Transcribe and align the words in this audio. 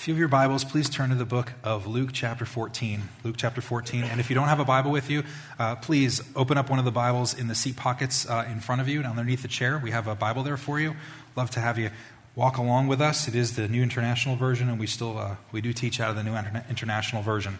If 0.00 0.08
you 0.08 0.14
have 0.14 0.18
your 0.18 0.28
Bibles, 0.28 0.64
please 0.64 0.88
turn 0.88 1.10
to 1.10 1.14
the 1.14 1.26
book 1.26 1.52
of 1.62 1.86
Luke 1.86 2.08
chapter 2.14 2.46
14. 2.46 3.02
Luke 3.22 3.34
chapter 3.36 3.60
14. 3.60 4.04
And 4.04 4.18
if 4.18 4.30
you 4.30 4.34
don't 4.34 4.48
have 4.48 4.58
a 4.58 4.64
Bible 4.64 4.90
with 4.90 5.10
you, 5.10 5.24
uh, 5.58 5.76
please 5.76 6.22
open 6.34 6.56
up 6.56 6.70
one 6.70 6.78
of 6.78 6.86
the 6.86 6.90
Bibles 6.90 7.38
in 7.38 7.48
the 7.48 7.54
seat 7.54 7.76
pockets 7.76 8.26
uh, 8.26 8.46
in 8.50 8.60
front 8.60 8.80
of 8.80 8.88
you 8.88 9.00
and 9.00 9.06
underneath 9.06 9.42
the 9.42 9.48
chair. 9.48 9.78
We 9.78 9.90
have 9.90 10.08
a 10.08 10.14
Bible 10.14 10.42
there 10.42 10.56
for 10.56 10.80
you. 10.80 10.96
Love 11.36 11.50
to 11.50 11.60
have 11.60 11.78
you 11.78 11.90
walk 12.34 12.56
along 12.56 12.86
with 12.86 13.02
us. 13.02 13.28
It 13.28 13.34
is 13.34 13.56
the 13.56 13.68
New 13.68 13.82
International 13.82 14.36
Version, 14.36 14.70
and 14.70 14.80
we 14.80 14.86
still 14.86 15.18
uh, 15.18 15.36
we 15.52 15.60
do 15.60 15.74
teach 15.74 16.00
out 16.00 16.08
of 16.08 16.16
the 16.16 16.22
New 16.22 16.34
International 16.70 17.20
Version. 17.20 17.58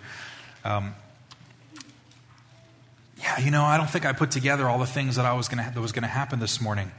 Um, 0.65 0.95
yeah, 3.19 3.39
you 3.39 3.51
know, 3.51 3.65
I 3.65 3.77
don't 3.77 3.91
think 3.91 4.07
I 4.07 4.15
put 4.15 4.31
together 4.31 4.67
all 4.67 4.79
the 4.79 4.87
things 4.87 5.17
that 5.17 5.27
I 5.27 5.35
was 5.35 5.47
to 5.49 5.57
that 5.57 5.77
was 5.77 5.93
going 5.93 6.05
to 6.05 6.09
happen 6.09 6.41
this 6.41 6.59
morning 6.59 6.91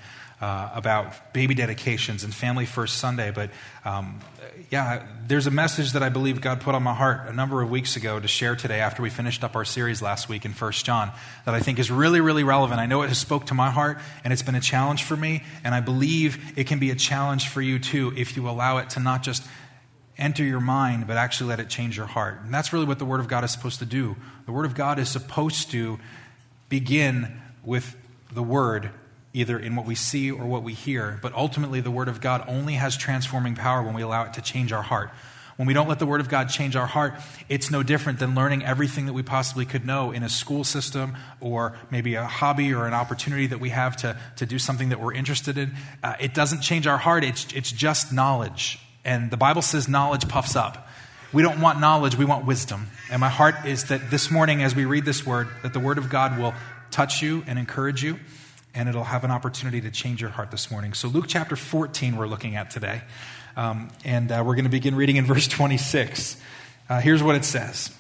uh, 0.42 0.72
about 0.74 1.34
baby 1.34 1.54
dedications 1.54 2.24
and 2.24 2.34
Family 2.34 2.66
First 2.66 2.98
Sunday. 2.98 3.32
But 3.32 3.52
um, 3.86 4.20
yeah, 4.72 5.06
there's 5.28 5.48
a 5.48 5.52
message 5.52 5.92
that 5.92 6.02
I 6.02 6.10
believe 6.10 6.42
God 6.42 6.62
put 6.62 6.74
on 6.74 6.82
my 6.82 6.94
heart 6.94 7.28
a 7.28 7.34
number 7.34 7.62
of 7.62 7.70
weeks 7.70 7.96
ago 7.96 8.20
to 8.20 8.28
share 8.28 8.56
today 8.56 8.80
after 8.80 9.04
we 9.04 9.10
finished 9.10 9.44
up 9.44 9.56
our 9.56 9.66
series 9.66 10.02
last 10.02 10.28
week 10.30 10.44
in 10.44 10.54
First 10.54 10.86
John 10.86 11.12
that 11.46 11.54
I 11.54 11.60
think 11.60 11.78
is 11.78 11.92
really, 11.92 12.22
really 12.22 12.44
relevant. 12.44 12.80
I 12.80 12.88
know 12.88 13.04
it 13.04 13.10
has 13.10 13.20
spoke 13.20 13.46
to 13.48 13.54
my 13.54 13.70
heart 13.70 14.00
and 14.24 14.34
it's 14.34 14.42
been 14.42 14.56
a 14.56 14.62
challenge 14.62 15.04
for 15.04 15.16
me, 15.16 15.44
and 15.64 15.76
I 15.76 15.80
believe 15.80 16.58
it 16.58 16.66
can 16.66 16.80
be 16.80 16.90
a 16.90 16.96
challenge 16.96 17.48
for 17.48 17.62
you 17.62 17.78
too 17.78 18.14
if 18.18 18.36
you 18.36 18.50
allow 18.50 18.78
it 18.78 18.90
to 18.92 19.00
not 19.00 19.24
just 19.24 19.44
enter 20.18 20.44
your 20.44 20.60
mind, 20.60 21.08
but 21.08 21.18
actually 21.18 21.50
let 21.50 21.60
it 21.60 21.70
change 21.70 21.98
your 21.98 22.06
heart. 22.06 22.42
And 22.44 22.54
that's 22.54 22.74
really 22.74 22.86
what 22.86 23.00
the 23.00 23.06
Word 23.06 23.20
of 23.20 23.28
God 23.28 23.44
is 23.44 23.52
supposed 23.52 23.80
to 23.80 23.86
do. 23.86 24.16
The 24.46 24.52
Word 24.52 24.66
of 24.66 24.76
God 24.76 25.00
is 25.00 25.10
supposed 25.10 25.72
to 25.72 26.00
begin 26.70 27.42
with 27.64 27.96
the 28.32 28.44
Word 28.44 28.92
either 29.34 29.58
in 29.58 29.76
what 29.76 29.86
we 29.86 29.96
see 29.96 30.30
or 30.32 30.46
what 30.46 30.64
we 30.64 30.74
hear. 30.74 31.20
But 31.22 31.34
ultimately, 31.34 31.82
the 31.82 31.92
Word 31.92 32.08
of 32.08 32.22
God 32.22 32.44
only 32.48 32.74
has 32.74 32.98
transforming 32.98 33.56
power 33.56 33.82
when 33.82 33.94
we 33.94 34.02
allow 34.02 34.26
it 34.26 34.34
to 34.34 34.42
change 34.42 34.72
our 34.72 34.82
heart. 34.82 35.12
When 35.58 35.68
we 35.68 35.74
don't 35.74 35.88
let 35.88 36.00
the 36.00 36.06
Word 36.06 36.22
of 36.22 36.30
God 36.30 36.50
change 36.50 36.76
our 36.76 36.88
heart, 36.88 37.14
it's 37.48 37.70
no 37.70 37.84
different 37.84 38.20
than 38.20 38.34
learning 38.34 38.66
everything 38.66 39.06
that 39.06 39.14
we 39.14 39.22
possibly 39.22 39.66
could 39.66 39.86
know 39.86 40.12
in 40.12 40.24
a 40.24 40.30
school 40.30 40.64
system 40.64 41.16
or 41.40 41.78
maybe 41.92 42.16
a 42.16 42.26
hobby 42.26 42.74
or 42.74 42.88
an 42.88 42.94
opportunity 42.94 43.48
that 43.48 43.60
we 43.60 43.70
have 43.70 43.96
to, 43.98 44.18
to 44.38 44.46
do 44.46 44.58
something 44.58 44.90
that 44.90 45.00
we're 45.00 45.14
interested 45.14 45.58
in. 45.58 45.76
Uh, 46.04 46.16
it 46.20 46.34
doesn't 46.34 46.62
change 46.62 46.88
our 46.88 46.98
heart, 46.98 47.24
it's, 47.24 47.52
it's 47.54 47.72
just 47.72 48.12
knowledge. 48.12 48.80
And 49.06 49.30
the 49.30 49.38
Bible 49.38 49.62
says 49.62 49.88
knowledge 49.88 50.28
puffs 50.28 50.56
up. 50.56 50.88
We 51.34 51.44
don't 51.44 51.62
want 51.62 51.80
knowledge, 51.80 52.16
we 52.16 52.26
want 52.26 52.46
wisdom. 52.46 52.88
And 53.10 53.20
my 53.20 53.30
heart 53.30 53.66
is 53.66 53.86
that 53.86 54.10
this 54.10 54.32
morning, 54.32 54.64
as 54.64 54.76
we 54.76 54.86
read 54.86 55.06
this 55.06 55.26
word, 55.26 55.48
that 55.64 55.74
the 55.74 55.80
Word 55.80 55.98
of 55.98 56.10
God 56.10 56.38
will 56.40 56.54
touch 56.90 57.22
you 57.22 57.44
and 57.48 57.58
encourage 57.58 58.04
you 58.04 58.20
and 58.74 58.88
it'll 58.88 59.04
have 59.04 59.24
an 59.24 59.32
opportunity 59.32 59.82
to 59.82 59.92
change 59.92 60.22
your 60.22 60.30
heart 60.30 60.52
this 60.52 60.72
morning. 60.72 60.94
So, 60.94 61.08
Luke 61.08 61.26
chapter 61.28 61.56
14, 61.56 62.16
we're 62.16 62.28
looking 62.28 62.56
at 62.56 62.72
today. 62.72 63.02
Um, 63.56 63.90
and 64.06 64.32
uh, 64.32 64.44
we're 64.46 64.56
going 64.56 64.66
to 64.66 64.72
begin 64.72 64.96
reading 64.96 65.18
in 65.18 65.26
verse 65.26 65.48
26. 65.48 66.38
Uh, 66.90 67.00
here's 67.02 67.22
what 67.22 67.36
it 67.36 67.46
says 67.46 67.92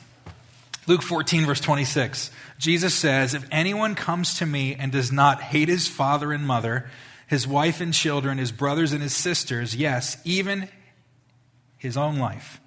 Luke 0.88 1.02
14, 1.02 1.46
verse 1.46 1.60
26. 1.60 2.32
Jesus 2.58 2.94
says, 2.94 3.34
If 3.34 3.48
anyone 3.52 3.96
comes 3.96 4.36
to 4.40 4.46
me 4.46 4.76
and 4.76 4.92
does 4.92 5.12
not 5.12 5.42
hate 5.42 5.68
his 5.68 5.88
father 5.88 6.32
and 6.32 6.46
mother, 6.46 6.90
his 7.28 7.48
wife 7.48 7.82
and 7.82 7.94
children, 7.94 8.38
his 8.38 8.52
brothers 8.52 8.92
and 8.92 9.02
his 9.02 9.16
sisters, 9.16 9.76
yes, 9.76 10.18
even 10.26 10.70
his 11.78 11.98
own 11.98 12.18
life, 12.18 12.60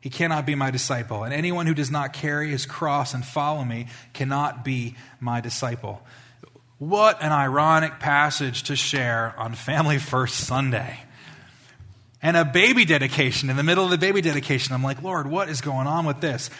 he 0.00 0.10
cannot 0.10 0.44
be 0.44 0.54
my 0.54 0.70
disciple. 0.70 1.24
And 1.24 1.32
anyone 1.32 1.66
who 1.66 1.74
does 1.74 1.90
not 1.90 2.12
carry 2.12 2.50
his 2.50 2.66
cross 2.66 3.14
and 3.14 3.24
follow 3.24 3.64
me 3.64 3.86
cannot 4.12 4.64
be 4.64 4.96
my 5.18 5.40
disciple. 5.40 6.02
What 6.78 7.22
an 7.22 7.30
ironic 7.30 8.00
passage 8.00 8.64
to 8.64 8.74
share 8.74 9.32
on 9.38 9.54
Family 9.54 9.98
First 9.98 10.38
Sunday. 10.38 10.98
And 12.20 12.36
a 12.36 12.44
baby 12.44 12.84
dedication 12.84 13.48
in 13.48 13.56
the 13.56 13.62
middle 13.62 13.84
of 13.84 13.90
the 13.90 13.98
baby 13.98 14.20
dedication. 14.20 14.74
I'm 14.74 14.82
like, 14.82 15.00
Lord, 15.00 15.30
what 15.30 15.48
is 15.48 15.60
going 15.60 15.86
on 15.86 16.04
with 16.04 16.20
this? 16.20 16.50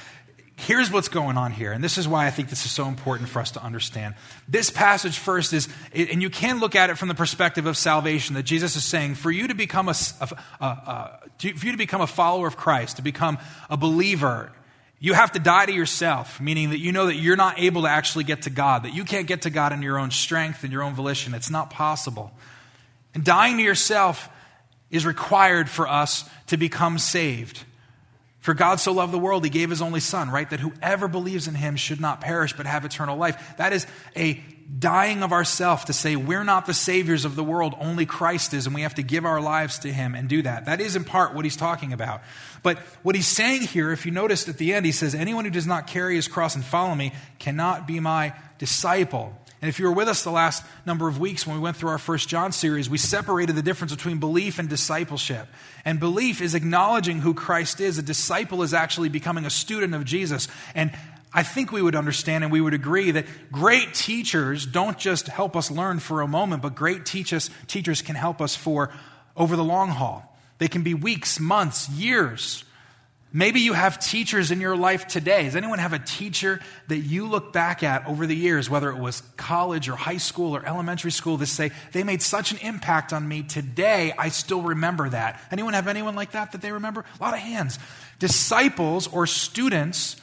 Here's 0.56 0.88
what's 0.88 1.08
going 1.08 1.36
on 1.36 1.50
here, 1.50 1.72
and 1.72 1.82
this 1.82 1.98
is 1.98 2.06
why 2.06 2.28
I 2.28 2.30
think 2.30 2.48
this 2.48 2.64
is 2.64 2.70
so 2.70 2.86
important 2.86 3.28
for 3.28 3.40
us 3.40 3.50
to 3.52 3.62
understand. 3.62 4.14
This 4.46 4.70
passage 4.70 5.18
first 5.18 5.52
is, 5.52 5.69
and 5.92 6.22
you 6.22 6.30
can 6.30 6.60
look 6.60 6.76
at 6.76 6.91
it 6.91 6.98
from 6.98 7.08
the 7.08 7.14
perspective 7.16 7.66
of 7.66 7.76
salvation, 7.76 8.36
that 8.36 8.44
Jesus 8.44 8.76
is 8.76 8.84
saying, 8.84 9.16
for 9.16 9.32
you 9.32 9.48
to 9.48 9.54
become 9.54 9.88
a, 9.88 9.94
a, 10.20 10.28
a, 10.60 10.64
a 10.64 11.20
for 11.56 11.66
you 11.66 11.72
to 11.72 11.78
become 11.78 12.00
a 12.00 12.06
follower 12.06 12.47
of 12.47 12.56
Christ, 12.56 12.97
to 12.97 13.03
become 13.03 13.38
a 13.69 13.76
believer, 13.76 14.53
you 15.00 15.15
have 15.15 15.32
to 15.32 15.38
die 15.38 15.66
to 15.66 15.72
yourself, 15.72 16.41
meaning 16.41 16.71
that 16.71 16.78
you 16.78 16.93
know 16.93 17.06
that 17.06 17.16
you're 17.16 17.37
not 17.37 17.59
able 17.59 17.82
to 17.82 17.88
actually 17.88 18.25
get 18.25 18.43
to 18.43 18.50
God, 18.50 18.84
that 18.84 18.94
you 18.94 19.05
can't 19.05 19.27
get 19.27 19.43
to 19.43 19.50
God 19.50 19.72
in 19.72 19.82
your 19.82 19.99
own 19.99 20.10
strength 20.10 20.65
and 20.65 20.72
your 20.72 20.82
own 20.82 20.94
volition. 20.94 21.34
It's 21.34 21.50
not 21.50 21.71
possible. 21.71 22.32
And 23.15 23.25
dying 23.25 23.59
to 23.59 23.62
yourself 23.62 24.28
is 24.91 25.04
required 25.04 25.69
for 25.69 25.88
us 25.88 26.28
to 26.47 26.56
become 26.56 26.99
saved. 26.99 27.65
For 28.41 28.54
God 28.54 28.78
so 28.78 28.93
loved 28.93 29.12
the 29.12 29.19
world, 29.19 29.43
he 29.43 29.50
gave 29.50 29.71
his 29.71 29.81
only 29.81 30.00
Son, 30.00 30.31
right? 30.31 30.49
That 30.49 30.60
whoever 30.60 31.09
believes 31.09 31.49
in 31.49 31.54
him 31.54 31.77
should 31.77 32.00
not 32.00 32.21
perish 32.21 32.53
but 32.53 32.66
have 32.66 32.84
eternal 32.84 33.16
life. 33.16 33.56
That 33.56 33.72
is 33.72 33.87
a 34.16 34.43
dying 34.78 35.22
of 35.22 35.32
ourself 35.32 35.86
to 35.86 35.92
say 35.92 36.16
we're 36.16 36.44
not 36.44 36.66
the 36.66 36.75
saviors 36.75 37.25
of 37.25 37.36
the 37.36 37.44
world, 37.44 37.75
only 37.78 38.06
Christ 38.06 38.54
is, 38.54 38.66
and 38.66 38.75
we 38.75 38.82
have 38.82 38.94
to 38.94 39.02
give 39.02 39.25
our 39.25 39.41
lives 39.41 39.78
to 39.80 39.92
him 39.92 40.14
and 40.14 40.28
do 40.28 40.42
that. 40.42 40.66
That 40.66 40.80
is 40.80 40.97
in 40.97 41.04
part 41.04 41.34
what 41.34 41.44
he's 41.44 41.56
talking 41.56 41.92
about. 41.92 42.22
But 42.62 42.78
what 43.03 43.14
he's 43.14 43.28
saying 43.28 43.62
here, 43.62 43.92
if 43.92 44.06
you 44.06 44.12
noticed 44.12 44.48
at 44.48 44.58
the 44.58 44.72
end, 44.72 44.86
he 44.86 44.92
says, 44.92 45.14
Anyone 45.14 45.44
who 45.44 45.50
does 45.50 45.66
not 45.66 45.86
carry 45.86 46.16
his 46.16 46.28
cross 46.28 46.54
and 46.54 46.64
follow 46.64 46.94
me 46.94 47.12
cannot 47.38 47.86
be 47.86 48.00
my 48.00 48.32
disciple. 48.58 49.34
And 49.60 49.69
if 49.70 49.78
you 49.78 49.86
were 49.86 49.92
with 49.92 50.08
us 50.08 50.22
the 50.22 50.30
last 50.30 50.62
number 50.84 51.08
of 51.08 51.19
weeks 51.19 51.47
when 51.47 51.56
we 51.56 51.62
went 51.62 51.78
through 51.78 51.88
our 51.88 51.98
first 51.98 52.28
John 52.28 52.53
series, 52.53 52.91
we 52.91 52.98
separated 52.98 53.56
the 53.56 53.62
difference 53.62 53.94
between 53.94 54.19
belief 54.19 54.58
and 54.58 54.69
discipleship. 54.69 55.48
And 55.86 55.98
belief 55.98 56.42
is 56.42 56.54
acknowledging 56.54 57.20
who 57.20 57.32
Christ 57.32 57.80
is. 57.80 57.97
A 57.97 58.03
disciple 58.03 58.62
is 58.62 58.74
actually 58.74 59.08
becoming 59.08 59.47
a 59.47 59.50
student 59.50 59.94
of 59.94 60.04
Jesus. 60.04 60.48
And 60.74 60.91
I 61.34 61.43
think 61.43 61.72
we 61.72 61.83
would 61.83 61.97
understand 61.97 62.45
and 62.45 62.53
we 62.53 62.61
would 62.61 62.75
agree 62.75 63.11
that 63.11 63.27
great 63.50 63.93
teachers 63.93 64.65
don't 64.65 64.97
just 64.97 65.27
help 65.27 65.56
us 65.56 65.69
learn 65.69 65.99
for 65.99 66.21
a 66.21 66.28
moment, 66.28 66.62
but 66.62 66.77
great 66.77 67.05
teachers, 67.05 67.50
teachers 67.67 68.03
can 68.03 68.15
help 68.15 68.41
us 68.41 68.55
for 68.55 68.93
over 69.37 69.56
the 69.56 69.65
long 69.65 69.89
haul. 69.89 70.39
They 70.59 70.69
can 70.69 70.84
be 70.84 70.95
weeks, 70.95 71.41
months, 71.41 71.89
years. 71.89 72.65
Maybe 73.33 73.59
you 73.59 73.72
have 73.72 73.99
teachers 73.99 74.53
in 74.53 74.61
your 74.61 74.77
life 74.77 75.09
today. 75.09 75.43
Does 75.43 75.56
anyone 75.56 75.81
have 75.81 75.93
a 75.93 75.99
teacher 75.99 76.61
that 76.87 76.99
you 76.99 77.27
look 77.27 77.53
back 77.53 77.83
at 77.83 78.06
over 78.06 78.28
the 78.28 78.37
years, 78.37 78.71
whether 78.71 78.89
it 78.91 78.97
was 78.97 79.22
college 79.37 79.89
or 79.89 79.97
high 79.97 80.19
school 80.19 80.55
or 80.55 80.65
elementary 80.65 81.11
school, 81.11 81.39
to 81.39 81.47
say, 81.47 81.72
they 81.91 82.05
made 82.05 82.22
such 82.22 82.53
an 82.53 82.59
impact 82.59 83.12
on 83.12 83.27
me 83.27 83.43
today, 83.43 84.15
I 84.16 84.28
still 84.28 84.62
remember 84.62 85.09
that? 85.09 85.43
Anyone 85.51 85.75
have 85.75 85.89
anyone 85.89 86.15
like 86.15 86.31
that 86.31 86.53
that 86.53 86.62
they 86.62 86.71
remember? 86.71 87.05
A 87.19 87.22
lot 87.22 87.34
of 87.34 87.41
hands. 87.41 87.81
Disciples 88.21 89.09
or 89.09 89.27
students 89.27 90.15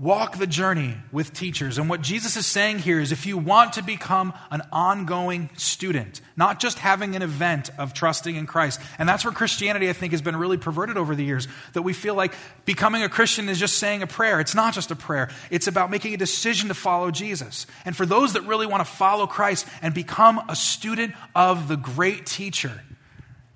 Walk 0.00 0.38
the 0.38 0.46
journey 0.46 0.96
with 1.12 1.34
teachers. 1.34 1.76
And 1.76 1.90
what 1.90 2.00
Jesus 2.00 2.34
is 2.34 2.46
saying 2.46 2.78
here 2.78 3.00
is 3.00 3.12
if 3.12 3.26
you 3.26 3.36
want 3.36 3.74
to 3.74 3.82
become 3.82 4.32
an 4.50 4.62
ongoing 4.72 5.50
student, 5.58 6.22
not 6.38 6.58
just 6.58 6.78
having 6.78 7.14
an 7.16 7.20
event 7.20 7.68
of 7.76 7.92
trusting 7.92 8.34
in 8.34 8.46
Christ. 8.46 8.80
And 8.98 9.06
that's 9.06 9.26
where 9.26 9.34
Christianity, 9.34 9.90
I 9.90 9.92
think, 9.92 10.12
has 10.12 10.22
been 10.22 10.36
really 10.36 10.56
perverted 10.56 10.96
over 10.96 11.14
the 11.14 11.22
years. 11.22 11.48
That 11.74 11.82
we 11.82 11.92
feel 11.92 12.14
like 12.14 12.32
becoming 12.64 13.02
a 13.02 13.10
Christian 13.10 13.50
is 13.50 13.58
just 13.58 13.76
saying 13.76 14.00
a 14.00 14.06
prayer. 14.06 14.40
It's 14.40 14.54
not 14.54 14.72
just 14.72 14.90
a 14.90 14.96
prayer, 14.96 15.28
it's 15.50 15.66
about 15.66 15.90
making 15.90 16.14
a 16.14 16.16
decision 16.16 16.68
to 16.68 16.74
follow 16.74 17.10
Jesus. 17.10 17.66
And 17.84 17.94
for 17.94 18.06
those 18.06 18.32
that 18.32 18.46
really 18.46 18.66
want 18.66 18.80
to 18.80 18.90
follow 18.90 19.26
Christ 19.26 19.66
and 19.82 19.92
become 19.92 20.40
a 20.48 20.56
student 20.56 21.14
of 21.34 21.68
the 21.68 21.76
great 21.76 22.24
teacher, 22.24 22.80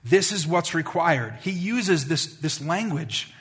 this 0.05 0.31
is 0.31 0.47
what's 0.47 0.75
required. 0.75 1.39
He 1.41 1.53
uses 1.53 2.07
this, 2.07 2.27
this 2.37 2.63
language 2.63 3.33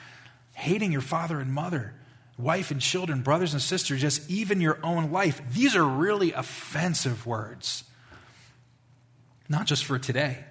hating 0.54 0.90
your 0.90 1.02
father 1.02 1.38
and 1.38 1.52
mother 1.52 1.92
wife 2.38 2.70
and 2.70 2.80
children, 2.80 3.22
brothers 3.22 3.52
and 3.52 3.62
sisters, 3.62 4.00
just 4.00 4.28
even 4.30 4.60
your 4.60 4.78
own 4.82 5.12
life. 5.12 5.40
These 5.52 5.76
are 5.76 5.84
really 5.84 6.32
offensive 6.32 7.26
words. 7.26 7.84
Not 9.48 9.66
just 9.66 9.84
for 9.84 9.98
today, 9.98 10.44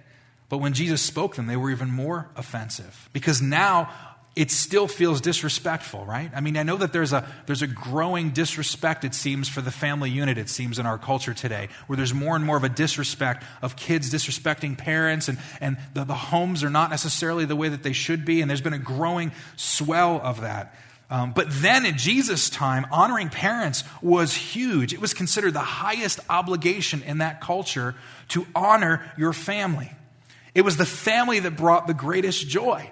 but 0.50 0.60
when 0.60 0.74
Jesus 0.74 1.02
spoke 1.02 1.36
them, 1.36 1.48
they 1.48 1.58
were 1.58 1.72
even 1.72 1.90
more 1.90 2.30
offensive 2.36 3.10
because 3.12 3.42
now 3.42 3.90
it 4.36 4.50
still 4.50 4.88
feels 4.88 5.22
disrespectful, 5.22 6.06
right? 6.06 6.32
I 6.36 6.42
mean, 6.42 6.58
I 6.58 6.64
know 6.64 6.78
that 6.78 6.92
there's 6.92 7.14
a, 7.14 7.28
there's 7.46 7.62
a 7.62 7.68
growing 7.68 8.32
disrespect, 8.32 9.04
it 9.04 9.14
seems, 9.14 9.48
for 9.48 9.62
the 9.62 9.72
family 9.72 10.10
unit, 10.10 10.40
it 10.40 10.50
seems, 10.50 10.80
in 10.80 10.88
our 10.88 10.98
culture 10.98 11.36
today, 11.36 11.70
where 11.86 11.98
there's 11.98 12.16
more 12.16 12.36
and 12.36 12.44
more 12.44 12.58
of 12.58 12.64
a 12.64 12.70
disrespect 12.70 13.44
of 13.62 13.76
kids 13.76 14.12
disrespecting 14.12 14.76
parents, 14.76 15.28
and, 15.28 15.38
and 15.62 15.78
the, 15.94 16.04
the 16.04 16.16
homes 16.16 16.64
are 16.64 16.72
not 16.72 16.90
necessarily 16.90 17.46
the 17.46 17.56
way 17.56 17.70
that 17.70 17.84
they 17.84 17.94
should 17.94 18.26
be, 18.26 18.42
and 18.42 18.50
there's 18.50 18.62
been 18.62 18.74
a 18.74 18.80
growing 18.80 19.32
swell 19.56 20.20
of 20.24 20.42
that. 20.42 20.76
Um, 21.14 21.32
but 21.32 21.46
then 21.48 21.86
in 21.86 21.96
Jesus' 21.96 22.50
time, 22.50 22.88
honoring 22.92 23.30
parents 23.30 23.84
was 24.02 24.34
huge. 24.34 24.94
It 24.96 25.00
was 25.00 25.14
considered 25.14 25.54
the 25.54 25.60
highest 25.60 26.20
obligation 26.28 27.04
in 27.04 27.20
that 27.20 27.40
culture 27.40 27.94
to 28.30 28.48
honor 28.56 29.12
your 29.16 29.32
family. 29.32 29.92
It 30.56 30.64
was 30.64 30.76
the 30.76 30.88
family 30.88 31.40
that 31.40 31.56
brought 31.56 31.86
the 31.86 31.94
greatest 31.94 32.48
joy. 32.48 32.90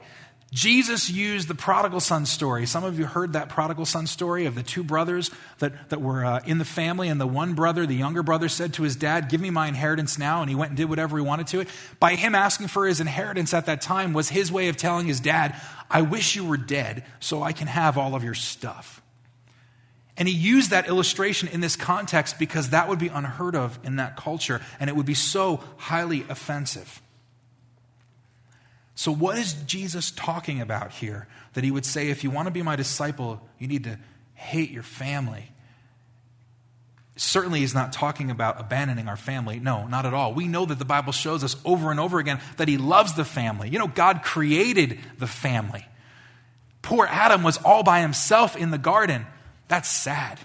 Jesus 0.54 1.10
used 1.10 1.48
the 1.48 1.56
prodigal 1.56 2.02
son 2.02 2.26
story. 2.26 2.66
Some 2.66 2.84
of 2.84 3.00
you 3.00 3.06
heard 3.06 3.34
that 3.34 3.48
prodigal 3.48 3.86
son 3.86 4.06
story 4.06 4.46
of 4.46 4.54
the 4.54 4.64
two 4.64 4.84
brothers 4.84 5.32
that, 5.60 5.90
that 5.90 6.02
were 6.02 6.26
uh, 6.26 6.42
in 6.46 6.58
the 6.58 6.66
family, 6.66 7.08
and 7.08 7.22
the 7.22 7.28
one 7.28 7.54
brother, 7.54 7.86
the 7.86 7.96
younger 7.96 8.22
brother, 8.22 8.50
said 8.50 8.74
to 8.74 8.84
his 8.84 8.98
dad, 8.98 9.30
Give 9.30 9.40
me 9.40 9.50
my 9.50 9.70
inheritance 9.70 10.20
now. 10.20 10.42
And 10.42 10.50
he 10.50 10.56
went 10.56 10.72
and 10.72 10.78
did 10.78 10.90
whatever 10.90 11.18
he 11.18 11.24
wanted 11.24 11.48
to 11.48 11.62
it. 11.62 11.70
By 12.02 12.16
him 12.16 12.36
asking 12.36 12.68
for 12.68 12.86
his 12.86 13.00
inheritance 13.00 13.54
at 13.54 13.68
that 13.68 13.80
time 13.80 14.12
was 14.12 14.28
his 14.28 14.52
way 14.52 14.68
of 14.68 14.76
telling 14.76 15.08
his 15.08 15.22
dad, 15.22 15.56
I 15.90 16.02
wish 16.02 16.36
you 16.36 16.44
were 16.44 16.58
dead 16.58 17.06
so 17.22 17.42
I 17.42 17.54
can 17.54 17.68
have 17.68 17.98
all 17.98 18.14
of 18.14 18.24
your 18.26 18.34
stuff. 18.34 19.02
And 20.18 20.28
he 20.28 20.36
used 20.36 20.72
that 20.72 20.90
illustration 20.90 21.48
in 21.48 21.62
this 21.62 21.78
context 21.78 22.38
because 22.38 22.72
that 22.72 22.90
would 22.90 23.00
be 23.00 23.08
unheard 23.08 23.56
of 23.56 23.80
in 23.84 23.96
that 23.96 24.18
culture, 24.18 24.62
and 24.82 24.90
it 24.90 24.98
would 24.98 25.06
be 25.06 25.14
so 25.14 25.64
highly 25.78 26.26
offensive. 26.28 27.02
So, 29.02 29.12
what 29.12 29.36
is 29.36 29.54
Jesus 29.54 30.12
talking 30.12 30.62
about 30.62 30.92
here? 30.92 31.28
That 31.54 31.64
he 31.64 31.72
would 31.72 31.88
say, 31.88 32.10
if 32.10 32.24
you 32.24 32.30
want 32.30 32.46
to 32.46 32.52
be 32.52 32.62
my 32.62 32.76
disciple, 32.76 33.42
you 33.58 33.68
need 33.68 33.86
to 33.86 33.98
hate 34.36 34.70
your 34.70 34.84
family. 34.84 35.52
Certainly, 37.16 37.62
he's 37.62 37.74
not 37.74 37.94
talking 37.94 38.30
about 38.30 38.60
abandoning 38.60 39.08
our 39.08 39.18
family. 39.18 39.60
No, 39.60 39.88
not 39.88 40.06
at 40.06 40.14
all. 40.14 40.36
We 40.36 40.48
know 40.48 40.68
that 40.68 40.78
the 40.78 40.86
Bible 40.86 41.14
shows 41.14 41.44
us 41.44 41.56
over 41.66 41.90
and 41.90 42.00
over 42.00 42.20
again 42.20 42.42
that 42.58 42.68
he 42.68 42.78
loves 42.78 43.16
the 43.16 43.26
family. 43.26 43.70
You 43.70 43.80
know, 43.80 43.88
God 43.88 44.22
created 44.22 45.00
the 45.18 45.26
family. 45.26 45.84
Poor 46.84 47.08
Adam 47.10 47.42
was 47.42 47.58
all 47.58 47.82
by 47.82 48.02
himself 48.02 48.56
in 48.56 48.70
the 48.70 48.78
garden. 48.78 49.26
That's 49.68 49.90
sad. 49.90 50.40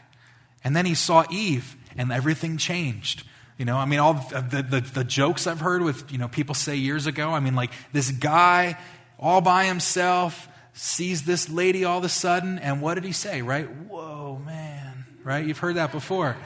And 0.65 0.75
then 0.75 0.87
he 0.87 0.95
saw 0.95 1.27
Eve, 1.31 1.77
and 1.95 2.11
everything 2.11 2.57
changed. 2.57 3.23
You 3.59 3.65
know, 3.65 3.77
I 3.77 3.87
mean, 3.87 4.01
all 4.01 4.15
the, 4.15 4.67
the, 4.69 4.81
the, 4.81 5.05
jokes 5.05 5.47
I've 5.47 5.61
heard 5.61 5.81
with, 5.81 6.13
you 6.13 6.19
know, 6.19 6.29
people 6.29 6.55
say 6.55 6.77
years 6.77 7.07
ago, 7.07 7.31
I 7.31 7.41
mean, 7.41 7.55
like 7.55 7.71
this 7.91 8.11
guy 8.11 8.79
all 9.19 9.41
by 9.41 9.65
himself 9.65 10.47
sees 10.75 11.23
this 11.23 11.49
lady 11.49 11.85
all 11.85 11.99
of 11.99 12.05
a 12.05 12.09
sudden, 12.11 12.59
and 12.59 12.83
what 12.83 12.95
did 12.95 13.05
he 13.05 13.13
say, 13.13 13.41
right? 13.41 13.67
Whoa, 13.67 14.43
man, 14.45 15.07
right? 15.25 15.45
You've 15.45 15.59
heard 15.59 15.77
that 15.77 15.91
before. 15.91 16.37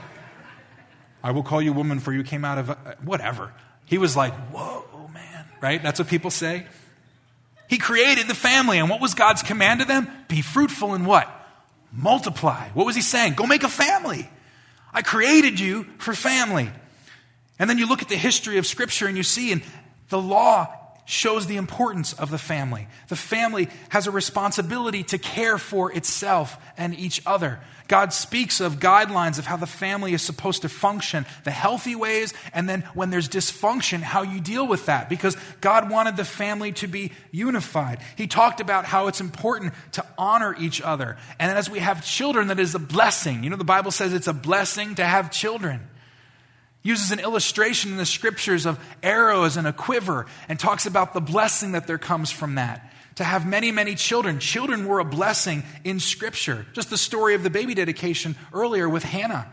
I 1.22 1.32
will 1.32 1.42
call 1.42 1.60
you 1.60 1.72
woman 1.72 1.98
for 1.98 2.12
you 2.12 2.22
came 2.22 2.44
out 2.44 2.58
of, 2.58 2.70
uh, 2.70 2.76
whatever. 3.02 3.52
He 3.86 3.98
was 3.98 4.16
like, 4.16 4.32
whoa, 4.52 5.10
man, 5.12 5.46
right? 5.60 5.82
That's 5.82 5.98
what 5.98 6.06
people 6.06 6.30
say. 6.30 6.66
He 7.68 7.78
created 7.78 8.28
the 8.28 8.34
family, 8.36 8.78
and 8.78 8.88
what 8.88 9.00
was 9.00 9.14
God's 9.14 9.42
command 9.42 9.80
to 9.80 9.86
them? 9.86 10.08
Be 10.28 10.42
fruitful 10.42 10.94
and 10.94 11.06
what? 11.06 11.28
Multiply. 11.92 12.68
What 12.68 12.86
was 12.86 12.94
he 12.94 13.02
saying? 13.02 13.34
Go 13.34 13.46
make 13.46 13.64
a 13.64 13.68
family. 13.68 14.30
I 14.92 15.02
created 15.02 15.58
you 15.58 15.86
for 15.98 16.14
family. 16.14 16.70
And 17.60 17.68
then 17.68 17.78
you 17.78 17.86
look 17.86 18.00
at 18.02 18.08
the 18.08 18.16
history 18.16 18.56
of 18.56 18.66
Scripture 18.66 19.06
and 19.06 19.16
you 19.18 19.22
see, 19.22 19.52
and 19.52 19.62
the 20.08 20.20
law 20.20 20.74
shows 21.04 21.46
the 21.46 21.56
importance 21.56 22.12
of 22.14 22.30
the 22.30 22.38
family. 22.38 22.86
The 23.08 23.16
family 23.16 23.68
has 23.90 24.06
a 24.06 24.10
responsibility 24.10 25.02
to 25.04 25.18
care 25.18 25.58
for 25.58 25.92
itself 25.92 26.56
and 26.78 26.98
each 26.98 27.20
other. 27.26 27.60
God 27.86 28.12
speaks 28.12 28.60
of 28.60 28.78
guidelines 28.78 29.38
of 29.38 29.44
how 29.44 29.56
the 29.56 29.66
family 29.66 30.14
is 30.14 30.22
supposed 30.22 30.62
to 30.62 30.68
function, 30.68 31.26
the 31.44 31.50
healthy 31.50 31.96
ways, 31.96 32.32
and 32.54 32.68
then 32.68 32.82
when 32.94 33.10
there's 33.10 33.28
dysfunction, 33.28 34.00
how 34.00 34.22
you 34.22 34.40
deal 34.40 34.66
with 34.66 34.86
that. 34.86 35.10
Because 35.10 35.36
God 35.60 35.90
wanted 35.90 36.16
the 36.16 36.24
family 36.24 36.72
to 36.72 36.86
be 36.86 37.12
unified. 37.30 37.98
He 38.16 38.26
talked 38.26 38.60
about 38.60 38.86
how 38.86 39.08
it's 39.08 39.20
important 39.20 39.74
to 39.92 40.06
honor 40.16 40.54
each 40.58 40.80
other. 40.80 41.18
And 41.38 41.50
as 41.50 41.68
we 41.68 41.80
have 41.80 42.06
children, 42.06 42.48
that 42.48 42.60
is 42.60 42.74
a 42.74 42.78
blessing. 42.78 43.44
You 43.44 43.50
know, 43.50 43.56
the 43.56 43.64
Bible 43.64 43.90
says 43.90 44.14
it's 44.14 44.28
a 44.28 44.32
blessing 44.32 44.94
to 44.94 45.04
have 45.04 45.30
children 45.30 45.80
uses 46.82 47.10
an 47.10 47.20
illustration 47.20 47.90
in 47.90 47.96
the 47.96 48.06
scriptures 48.06 48.66
of 48.66 48.78
arrows 49.02 49.56
and 49.56 49.66
a 49.66 49.72
quiver 49.72 50.26
and 50.48 50.58
talks 50.58 50.86
about 50.86 51.12
the 51.12 51.20
blessing 51.20 51.72
that 51.72 51.86
there 51.86 51.98
comes 51.98 52.30
from 52.30 52.54
that. 52.54 52.92
To 53.16 53.24
have 53.24 53.46
many, 53.46 53.70
many 53.70 53.96
children. 53.96 54.38
Children 54.38 54.86
were 54.86 54.98
a 54.98 55.04
blessing 55.04 55.62
in 55.84 56.00
scripture. 56.00 56.64
Just 56.72 56.88
the 56.88 56.96
story 56.96 57.34
of 57.34 57.42
the 57.42 57.50
baby 57.50 57.74
dedication 57.74 58.34
earlier 58.52 58.88
with 58.88 59.02
Hannah 59.02 59.46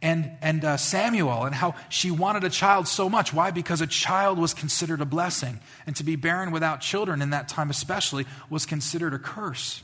and, 0.00 0.32
and 0.42 0.64
uh, 0.64 0.76
Samuel 0.76 1.44
and 1.44 1.54
how 1.54 1.76
she 1.88 2.10
wanted 2.10 2.42
a 2.42 2.50
child 2.50 2.88
so 2.88 3.08
much. 3.08 3.32
Why? 3.32 3.52
Because 3.52 3.80
a 3.80 3.86
child 3.86 4.38
was 4.38 4.52
considered 4.52 5.00
a 5.00 5.04
blessing. 5.04 5.60
And 5.86 5.94
to 5.96 6.04
be 6.04 6.16
barren 6.16 6.50
without 6.50 6.80
children 6.80 7.22
in 7.22 7.30
that 7.30 7.48
time, 7.48 7.70
especially, 7.70 8.26
was 8.50 8.66
considered 8.66 9.14
a 9.14 9.18
curse. 9.20 9.82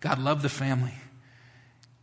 God 0.00 0.18
loved 0.18 0.40
the 0.40 0.48
family. 0.48 0.94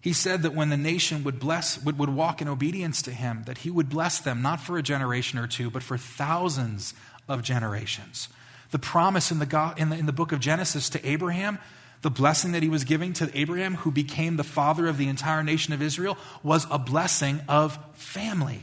He 0.05 0.13
said 0.13 0.43
that 0.43 0.53
when 0.53 0.69
the 0.69 0.77
nation 0.77 1.23
would 1.23 1.39
bless, 1.39 1.83
would, 1.83 1.97
would 1.97 2.09
walk 2.09 2.39
in 2.39 2.47
obedience 2.47 3.01
to 3.01 3.11
him, 3.11 3.41
that 3.47 3.57
he 3.57 3.71
would 3.71 3.89
bless 3.89 4.19
them 4.19 4.39
not 4.43 4.59
for 4.59 4.77
a 4.77 4.83
generation 4.83 5.39
or 5.39 5.47
two, 5.47 5.71
but 5.71 5.81
for 5.81 5.97
thousands 5.97 6.93
of 7.27 7.41
generations. 7.41 8.29
The 8.69 8.77
promise 8.77 9.31
in 9.31 9.39
the, 9.39 9.47
God, 9.47 9.79
in 9.79 9.89
the, 9.89 9.97
in 9.97 10.05
the 10.05 10.13
book 10.13 10.31
of 10.31 10.39
Genesis 10.39 10.89
to 10.89 11.03
Abraham, 11.09 11.57
the 12.03 12.11
blessing 12.11 12.51
that 12.51 12.61
he 12.61 12.69
was 12.69 12.83
giving 12.83 13.13
to 13.13 13.31
Abraham, 13.33 13.77
who 13.77 13.89
became 13.89 14.37
the 14.37 14.43
father 14.43 14.85
of 14.85 14.99
the 14.99 15.07
entire 15.07 15.41
nation 15.41 15.73
of 15.73 15.81
Israel, 15.81 16.19
was 16.43 16.67
a 16.69 16.77
blessing 16.77 17.41
of 17.49 17.79
family, 17.93 18.61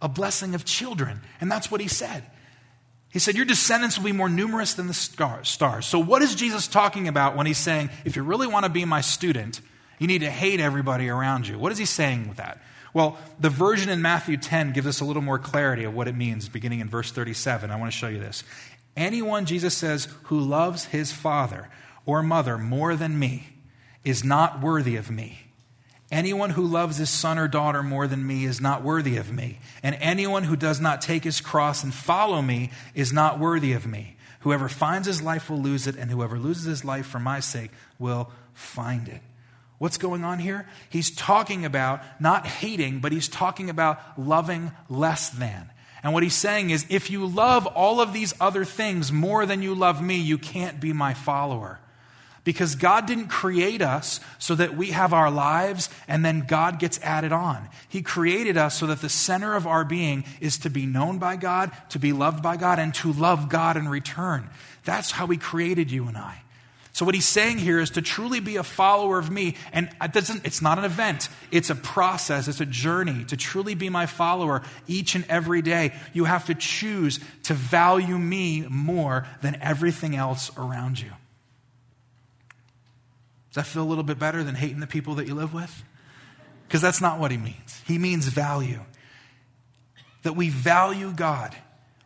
a 0.00 0.08
blessing 0.08 0.54
of 0.54 0.64
children. 0.64 1.20
And 1.42 1.52
that's 1.52 1.70
what 1.70 1.82
he 1.82 1.88
said. 1.88 2.24
He 3.10 3.18
said, 3.18 3.36
Your 3.36 3.44
descendants 3.44 3.98
will 3.98 4.06
be 4.06 4.12
more 4.12 4.30
numerous 4.30 4.72
than 4.72 4.86
the 4.86 4.94
stars. 4.94 5.86
So, 5.86 5.98
what 5.98 6.22
is 6.22 6.34
Jesus 6.34 6.66
talking 6.66 7.06
about 7.06 7.36
when 7.36 7.44
he's 7.44 7.58
saying, 7.58 7.90
If 8.06 8.16
you 8.16 8.22
really 8.22 8.46
want 8.46 8.64
to 8.64 8.70
be 8.70 8.86
my 8.86 9.02
student, 9.02 9.60
you 10.00 10.08
need 10.08 10.22
to 10.22 10.30
hate 10.30 10.58
everybody 10.58 11.08
around 11.08 11.46
you. 11.46 11.58
What 11.58 11.70
is 11.70 11.78
he 11.78 11.84
saying 11.84 12.26
with 12.26 12.38
that? 12.38 12.60
Well, 12.92 13.18
the 13.38 13.50
version 13.50 13.90
in 13.90 14.02
Matthew 14.02 14.36
10 14.36 14.72
gives 14.72 14.86
us 14.86 15.00
a 15.00 15.04
little 15.04 15.22
more 15.22 15.38
clarity 15.38 15.84
of 15.84 15.94
what 15.94 16.08
it 16.08 16.16
means, 16.16 16.48
beginning 16.48 16.80
in 16.80 16.88
verse 16.88 17.12
37. 17.12 17.70
I 17.70 17.76
want 17.76 17.92
to 17.92 17.96
show 17.96 18.08
you 18.08 18.18
this. 18.18 18.42
Anyone, 18.96 19.46
Jesus 19.46 19.76
says, 19.76 20.08
who 20.24 20.40
loves 20.40 20.86
his 20.86 21.12
father 21.12 21.68
or 22.04 22.22
mother 22.22 22.58
more 22.58 22.96
than 22.96 23.18
me 23.18 23.50
is 24.02 24.24
not 24.24 24.60
worthy 24.60 24.96
of 24.96 25.10
me. 25.10 25.42
Anyone 26.10 26.50
who 26.50 26.66
loves 26.66 26.96
his 26.96 27.10
son 27.10 27.38
or 27.38 27.46
daughter 27.46 27.84
more 27.84 28.08
than 28.08 28.26
me 28.26 28.44
is 28.44 28.60
not 28.60 28.82
worthy 28.82 29.16
of 29.16 29.30
me. 29.30 29.60
And 29.82 29.94
anyone 30.00 30.42
who 30.44 30.56
does 30.56 30.80
not 30.80 31.00
take 31.00 31.22
his 31.22 31.40
cross 31.40 31.84
and 31.84 31.94
follow 31.94 32.42
me 32.42 32.72
is 32.94 33.12
not 33.12 33.38
worthy 33.38 33.74
of 33.74 33.86
me. 33.86 34.16
Whoever 34.40 34.68
finds 34.68 35.06
his 35.06 35.22
life 35.22 35.48
will 35.50 35.60
lose 35.60 35.86
it, 35.86 35.96
and 35.96 36.10
whoever 36.10 36.38
loses 36.38 36.64
his 36.64 36.84
life 36.84 37.06
for 37.06 37.20
my 37.20 37.38
sake 37.38 37.70
will 37.98 38.32
find 38.54 39.06
it. 39.06 39.20
What's 39.80 39.96
going 39.96 40.24
on 40.24 40.40
here? 40.40 40.66
He's 40.90 41.10
talking 41.10 41.64
about 41.64 42.02
not 42.20 42.46
hating, 42.46 43.00
but 43.00 43.12
he's 43.12 43.28
talking 43.28 43.70
about 43.70 43.98
loving 44.18 44.72
less 44.90 45.30
than. 45.30 45.70
And 46.02 46.12
what 46.12 46.22
he's 46.22 46.34
saying 46.34 46.68
is 46.68 46.84
if 46.90 47.08
you 47.10 47.26
love 47.26 47.66
all 47.66 47.98
of 47.98 48.12
these 48.12 48.34
other 48.42 48.66
things 48.66 49.10
more 49.10 49.46
than 49.46 49.62
you 49.62 49.74
love 49.74 50.02
me, 50.02 50.18
you 50.18 50.36
can't 50.36 50.80
be 50.80 50.92
my 50.92 51.14
follower. 51.14 51.80
Because 52.44 52.74
God 52.74 53.06
didn't 53.06 53.28
create 53.28 53.80
us 53.80 54.20
so 54.38 54.54
that 54.54 54.76
we 54.76 54.90
have 54.90 55.14
our 55.14 55.30
lives 55.30 55.88
and 56.06 56.22
then 56.22 56.44
God 56.46 56.78
gets 56.78 57.00
added 57.00 57.32
on. 57.32 57.66
He 57.88 58.02
created 58.02 58.58
us 58.58 58.78
so 58.78 58.86
that 58.86 59.00
the 59.00 59.08
center 59.08 59.54
of 59.54 59.66
our 59.66 59.86
being 59.86 60.26
is 60.42 60.58
to 60.58 60.68
be 60.68 60.84
known 60.84 61.16
by 61.16 61.36
God, 61.36 61.70
to 61.88 61.98
be 61.98 62.12
loved 62.12 62.42
by 62.42 62.58
God, 62.58 62.78
and 62.78 62.92
to 62.96 63.14
love 63.14 63.48
God 63.48 63.78
in 63.78 63.88
return. 63.88 64.50
That's 64.84 65.12
how 65.12 65.26
He 65.26 65.38
created 65.38 65.90
you 65.90 66.06
and 66.06 66.18
I. 66.18 66.42
So, 66.92 67.04
what 67.04 67.14
he's 67.14 67.26
saying 67.26 67.58
here 67.58 67.78
is 67.78 67.90
to 67.90 68.02
truly 68.02 68.40
be 68.40 68.56
a 68.56 68.64
follower 68.64 69.18
of 69.18 69.30
me, 69.30 69.54
and 69.72 69.88
it 70.02 70.12
doesn't, 70.12 70.44
it's 70.44 70.60
not 70.60 70.78
an 70.78 70.84
event, 70.84 71.28
it's 71.52 71.70
a 71.70 71.76
process, 71.76 72.48
it's 72.48 72.60
a 72.60 72.66
journey. 72.66 73.24
To 73.26 73.36
truly 73.36 73.74
be 73.74 73.88
my 73.88 74.06
follower 74.06 74.62
each 74.88 75.14
and 75.14 75.24
every 75.28 75.62
day, 75.62 75.94
you 76.12 76.24
have 76.24 76.46
to 76.46 76.54
choose 76.54 77.20
to 77.44 77.54
value 77.54 78.18
me 78.18 78.66
more 78.68 79.26
than 79.40 79.56
everything 79.60 80.16
else 80.16 80.50
around 80.56 81.00
you. 81.00 81.10
Does 83.50 83.54
that 83.54 83.66
feel 83.66 83.82
a 83.82 83.88
little 83.88 84.04
bit 84.04 84.18
better 84.18 84.42
than 84.42 84.54
hating 84.56 84.80
the 84.80 84.86
people 84.86 85.16
that 85.16 85.26
you 85.26 85.34
live 85.34 85.54
with? 85.54 85.84
Because 86.66 86.80
that's 86.80 87.00
not 87.00 87.18
what 87.18 87.30
he 87.30 87.36
means. 87.36 87.82
He 87.86 87.98
means 87.98 88.26
value. 88.26 88.80
That 90.22 90.34
we 90.34 90.50
value 90.50 91.12
God 91.12 91.56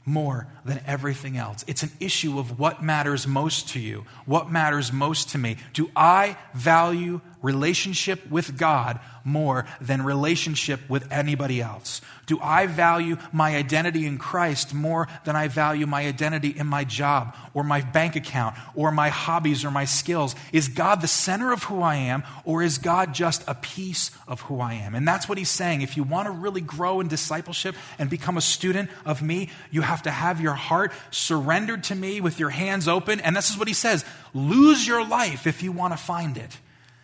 more 0.05 0.47
than 0.65 0.81
everything 0.87 1.37
else. 1.37 1.65
It's 1.67 1.83
an 1.83 1.93
issue 2.01 2.39
of 2.39 2.59
what 2.59 2.83
matters 2.83 3.27
most 3.27 3.71
to 3.71 3.81
you, 3.81 4.05
what 4.27 4.51
matters 4.51 4.93
most 4.93 5.31
to 5.31 5.39
me. 5.39 5.57
Do 5.73 5.91
I 5.97 6.37
value 6.55 7.21
relationship 7.43 8.31
with 8.31 8.59
God 8.59 9.01
more 9.25 9.67
than 9.81 10.03
relationship 10.03 10.81
with 10.89 11.11
anybody 11.11 11.61
else? 11.61 12.01
Do 12.27 12.39
I 12.41 12.67
value 12.67 13.17
my 13.33 13.57
identity 13.57 14.07
in 14.07 14.19
Christ 14.19 14.73
more 14.73 15.09
than 15.25 15.37
I 15.37 15.49
value 15.49 15.87
my 15.87 16.07
identity 16.07 16.51
in 16.51 16.67
my 16.67 16.85
job 16.85 17.37
or 17.53 17.65
my 17.65 17.81
bank 17.81 18.17
account 18.17 18.57
or 18.75 18.91
my 18.91 19.09
hobbies 19.09 19.65
or 19.65 19.71
my 19.71 19.85
skills? 19.85 20.35
Is 20.53 20.69
God 20.69 21.01
the 21.01 21.09
center 21.09 21.53
of 21.53 21.65
who 21.65 21.83
I 21.83 21.97
am 21.97 22.23
or 22.45 22.63
is 22.63 22.79
God 22.79 23.13
just 23.13 23.45
a 23.47 23.55
piece 23.55 24.11
of 24.27 24.43
who 24.43 24.61
I 24.61 24.75
am? 24.75 24.95
And 24.95 25.07
that's 25.07 25.29
what 25.29 25.39
he's 25.39 25.51
saying. 25.51 25.83
If 25.83 25.97
you 25.97 26.03
want 26.03 26.27
to 26.27 26.33
really 26.33 26.61
grow 26.61 27.01
in 27.01 27.09
discipleship 27.09 27.75
and 27.99 28.09
become 28.09 28.37
a 28.37 28.43
student 28.43 28.91
of 29.05 29.23
me, 29.23 29.51
you 29.71 29.83
have 29.83 30.03
to 30.03 30.11
have 30.11 30.41
your 30.41 30.55
heart 30.55 30.93
surrendered 31.11 31.85
to 31.85 31.95
me 31.95 32.21
with 32.21 32.39
your 32.39 32.51
hands 32.51 32.89
open. 32.89 33.21
And 33.21 33.37
this 33.37 33.51
is 33.51 33.59
what 33.59 33.69
he 33.69 33.75
says 33.75 34.05
lose 34.33 34.87
your 34.87 35.07
life 35.07 35.47
if 35.47 35.63
you 35.63 35.73
want 35.73 35.93
to 35.93 35.97
find 35.97 36.37
it 36.37 36.59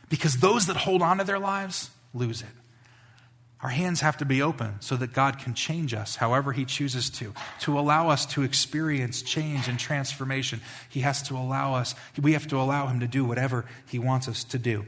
because 0.09 0.39
those 0.39 0.67
that 0.67 0.77
hold 0.77 1.03
on 1.03 1.19
to 1.19 1.25
their 1.25 1.39
lives 1.39 1.91
lose 2.15 2.43
it. 2.43 2.49
Our 3.63 3.69
hands 3.69 4.01
have 4.01 4.17
to 4.19 4.25
be 4.25 4.41
open 4.41 4.81
so 4.81 4.97
that 4.97 5.13
God 5.13 5.39
can 5.39 5.53
change 5.53 5.93
us 5.93 6.17
however 6.17 6.53
He 6.53 6.65
chooses 6.65 7.11
to, 7.11 7.35
to 7.61 7.79
allow 7.79 8.09
us 8.09 8.25
to 8.27 8.43
experience 8.43 9.21
change 9.21 9.69
and 9.69 9.79
transformation. 9.79 10.63
He 10.89 11.01
has 11.01 11.23
to 11.25 11.37
allow 11.37 11.75
us, 11.75 11.95
we 12.21 12.33
have 12.33 12.49
to 12.49 12.57
allow 12.57 12.87
Him 12.87 13.01
to 13.01 13.07
do 13.07 13.25
whatever 13.25 13.67
He 13.91 13.99
wants 13.99 14.29
us 14.29 14.45
to 14.45 14.59
do. 14.59 14.87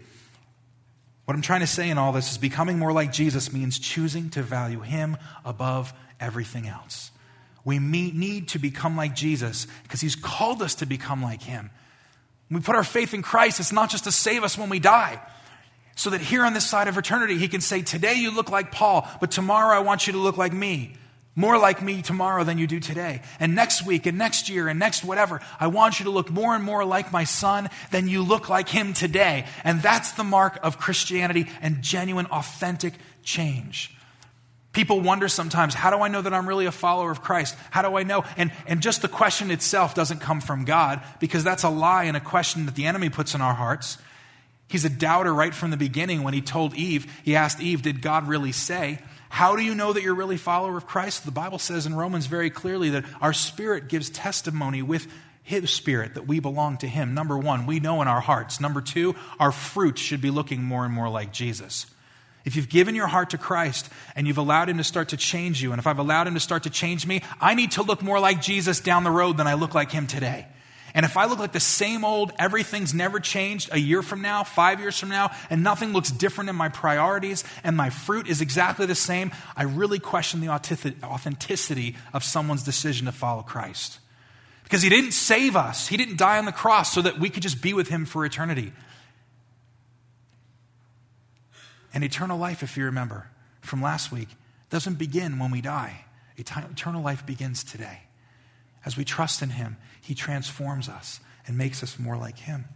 What 1.27 1.35
I'm 1.35 1.43
trying 1.43 1.61
to 1.61 1.67
say 1.67 1.91
in 1.91 1.99
all 1.99 2.13
this 2.13 2.33
is 2.33 2.39
becoming 2.39 2.79
more 2.79 2.93
like 2.93 3.13
Jesus 3.13 3.53
means 3.53 3.79
choosing 3.79 4.31
to 4.31 4.43
value 4.43 4.81
Him 4.81 5.19
above 5.45 5.93
everything 6.19 6.67
else. 6.67 7.11
We 7.65 7.79
need 7.79 8.49
to 8.49 8.59
become 8.59 8.97
like 8.97 9.15
Jesus 9.15 9.67
because 9.83 10.01
He's 10.01 10.17
called 10.17 10.63
us 10.63 10.77
to 10.77 10.87
become 10.87 11.23
like 11.23 11.43
Him. 11.43 11.71
When 12.49 12.61
we 12.61 12.65
put 12.65 12.75
our 12.75 12.85
faith 12.85 13.13
in 13.13 13.23
Christ, 13.23 13.61
it's 13.61 13.73
not 13.73 13.91
just 13.91 14.05
to 14.05 14.13
save 14.13 14.45
us 14.45 14.57
when 14.57 14.71
we 14.71 14.79
die 14.79 15.21
so 16.03 16.11
that 16.11 16.21
here 16.21 16.45
on 16.45 16.53
this 16.53 16.69
side 16.69 16.89
of 16.89 16.99
eternity, 16.99 17.39
he 17.39 17.47
can 17.47 17.61
say, 17.61 17.81
Today 17.81 18.15
you 18.15 18.35
look 18.35 18.51
like 18.51 18.73
Paul, 18.73 19.09
but 19.21 19.31
tomorrow 19.31 19.77
I 19.77 19.79
want 19.81 20.09
you 20.09 20.15
to 20.15 20.19
look 20.19 20.37
like 20.37 20.53
me. 20.53 20.97
More 21.37 21.57
like 21.59 21.81
me 21.81 22.03
tomorrow 22.03 22.43
than 22.43 22.59
you 22.59 22.67
do 22.67 22.81
today. 22.81 23.23
And 23.39 23.55
next 23.55 23.87
week 23.87 24.05
and 24.07 24.19
next 24.19 24.49
year 24.49 24.67
and 24.67 24.81
next 24.81 25.05
whatever, 25.05 25.41
I 25.61 25.69
want 25.69 26.01
you 26.01 26.05
to 26.07 26.11
look 26.11 26.29
more 26.29 26.57
and 26.57 26.65
more 26.65 26.85
like 26.85 27.13
my 27.13 27.23
son 27.23 27.71
than 27.93 28.09
you 28.09 28.23
look 28.23 28.49
like 28.49 28.69
him 28.69 28.95
today. 28.95 29.47
And 29.63 29.81
that's 29.81 30.13
the 30.13 30.25
mark 30.25 30.59
of 30.65 30.77
Christianity 30.77 31.49
and 31.63 31.83
genuine, 31.83 32.27
authentic 32.27 32.95
change. 33.23 33.97
People 34.73 35.01
wonder 35.01 35.29
sometimes, 35.29 35.73
how 35.73 35.91
do 35.91 36.03
I 36.03 36.09
know 36.09 36.21
that 36.21 36.35
I'm 36.35 36.49
really 36.49 36.67
a 36.67 36.73
follower 36.73 37.13
of 37.13 37.23
Christ? 37.23 37.55
How 37.71 37.83
do 37.83 37.97
I 37.97 38.03
know? 38.03 38.25
And, 38.37 38.51
and 38.67 38.83
just 38.83 39.03
the 39.03 39.09
question 39.09 39.53
itself 39.53 39.95
doesn't 39.95 40.19
come 40.19 40.41
from 40.41 40.65
God 40.65 41.01
because 41.21 41.45
that's 41.45 41.63
a 41.63 41.71
lie 41.71 42.05
and 42.05 42.17
a 42.17 42.21
question 42.21 42.67
that 42.67 42.75
the 42.75 42.87
enemy 42.87 43.09
puts 43.09 43.37
in 43.37 43.41
our 43.41 43.55
hearts. 43.55 43.99
He's 44.73 44.87
a 44.87 44.91
doubter 44.91 45.35
right 45.35 45.55
from 45.55 45.71
the 45.71 45.77
beginning 45.77 46.23
when 46.23 46.33
he 46.33 46.41
told 46.41 46.73
Eve, 46.73 47.07
he 47.25 47.37
asked 47.37 47.61
Eve, 47.61 47.83
Did 47.83 48.01
God 48.01 48.27
really 48.27 48.53
say? 48.53 49.01
How 49.29 49.55
do 49.55 49.63
you 49.63 49.75
know 49.75 49.93
that 49.93 50.03
you're 50.03 50.15
really 50.15 50.37
a 50.37 50.39
follower 50.39 50.79
of 50.79 50.87
Christ? 50.87 51.27
The 51.27 51.31
Bible 51.31 51.59
says 51.59 51.85
in 51.85 51.95
Romans 51.95 52.25
very 52.25 52.49
clearly 52.49 52.89
that 52.91 53.05
our 53.21 53.35
spirit 53.35 53.89
gives 53.89 54.09
testimony 54.09 54.81
with 54.81 55.07
his 55.43 55.71
spirit 55.71 56.15
that 56.15 56.27
we 56.27 56.41
belong 56.41 56.79
to 56.79 56.89
him. 56.89 57.13
Number 57.13 57.37
one, 57.37 57.67
we 57.67 57.81
know 57.81 58.01
in 58.01 58.09
our 58.09 58.23
hearts. 58.23 58.61
Number 58.61 58.81
two, 58.81 59.15
our 59.39 59.53
fruit 59.53 59.99
should 59.99 60.23
be 60.23 60.31
looking 60.31 60.63
more 60.63 60.87
and 60.87 60.95
more 60.95 61.11
like 61.11 61.35
Jesus. 61.35 61.85
If 62.47 62.57
you've 62.57 62.71
given 62.71 62.95
your 62.95 63.09
heart 63.09 63.31
to 63.31 63.39
Christ 63.39 63.91
and 64.17 64.27
you've 64.27 64.39
allowed 64.39 64.71
Him 64.71 64.79
to 64.79 64.85
start 64.85 65.11
to 65.11 65.19
change 65.19 65.63
you, 65.63 65.73
and 65.73 65.79
if 65.79 65.87
I've 65.87 65.99
allowed 65.99 66.27
Him 66.27 66.35
to 66.35 66.41
start 66.41 66.63
to 66.63 66.71
change 66.71 67.07
me, 67.07 67.23
I 67.43 67.55
need 67.55 67.73
to 67.73 67.83
look 67.83 68.03
more 68.03 68.19
like 68.19 68.41
Jesus 68.41 68.81
down 68.81 69.05
the 69.05 69.11
road 69.11 69.37
than 69.37 69.47
I 69.47 69.55
look 69.55 69.75
like 69.75 69.93
Him 69.93 70.07
today. 70.07 70.47
And 70.95 71.07
if 71.07 71.17
I 71.17 71.25
look 71.25 71.39
like 71.39 71.53
the 71.53 71.61
same 71.61 72.05
old, 72.05 72.33
everything's 72.39 72.93
never 72.93 73.19
changed 73.19 73.71
a 73.73 73.79
year 73.79 74.03
from 74.03 74.21
now, 74.21 74.45
five 74.45 74.79
years 74.79 74.99
from 74.99 75.09
now, 75.09 75.31
and 75.49 75.63
nothing 75.63 75.93
looks 75.93 76.11
different 76.11 76.51
in 76.51 76.57
my 76.57 76.69
priorities, 76.69 77.45
and 77.65 77.77
my 77.77 77.91
fruit 77.91 78.29
is 78.29 78.41
exactly 78.41 78.85
the 78.85 78.95
same, 78.95 79.33
I 79.57 79.63
really 79.65 79.99
question 79.99 80.41
the 80.41 80.49
authenticity 80.49 81.97
of 82.13 82.25
someone's 82.25 82.63
decision 82.63 83.07
to 83.07 83.13
follow 83.13 83.43
Christ. 83.43 84.01
Because 84.65 84.83
he 84.83 84.89
didn't 84.89 85.13
save 85.13 85.57
us, 85.57 85.89
he 85.89 85.97
didn't 85.97 86.19
die 86.19 86.39
on 86.39 86.45
the 86.45 86.53
cross 86.53 86.93
so 86.93 87.03
that 87.03 87.19
we 87.19 87.31
could 87.31 87.43
just 87.43 87.63
be 87.63 87.73
with 87.73 87.89
him 87.89 88.05
for 88.05 88.25
eternity. 88.25 88.73
And 91.95 92.05
eternal 92.05 92.39
life, 92.39 92.63
if 92.63 92.77
you 92.77 92.85
remember 92.85 93.29
from 93.61 93.83
last 93.83 94.13
week, 94.13 94.29
doesn't 94.71 94.95
begin 94.95 95.39
when 95.39 95.51
we 95.51 95.61
die. 95.61 96.07
Eternal 96.37 97.03
life 97.03 97.27
begins 97.27 97.63
today. 97.63 98.01
As 98.85 98.97
we 98.97 99.05
trust 99.05 99.43
in 99.43 99.51
Him, 99.51 99.77
He 100.03 100.15
transforms 100.15 100.89
us 100.89 101.21
and 101.47 101.57
makes 101.57 101.83
us 101.83 101.99
more 101.99 102.17
like 102.17 102.39
Him. 102.39 102.67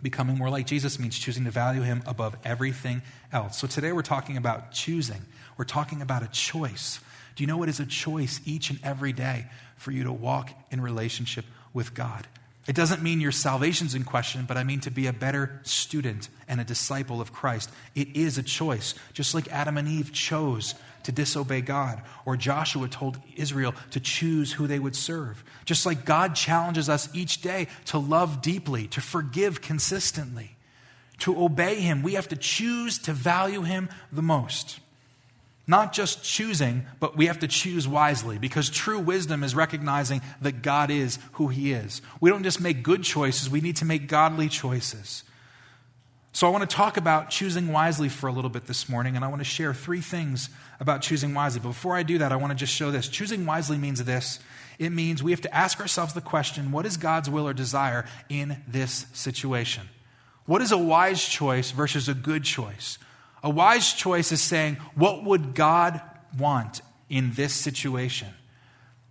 Becoming 0.00 0.36
more 0.36 0.50
like 0.50 0.66
Jesus 0.66 0.98
means 0.98 1.18
choosing 1.18 1.44
to 1.44 1.50
value 1.50 1.82
Him 1.82 2.02
above 2.06 2.36
everything 2.44 3.02
else. 3.32 3.58
So 3.58 3.66
today 3.66 3.92
we're 3.92 4.02
talking 4.02 4.36
about 4.36 4.70
choosing. 4.70 5.22
We're 5.56 5.64
talking 5.64 6.02
about 6.02 6.22
a 6.22 6.28
choice. 6.28 7.00
Do 7.34 7.42
you 7.42 7.46
know 7.46 7.56
what 7.56 7.68
is 7.68 7.80
a 7.80 7.86
choice 7.86 8.40
each 8.44 8.70
and 8.70 8.78
every 8.84 9.12
day 9.12 9.46
for 9.76 9.90
you 9.90 10.04
to 10.04 10.12
walk 10.12 10.50
in 10.70 10.80
relationship 10.80 11.46
with 11.72 11.94
God? 11.94 12.26
It 12.66 12.74
doesn't 12.74 13.02
mean 13.02 13.20
your 13.20 13.32
salvation's 13.32 13.94
in 13.94 14.04
question, 14.04 14.44
but 14.46 14.56
I 14.56 14.64
mean 14.64 14.80
to 14.80 14.90
be 14.90 15.06
a 15.06 15.12
better 15.12 15.60
student 15.62 16.28
and 16.48 16.60
a 16.60 16.64
disciple 16.64 17.20
of 17.20 17.32
Christ. 17.32 17.70
It 17.94 18.16
is 18.16 18.38
a 18.38 18.42
choice, 18.42 18.94
just 19.12 19.34
like 19.34 19.52
Adam 19.52 19.78
and 19.78 19.86
Eve 19.86 20.12
chose 20.12 20.74
to 21.06 21.12
disobey 21.12 21.60
God, 21.60 22.02
or 22.24 22.36
Joshua 22.36 22.88
told 22.88 23.18
Israel 23.36 23.74
to 23.92 24.00
choose 24.00 24.52
who 24.52 24.66
they 24.66 24.78
would 24.78 24.96
serve. 24.96 25.42
Just 25.64 25.86
like 25.86 26.04
God 26.04 26.34
challenges 26.34 26.88
us 26.88 27.08
each 27.14 27.40
day 27.40 27.68
to 27.86 27.98
love 27.98 28.42
deeply, 28.42 28.88
to 28.88 29.00
forgive 29.00 29.62
consistently, 29.62 30.56
to 31.20 31.40
obey 31.42 31.76
Him, 31.76 32.02
we 32.02 32.14
have 32.14 32.28
to 32.28 32.36
choose 32.36 32.98
to 32.98 33.12
value 33.12 33.62
Him 33.62 33.88
the 34.12 34.22
most. 34.22 34.80
Not 35.68 35.92
just 35.92 36.24
choosing, 36.24 36.86
but 37.00 37.16
we 37.16 37.26
have 37.26 37.38
to 37.40 37.48
choose 37.48 37.88
wisely 37.88 38.38
because 38.38 38.68
true 38.68 38.98
wisdom 38.98 39.42
is 39.42 39.54
recognizing 39.54 40.22
that 40.40 40.62
God 40.62 40.90
is 40.90 41.18
who 41.32 41.48
He 41.48 41.72
is. 41.72 42.02
We 42.20 42.30
don't 42.30 42.42
just 42.42 42.60
make 42.60 42.82
good 42.82 43.04
choices, 43.04 43.48
we 43.48 43.60
need 43.60 43.76
to 43.76 43.84
make 43.84 44.08
godly 44.08 44.48
choices. 44.48 45.22
So, 46.36 46.46
I 46.46 46.50
want 46.50 46.68
to 46.68 46.76
talk 46.76 46.98
about 46.98 47.30
choosing 47.30 47.72
wisely 47.72 48.10
for 48.10 48.26
a 48.26 48.30
little 48.30 48.50
bit 48.50 48.66
this 48.66 48.90
morning, 48.90 49.16
and 49.16 49.24
I 49.24 49.28
want 49.28 49.40
to 49.40 49.44
share 49.46 49.72
three 49.72 50.02
things 50.02 50.50
about 50.78 51.00
choosing 51.00 51.32
wisely. 51.32 51.60
But 51.60 51.70
before 51.70 51.96
I 51.96 52.02
do 52.02 52.18
that, 52.18 52.30
I 52.30 52.36
want 52.36 52.50
to 52.50 52.54
just 52.54 52.74
show 52.74 52.90
this. 52.90 53.08
Choosing 53.08 53.46
wisely 53.46 53.78
means 53.78 54.04
this 54.04 54.38
it 54.78 54.90
means 54.90 55.22
we 55.22 55.30
have 55.30 55.40
to 55.40 55.56
ask 55.56 55.80
ourselves 55.80 56.12
the 56.12 56.20
question 56.20 56.72
what 56.72 56.84
is 56.84 56.98
God's 56.98 57.30
will 57.30 57.48
or 57.48 57.54
desire 57.54 58.04
in 58.28 58.62
this 58.68 59.06
situation? 59.14 59.88
What 60.44 60.60
is 60.60 60.72
a 60.72 60.76
wise 60.76 61.26
choice 61.26 61.70
versus 61.70 62.06
a 62.06 62.12
good 62.12 62.44
choice? 62.44 62.98
A 63.42 63.48
wise 63.48 63.94
choice 63.94 64.30
is 64.30 64.42
saying, 64.42 64.74
what 64.94 65.24
would 65.24 65.54
God 65.54 66.02
want 66.38 66.82
in 67.08 67.32
this 67.32 67.54
situation? 67.54 68.28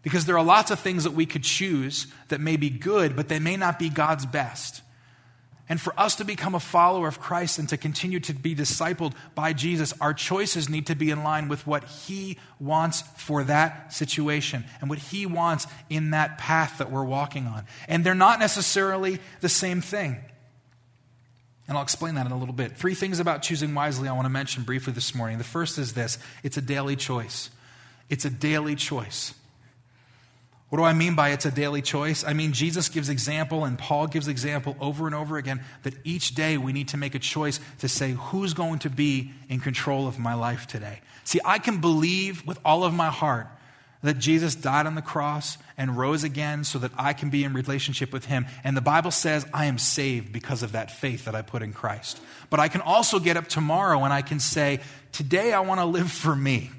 Because 0.03 0.25
there 0.25 0.37
are 0.37 0.45
lots 0.45 0.69
of 0.69 0.79
things 0.79 1.05
that 1.05 1.13
we 1.13 1.25
could 1.25 1.43
choose 1.43 2.05
that 2.27 2.39
may 2.39 2.55
be 2.55 2.69
good, 2.69 3.15
but 3.15 3.29
they 3.29 3.39
may 3.39 3.57
not 3.57 3.79
be 3.79 3.89
God's 3.89 4.27
best. 4.27 4.83
And 5.67 5.81
for 5.81 5.99
us 5.99 6.15
to 6.17 6.25
become 6.25 6.53
a 6.53 6.59
follower 6.59 7.07
of 7.07 7.19
Christ 7.19 7.57
and 7.57 7.67
to 7.69 7.77
continue 7.77 8.19
to 8.21 8.33
be 8.33 8.53
discipled 8.53 9.13
by 9.33 9.53
Jesus, 9.53 9.93
our 9.99 10.13
choices 10.13 10.69
need 10.69 10.87
to 10.87 10.95
be 10.95 11.09
in 11.09 11.23
line 11.23 11.47
with 11.47 11.65
what 11.65 11.83
He 11.85 12.37
wants 12.59 13.01
for 13.17 13.43
that 13.45 13.91
situation 13.91 14.63
and 14.79 14.89
what 14.91 14.99
He 14.99 15.25
wants 15.25 15.65
in 15.89 16.11
that 16.11 16.37
path 16.37 16.77
that 16.77 16.91
we're 16.91 17.03
walking 17.03 17.47
on. 17.47 17.65
And 17.87 18.03
they're 18.03 18.13
not 18.13 18.39
necessarily 18.39 19.19
the 19.41 19.49
same 19.49 19.81
thing. 19.81 20.17
And 21.67 21.75
I'll 21.75 21.83
explain 21.83 22.13
that 22.15 22.27
in 22.27 22.31
a 22.31 22.37
little 22.37 22.53
bit. 22.53 22.77
Three 22.77 22.93
things 22.93 23.19
about 23.19 23.41
choosing 23.41 23.73
wisely 23.73 24.07
I 24.07 24.13
want 24.13 24.25
to 24.25 24.29
mention 24.29 24.63
briefly 24.63 24.93
this 24.93 25.15
morning. 25.15 25.39
The 25.39 25.43
first 25.43 25.79
is 25.79 25.93
this 25.93 26.19
it's 26.43 26.57
a 26.57 26.61
daily 26.61 26.95
choice. 26.95 27.49
It's 28.07 28.23
a 28.23 28.29
daily 28.29 28.75
choice. 28.75 29.33
What 30.69 30.79
do 30.79 30.83
I 30.83 30.93
mean 30.93 31.15
by 31.15 31.29
it's 31.29 31.45
a 31.45 31.51
daily 31.51 31.81
choice? 31.81 32.23
I 32.23 32.33
mean, 32.33 32.51
Jesus 32.51 32.89
gives 32.89 33.09
example 33.09 33.65
and 33.65 33.77
Paul 33.77 34.07
gives 34.07 34.27
example 34.27 34.75
over 34.81 35.05
and 35.05 35.15
over 35.15 35.37
again 35.37 35.63
that 35.83 35.93
each 36.03 36.33
day 36.33 36.57
we 36.57 36.73
need 36.73 36.87
to 36.89 36.97
make 36.97 37.13
a 37.13 37.19
choice 37.19 37.59
to 37.79 37.87
say, 37.87 38.11
who's 38.13 38.53
going 38.53 38.79
to 38.79 38.89
be 38.89 39.31
in 39.47 39.59
control 39.59 40.07
of 40.07 40.17
my 40.17 40.33
life 40.33 40.65
today? 40.65 41.01
See, 41.23 41.39
I 41.45 41.59
can 41.59 41.81
believe 41.81 42.45
with 42.47 42.59
all 42.65 42.83
of 42.83 42.93
my 42.93 43.09
heart 43.09 43.47
that 44.01 44.19
Jesus 44.19 44.55
died 44.55 44.85
on 44.85 44.95
the 44.95 45.01
cross 45.01 45.57
and 45.77 45.97
rose 45.97 46.23
again 46.23 46.63
so 46.63 46.79
that 46.79 46.91
I 46.97 47.13
can 47.13 47.29
be 47.29 47.43
in 47.43 47.53
relationship 47.53 48.13
with 48.13 48.25
him. 48.25 48.45
And 48.63 48.77
the 48.77 48.81
Bible 48.81 49.11
says 49.11 49.45
I 49.53 49.65
am 49.65 49.77
saved 49.77 50.31
because 50.31 50.63
of 50.63 50.73
that 50.73 50.91
faith 50.91 51.25
that 51.25 51.35
I 51.35 51.41
put 51.41 51.61
in 51.61 51.73
Christ. 51.73 52.19
But 52.49 52.59
I 52.59 52.67
can 52.67 52.81
also 52.81 53.19
get 53.19 53.37
up 53.37 53.47
tomorrow 53.47 54.03
and 54.03 54.13
I 54.13 54.21
can 54.21 54.39
say, 54.39 54.79
today 55.11 55.53
I 55.53 55.61
want 55.61 55.79
to 55.79 55.85
live 55.85 56.11
for 56.11 56.35
me. 56.35 56.71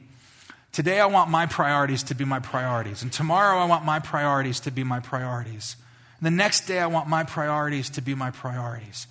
Today, 0.76 1.00
I 1.00 1.06
want 1.06 1.30
my 1.30 1.47
priorities 1.47 2.02
to 2.02 2.14
be 2.14 2.26
my 2.26 2.38
priorities. 2.38 3.02
And 3.02 3.11
tomorrow, 3.11 3.56
I 3.56 3.64
want 3.64 3.87
my 3.87 3.99
priorities 3.99 4.61
to 4.61 4.71
be 4.71 4.85
my 4.85 5.00
priorities. 5.00 5.75
And 6.18 6.26
the 6.26 6.30
next 6.30 6.66
day, 6.66 6.80
I 6.80 6.87
want 6.87 7.09
my 7.09 7.25
priorities 7.25 7.88
to 7.88 8.02
be 8.02 8.14
my 8.14 8.30
priorities. 8.30 9.06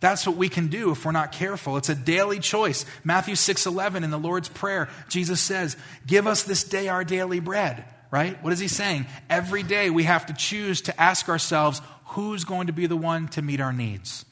That's 0.00 0.26
what 0.26 0.36
we 0.36 0.50
can 0.50 0.66
do 0.66 0.90
if 0.90 1.06
we're 1.06 1.12
not 1.12 1.32
careful. 1.32 1.78
It's 1.78 1.88
a 1.88 1.94
daily 1.94 2.38
choice. 2.38 2.84
Matthew 3.02 3.34
6:11 3.34 4.04
in 4.04 4.10
the 4.10 4.18
Lord's 4.18 4.50
prayer, 4.50 4.90
Jesus 5.08 5.40
says, 5.40 5.78
"Give 6.06 6.26
us 6.26 6.42
this 6.42 6.62
day 6.62 6.88
our 6.88 7.02
daily 7.02 7.40
bread." 7.40 7.86
Right? 8.10 8.36
What 8.44 8.52
is 8.52 8.58
he 8.58 8.68
saying? 8.68 9.06
Every 9.30 9.62
day 9.62 9.88
we 9.88 10.04
have 10.04 10.26
to 10.26 10.34
choose 10.34 10.82
to 10.82 11.00
ask 11.00 11.30
ourselves, 11.30 11.80
who's 12.08 12.44
going 12.44 12.66
to 12.66 12.74
be 12.74 12.86
the 12.86 12.94
one 12.94 13.28
to 13.28 13.40
meet 13.40 13.62
our 13.62 13.72
needs? 13.72 14.26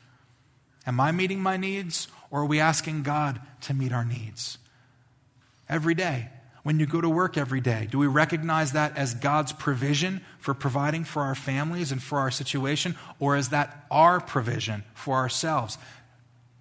Am 0.87 1.01
I 1.01 1.13
meeting 1.13 1.43
my 1.43 1.57
needs 1.57 2.09
or 2.31 2.43
are 2.43 2.45
we 2.45 2.61
asking 2.61 3.05
God 3.05 3.41
to 3.63 3.73
meet 3.73 3.91
our 3.91 4.05
needs? 4.05 4.59
Every 5.67 5.95
day 5.95 6.29
when 6.65 6.81
you 6.81 6.87
go 6.87 7.01
to 7.01 7.09
work 7.09 7.39
every 7.39 7.61
day? 7.61 7.87
Do 7.89 7.99
we 7.99 8.09
recognize 8.09 8.73
that 8.73 8.97
as 8.97 9.15
God's 9.15 9.53
provision 9.53 10.23
for 10.41 10.55
providing 10.55 11.05
for 11.05 11.23
our 11.23 11.37
families 11.37 11.93
and 11.93 12.03
for 12.03 12.19
our 12.19 12.33
situation, 12.33 12.97
or 13.21 13.37
is 13.37 13.51
that 13.51 13.87
our 13.91 14.19
provision 14.19 14.83
for 14.95 15.17
ourselves? 15.17 15.79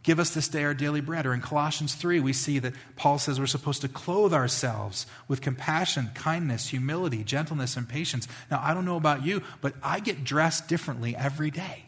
Give 0.03 0.19
us 0.19 0.31
this 0.31 0.49
day 0.49 0.65
our 0.65 0.73
daily 0.73 0.99
bread. 0.99 1.25
Or 1.25 1.33
in 1.33 1.39
Colossians 1.39 1.95
3, 1.95 2.19
we 2.19 2.33
see 2.33 2.59
that 2.59 2.73
Paul 2.97 3.17
says 3.17 3.39
we're 3.39 3.47
supposed 3.47 3.81
to 3.81 3.87
clothe 3.87 4.33
ourselves 4.33 5.07
with 5.29 5.39
compassion, 5.39 6.11
kindness, 6.13 6.67
humility, 6.67 7.23
gentleness, 7.23 7.77
and 7.77 7.87
patience. 7.87 8.27
Now, 8.51 8.61
I 8.61 8.73
don't 8.73 8.85
know 8.85 8.97
about 8.97 9.25
you, 9.25 9.41
but 9.61 9.73
I 9.81 10.01
get 10.01 10.25
dressed 10.25 10.67
differently 10.67 11.15
every 11.15 11.51
day. 11.51 11.85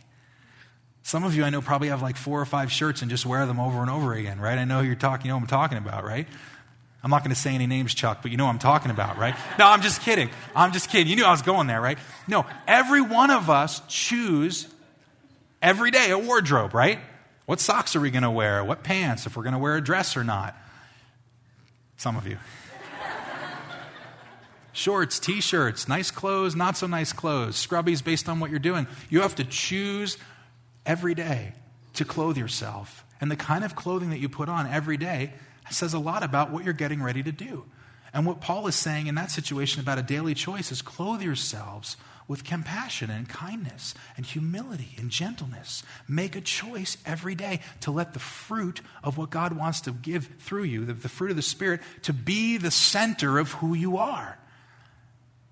Some 1.03 1.25
of 1.25 1.35
you 1.35 1.43
I 1.43 1.49
know 1.49 1.61
probably 1.61 1.89
have 1.89 2.01
like 2.01 2.15
four 2.15 2.41
or 2.41 2.45
five 2.45 2.71
shirts 2.71 3.01
and 3.01 3.11
just 3.11 3.25
wear 3.25 3.45
them 3.45 3.59
over 3.59 3.81
and 3.81 3.91
over 3.91 4.13
again, 4.13 4.39
right? 4.39 4.57
I 4.57 4.63
know 4.63 4.79
you're 4.79 4.95
talking, 4.95 5.27
you 5.27 5.33
know 5.33 5.35
what 5.35 5.43
I'm 5.43 5.47
talking 5.47 5.77
about, 5.77 6.05
right? 6.05 6.27
I'm 7.05 7.11
not 7.11 7.23
going 7.23 7.35
to 7.35 7.39
say 7.39 7.53
any 7.53 7.67
names, 7.67 7.93
Chuck, 7.93 8.23
but 8.23 8.31
you 8.31 8.37
know 8.37 8.45
what 8.45 8.53
I'm 8.53 8.57
talking 8.57 8.89
about, 8.89 9.19
right? 9.19 9.35
No, 9.59 9.67
I'm 9.67 9.83
just 9.83 10.01
kidding. 10.01 10.31
I'm 10.55 10.73
just 10.73 10.89
kidding. 10.89 11.07
You 11.07 11.15
knew 11.15 11.23
I 11.23 11.29
was 11.29 11.43
going 11.43 11.67
there, 11.67 11.79
right? 11.79 11.99
No, 12.27 12.47
every 12.67 12.99
one 12.99 13.29
of 13.29 13.47
us 13.47 13.79
choose 13.87 14.67
every 15.61 15.91
day 15.91 16.09
a 16.09 16.17
wardrobe, 16.17 16.73
right? 16.73 16.97
What 17.45 17.59
socks 17.59 17.95
are 17.95 17.99
we 17.99 18.09
going 18.09 18.23
to 18.23 18.31
wear? 18.31 18.63
What 18.63 18.83
pants? 18.83 19.27
If 19.27 19.37
we're 19.37 19.43
going 19.43 19.53
to 19.53 19.59
wear 19.59 19.75
a 19.75 19.81
dress 19.81 20.17
or 20.17 20.23
not? 20.23 20.55
Some 21.97 22.17
of 22.17 22.25
you. 22.25 22.39
Shorts, 24.73 25.19
t 25.19 25.41
shirts, 25.41 25.87
nice 25.87 26.09
clothes, 26.09 26.55
not 26.55 26.75
so 26.75 26.87
nice 26.87 27.13
clothes, 27.13 27.55
scrubbies 27.55 28.03
based 28.03 28.27
on 28.27 28.39
what 28.39 28.49
you're 28.49 28.57
doing. 28.57 28.87
You 29.11 29.21
have 29.21 29.35
to 29.35 29.43
choose 29.43 30.17
every 30.87 31.13
day 31.13 31.53
to 31.93 32.03
clothe 32.03 32.35
yourself. 32.35 33.05
And 33.21 33.29
the 33.29 33.35
kind 33.35 33.63
of 33.63 33.75
clothing 33.75 34.09
that 34.09 34.19
you 34.19 34.27
put 34.27 34.49
on 34.49 34.65
every 34.65 34.97
day 34.97 35.33
says 35.73 35.93
a 35.93 35.99
lot 35.99 36.23
about 36.23 36.51
what 36.51 36.63
you're 36.63 36.73
getting 36.73 37.01
ready 37.01 37.23
to 37.23 37.31
do. 37.31 37.65
And 38.13 38.25
what 38.25 38.39
Paul 38.39 38.67
is 38.67 38.75
saying 38.75 39.07
in 39.07 39.15
that 39.15 39.31
situation 39.31 39.81
about 39.81 39.99
a 39.99 40.03
daily 40.03 40.33
choice 40.33 40.71
is 40.71 40.81
clothe 40.81 41.21
yourselves 41.21 41.97
with 42.27 42.43
compassion 42.43 43.09
and 43.09 43.29
kindness 43.29 43.93
and 44.17 44.25
humility 44.25 44.95
and 44.97 45.09
gentleness. 45.09 45.83
Make 46.07 46.35
a 46.35 46.41
choice 46.41 46.97
every 47.05 47.35
day 47.35 47.59
to 47.81 47.91
let 47.91 48.13
the 48.13 48.19
fruit 48.19 48.81
of 49.03 49.17
what 49.17 49.29
God 49.29 49.53
wants 49.53 49.81
to 49.81 49.91
give 49.91 50.29
through 50.39 50.63
you, 50.63 50.85
the, 50.85 50.93
the, 50.93 51.09
fruit 51.09 51.29
of 51.29 51.35
the 51.35 51.41
Spirit, 51.41 51.81
to 52.03 52.13
be 52.13 52.57
the 52.57 52.71
center 52.71 53.37
of 53.37 53.51
who 53.53 53.73
you 53.73 53.97
are. 53.97 54.39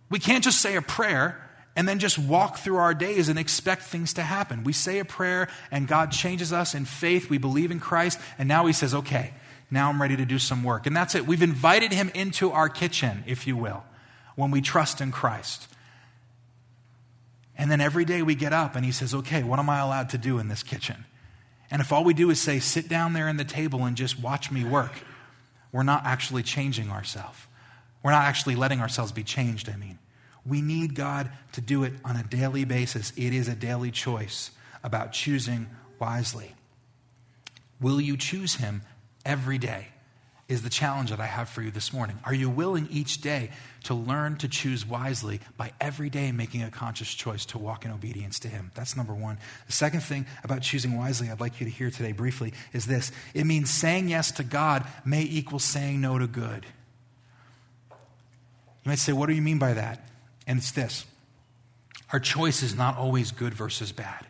We 0.10 0.20
can't 0.20 0.44
just 0.44 0.62
say 0.62 0.76
a 0.76 0.82
prayer 0.82 1.40
and 1.76 1.88
then 1.88 2.00
just 2.00 2.18
walk 2.18 2.58
through 2.58 2.78
our 2.78 2.94
days 2.94 3.30
and 3.30 3.38
expect 3.38 3.84
things 3.84 4.14
to 4.14 4.22
happen. 4.22 4.64
We 4.64 4.74
say 4.74 5.00
a 5.00 5.06
prayer 5.06 5.50
and 5.72 5.88
God 5.88 6.12
changes 6.12 6.54
us 6.54 6.76
in 6.76 6.86
faith. 6.86 7.30
We 7.30 7.40
believe 7.40 7.72
in 7.72 7.80
Christ, 7.80 8.20
and 8.38 8.48
now 8.48 8.66
He 8.66 8.74
says, 8.74 8.94
okay, 8.94 9.34
now 9.72 9.90
I'm 9.90 10.02
ready 10.02 10.16
to 10.18 10.26
do 10.26 10.40
some 10.40 10.64
work. 10.64 10.86
And 10.86 10.96
that's 10.96 11.16
it. 11.16 11.26
We've 11.26 11.42
invited 11.42 11.92
Him 11.92 12.12
into 12.14 12.52
our 12.52 12.70
kitchen, 12.70 13.24
if 13.28 13.48
you 13.48 13.58
will, 13.58 13.84
when 14.36 14.52
we 14.52 14.62
trust 14.62 15.02
in 15.02 15.12
Christ. 15.12 15.68
And 17.58 17.70
then 17.72 17.82
every 17.82 18.06
day 18.06 18.22
we 18.22 18.36
get 18.36 18.54
up 18.54 18.76
and 18.76 18.86
He 18.86 18.92
says, 18.92 19.14
okay, 19.14 19.44
what 19.44 19.60
am 19.60 19.70
I 19.70 19.80
allowed 19.80 20.10
to 20.10 20.18
do 20.18 20.40
in 20.40 20.48
this 20.48 20.64
kitchen? 20.64 21.06
And 21.72 21.82
if 21.82 21.92
all 21.92 22.04
we 22.04 22.14
do 22.14 22.30
is 22.30 22.40
say, 22.40 22.60
sit 22.60 22.88
down 22.88 23.14
there 23.14 23.28
in 23.28 23.38
the 23.38 23.44
table 23.44 23.86
and 23.86 23.98
just 23.98 24.20
watch 24.20 24.52
me 24.52 24.64
work, 24.64 24.92
we're 25.72 25.84
not 25.84 26.06
actually 26.06 26.44
changing 26.44 26.92
ourselves. 26.92 27.40
We're 28.04 28.12
not 28.12 28.26
actually 28.26 28.56
letting 28.56 28.80
ourselves 28.80 29.12
be 29.12 29.24
changed, 29.24 29.70
I 29.70 29.76
mean. 29.76 29.98
We 30.46 30.62
need 30.62 30.94
God 30.94 31.32
to 31.54 31.62
do 31.62 31.84
it 31.84 31.94
on 32.04 32.16
a 32.16 32.24
daily 32.24 32.66
basis. 32.66 33.14
It 33.16 33.34
is 33.34 33.48
a 33.48 33.56
daily 33.56 33.92
choice 33.92 34.52
about 34.84 35.14
choosing 35.14 35.68
wisely. 36.00 36.54
Will 37.80 38.02
you 38.02 38.18
choose 38.18 38.56
Him 38.56 38.82
every 39.26 39.58
day? 39.58 39.88
Is 40.50 40.62
the 40.62 40.70
challenge 40.70 41.10
that 41.10 41.22
I 41.22 41.26
have 41.26 41.48
for 41.48 41.62
you 41.62 41.72
this 41.72 41.94
morning. 41.94 42.20
Are 42.26 42.34
you 42.34 42.50
willing 42.50 42.90
each 42.92 43.22
day 43.22 43.50
to 43.86 43.94
learn 43.94 44.36
to 44.38 44.50
choose 44.50 44.86
wisely 44.86 45.40
by 45.56 45.72
every 45.80 46.10
day 46.10 46.34
making 46.34 46.64
a 46.64 46.70
conscious 46.70 47.12
choice 47.14 47.46
to 47.48 47.58
walk 47.58 47.86
in 47.86 47.92
obedience 47.92 48.40
to 48.40 48.50
Him? 48.50 48.70
That's 48.76 48.98
number 48.98 49.16
one. 49.16 49.40
The 49.68 49.72
second 49.72 50.02
thing 50.02 50.26
about 50.44 50.62
choosing 50.62 50.98
wisely 50.98 51.32
I'd 51.32 51.40
like 51.40 51.62
you 51.62 51.66
to 51.66 51.72
hear 51.72 51.90
today 51.90 52.12
briefly 52.12 52.54
is 52.74 52.86
this 52.86 53.12
it 53.34 53.46
means 53.46 53.70
saying 53.70 54.10
yes 54.10 54.32
to 54.34 54.44
God 54.44 54.86
may 55.06 55.24
equal 55.24 55.60
saying 55.60 56.02
no 56.02 56.20
to 56.20 56.28
good. 56.28 56.66
You 58.84 58.90
might 58.90 59.00
say, 59.00 59.14
What 59.14 59.28
do 59.30 59.34
you 59.34 59.42
mean 59.42 59.60
by 59.60 59.74
that? 59.74 60.08
And 60.46 60.60
it's 60.60 60.72
this 60.72 61.06
our 62.12 62.20
choice 62.20 62.62
is 62.62 62.76
not 62.76 62.98
always 62.98 63.32
good 63.32 63.54
versus 63.54 63.92
bad. 63.92 64.28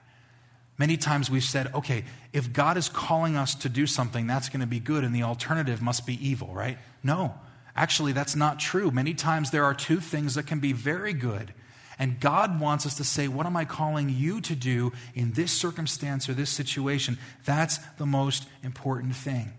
Many 0.77 0.98
times 0.98 1.30
we've 1.30 1.44
said, 1.44 1.74
okay, 1.74 2.03
if 2.32 2.51
God 2.51 2.77
is 2.77 2.89
calling 2.89 3.36
us 3.36 3.53
to 3.56 3.70
do 3.70 3.86
something, 3.86 4.25
that's 4.25 4.50
going 4.50 4.62
to 4.62 4.68
be 4.68 4.80
good, 4.80 5.03
and 5.03 5.13
the 5.13 5.24
alternative 5.24 5.82
must 5.82 6.08
be 6.08 6.15
evil, 6.27 6.53
right? 6.53 6.77
No, 7.03 7.36
actually, 7.75 8.12
that's 8.12 8.36
not 8.36 8.60
true. 8.60 8.89
Many 8.89 9.13
times 9.13 9.51
there 9.51 9.65
are 9.65 9.75
two 9.75 10.00
things 10.00 10.36
that 10.36 10.48
can 10.48 10.60
be 10.60 10.74
very 10.74 11.13
good. 11.13 11.53
And 12.00 12.20
God 12.20 12.60
wants 12.60 12.88
us 12.88 12.96
to 12.96 13.03
say, 13.03 13.27
What 13.27 13.46
am 13.46 13.56
I 13.56 13.65
calling 13.65 14.10
you 14.10 14.42
to 14.42 14.56
do 14.56 14.94
in 15.13 15.34
this 15.34 15.51
circumstance 15.51 16.27
or 16.27 16.34
this 16.34 16.50
situation? 16.50 17.20
That's 17.46 17.77
the 17.98 18.08
most 18.08 18.48
important 18.63 19.15
thing. 19.15 19.53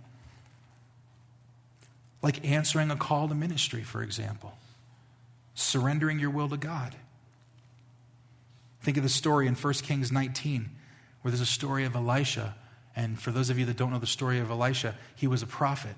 Like 2.22 2.44
answering 2.44 2.90
a 2.90 2.96
call 2.96 3.28
to 3.28 3.36
ministry, 3.36 3.84
for 3.84 4.02
example 4.02 4.58
surrendering 5.54 6.18
your 6.18 6.30
will 6.30 6.48
to 6.48 6.56
God. 6.56 6.94
Think 8.82 8.96
of 8.96 9.02
the 9.02 9.08
story 9.08 9.46
in 9.46 9.54
1 9.54 9.74
Kings 9.74 10.12
19, 10.12 10.70
where 11.24 11.32
there's 11.32 11.40
a 11.40 11.46
story 11.46 11.84
of 11.84 11.96
Elisha. 11.96 12.54
And 12.94 13.18
for 13.18 13.30
those 13.30 13.48
of 13.48 13.58
you 13.58 13.64
that 13.64 13.78
don't 13.78 13.90
know 13.90 13.98
the 13.98 14.06
story 14.06 14.40
of 14.40 14.50
Elisha, 14.50 14.94
he 15.16 15.26
was 15.26 15.42
a 15.42 15.46
prophet. 15.46 15.96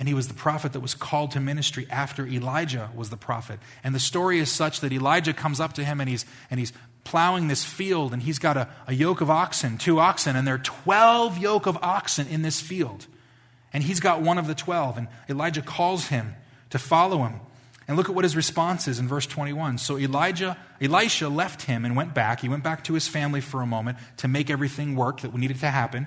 And 0.00 0.08
he 0.08 0.14
was 0.14 0.26
the 0.26 0.34
prophet 0.34 0.72
that 0.72 0.80
was 0.80 0.94
called 0.94 1.30
to 1.30 1.40
ministry 1.40 1.86
after 1.88 2.26
Elijah 2.26 2.90
was 2.96 3.10
the 3.10 3.16
prophet. 3.16 3.60
And 3.84 3.94
the 3.94 4.00
story 4.00 4.40
is 4.40 4.50
such 4.50 4.80
that 4.80 4.92
Elijah 4.92 5.32
comes 5.32 5.60
up 5.60 5.74
to 5.74 5.84
him 5.84 6.00
and 6.00 6.10
he's, 6.10 6.26
and 6.50 6.58
he's 6.58 6.72
plowing 7.04 7.46
this 7.46 7.64
field, 7.64 8.12
and 8.12 8.20
he's 8.20 8.40
got 8.40 8.56
a, 8.56 8.68
a 8.88 8.94
yoke 8.94 9.20
of 9.20 9.30
oxen, 9.30 9.78
two 9.78 10.00
oxen, 10.00 10.34
and 10.34 10.44
there 10.44 10.56
are 10.56 10.58
12 10.58 11.38
yoke 11.38 11.66
of 11.66 11.78
oxen 11.80 12.26
in 12.26 12.42
this 12.42 12.60
field. 12.60 13.06
And 13.72 13.84
he's 13.84 14.00
got 14.00 14.22
one 14.22 14.38
of 14.38 14.48
the 14.48 14.56
12. 14.56 14.98
And 14.98 15.08
Elijah 15.28 15.62
calls 15.62 16.08
him 16.08 16.34
to 16.70 16.80
follow 16.80 17.18
him. 17.18 17.34
And 17.86 17.96
look 17.96 18.08
at 18.08 18.14
what 18.14 18.24
his 18.24 18.34
response 18.36 18.88
is 18.88 18.98
in 18.98 19.08
verse 19.08 19.26
21. 19.26 19.78
So 19.78 19.98
Elijah, 19.98 20.56
Elisha 20.80 21.28
left 21.28 21.62
him 21.62 21.84
and 21.84 21.94
went 21.94 22.14
back. 22.14 22.40
He 22.40 22.48
went 22.48 22.64
back 22.64 22.84
to 22.84 22.94
his 22.94 23.08
family 23.08 23.40
for 23.40 23.60
a 23.60 23.66
moment 23.66 23.98
to 24.18 24.28
make 24.28 24.48
everything 24.48 24.96
work 24.96 25.20
that 25.20 25.34
needed 25.34 25.60
to 25.60 25.70
happen. 25.70 26.06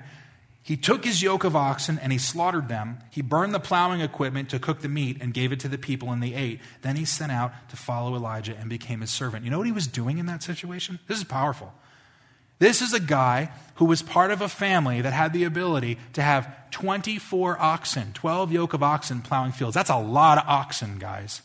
He 0.68 0.76
took 0.76 1.04
his 1.04 1.22
yoke 1.22 1.44
of 1.44 1.56
oxen 1.56 1.98
and 1.98 2.12
he 2.12 2.18
slaughtered 2.18 2.68
them. 2.68 2.98
He 3.10 3.22
burned 3.22 3.54
the 3.54 3.60
plowing 3.60 4.02
equipment 4.02 4.50
to 4.50 4.58
cook 4.58 4.80
the 4.80 4.88
meat 4.88 5.16
and 5.20 5.32
gave 5.32 5.50
it 5.50 5.60
to 5.60 5.68
the 5.68 5.78
people, 5.78 6.10
and 6.10 6.22
they 6.22 6.34
ate. 6.34 6.60
Then 6.82 6.96
he 6.96 7.06
sent 7.06 7.32
out 7.32 7.52
to 7.70 7.76
follow 7.76 8.14
Elijah 8.14 8.54
and 8.54 8.68
became 8.68 9.00
his 9.00 9.10
servant. 9.10 9.46
You 9.46 9.50
know 9.50 9.56
what 9.56 9.66
he 9.66 9.72
was 9.72 9.86
doing 9.86 10.18
in 10.18 10.26
that 10.26 10.42
situation? 10.42 10.98
This 11.06 11.16
is 11.16 11.24
powerful. 11.24 11.72
This 12.58 12.82
is 12.82 12.92
a 12.92 13.00
guy 13.00 13.50
who 13.76 13.86
was 13.86 14.02
part 14.02 14.30
of 14.30 14.42
a 14.42 14.48
family 14.48 15.00
that 15.00 15.12
had 15.12 15.32
the 15.32 15.44
ability 15.44 15.96
to 16.12 16.22
have 16.22 16.70
24 16.70 17.58
oxen, 17.58 18.12
12 18.12 18.52
yoke 18.52 18.74
of 18.74 18.82
oxen 18.82 19.22
plowing 19.22 19.52
fields. 19.52 19.74
That's 19.74 19.88
a 19.88 19.96
lot 19.96 20.38
of 20.38 20.44
oxen, 20.46 20.98
guys. 20.98 21.40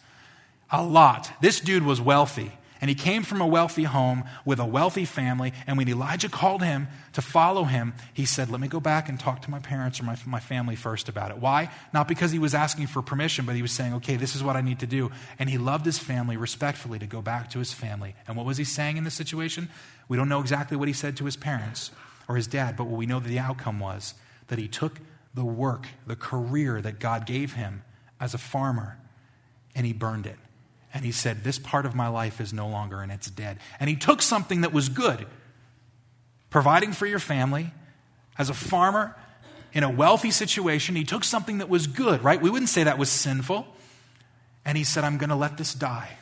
A 0.74 0.84
lot. 0.84 1.32
This 1.40 1.60
dude 1.60 1.84
was 1.84 2.02
wealthy. 2.02 2.52
And 2.82 2.90
he 2.90 2.96
came 2.96 3.24
from 3.24 3.40
a 3.40 3.48
wealthy 3.48 3.84
home 3.84 4.26
with 4.44 4.60
a 4.60 4.66
wealthy 4.66 5.06
family. 5.06 5.54
And 5.68 5.78
when 5.78 5.88
Elijah 5.88 6.28
called 6.28 6.62
him 6.62 6.90
to 7.14 7.22
follow 7.22 7.64
him, 7.64 7.94
he 8.14 8.26
said, 8.26 8.50
Let 8.50 8.60
me 8.60 8.68
go 8.68 8.82
back 8.82 9.08
and 9.08 9.18
talk 9.18 9.42
to 9.44 9.50
my 9.50 9.60
parents 9.60 10.02
or 10.02 10.04
my, 10.04 10.18
my 10.26 10.42
family 10.42 10.76
first 10.76 11.08
about 11.08 11.32
it. 11.32 11.38
Why? 11.38 11.70
Not 11.94 12.10
because 12.10 12.34
he 12.34 12.40
was 12.40 12.54
asking 12.54 12.88
for 12.88 13.02
permission, 13.02 13.46
but 13.46 13.56
he 13.56 13.62
was 13.62 13.72
saying, 13.72 13.94
Okay, 13.94 14.18
this 14.18 14.36
is 14.36 14.44
what 14.44 14.58
I 14.58 14.62
need 14.62 14.80
to 14.80 14.86
do. 14.86 15.12
And 15.40 15.50
he 15.50 15.58
loved 15.58 15.86
his 15.86 15.98
family 15.98 16.36
respectfully 16.36 17.00
to 17.00 17.06
go 17.06 17.22
back 17.22 17.52
to 17.52 17.60
his 17.60 17.72
family. 17.72 18.16
And 18.28 18.36
what 18.36 18.46
was 18.46 18.58
he 18.58 18.66
saying 18.66 18.98
in 18.98 19.06
this 19.06 19.14
situation? 19.14 19.70
We 20.10 20.18
don't 20.18 20.28
know 20.28 20.42
exactly 20.42 20.76
what 20.76 20.90
he 20.90 20.94
said 20.94 21.16
to 21.18 21.26
his 21.26 21.38
parents 21.38 21.92
or 22.28 22.36
his 22.36 22.48
dad, 22.48 22.76
but 22.76 22.88
what 22.88 22.98
we 22.98 23.06
know 23.06 23.22
that 23.22 23.30
the 23.30 23.40
outcome 23.40 23.80
was 23.80 24.16
that 24.48 24.60
he 24.60 24.68
took 24.68 25.00
the 25.34 25.46
work, 25.46 25.88
the 26.06 26.18
career 26.18 26.82
that 26.82 27.00
God 27.00 27.26
gave 27.26 27.54
him 27.54 27.84
as 28.20 28.34
a 28.34 28.38
farmer, 28.38 28.98
and 29.74 29.86
he 29.86 29.94
burned 29.94 30.26
it. 30.26 30.38
And 30.94 31.04
he 31.04 31.12
said, 31.12 31.44
This 31.44 31.60
part 31.60 31.86
of 31.86 31.96
my 31.96 32.08
life 32.08 32.40
is 32.40 32.54
no 32.54 32.68
longer 32.68 33.02
and 33.02 33.12
it's 33.12 33.30
dead. 33.30 33.60
And 33.80 33.90
he 33.90 33.96
took 33.96 34.22
something 34.22 34.62
that 34.62 34.74
was 34.74 34.90
good, 34.90 35.26
providing 36.50 36.94
for 36.94 37.06
your 37.06 37.20
family 37.20 37.72
as 38.38 38.50
a 38.50 38.54
farmer 38.54 39.16
in 39.74 39.84
a 39.84 39.90
wealthy 39.90 40.32
situation. 40.32 40.96
He 40.96 41.04
took 41.04 41.24
something 41.24 41.58
that 41.58 41.70
was 41.70 41.88
good, 41.88 42.24
right? 42.24 42.42
We 42.42 42.50
wouldn't 42.50 42.70
say 42.70 42.84
that 42.84 42.98
was 42.98 43.10
sinful. 43.10 43.66
And 44.66 44.78
he 44.78 44.84
said, 44.84 45.04
I'm 45.04 45.18
going 45.18 45.30
to 45.30 45.36
let 45.36 45.58
this 45.58 45.74
die 45.74 46.18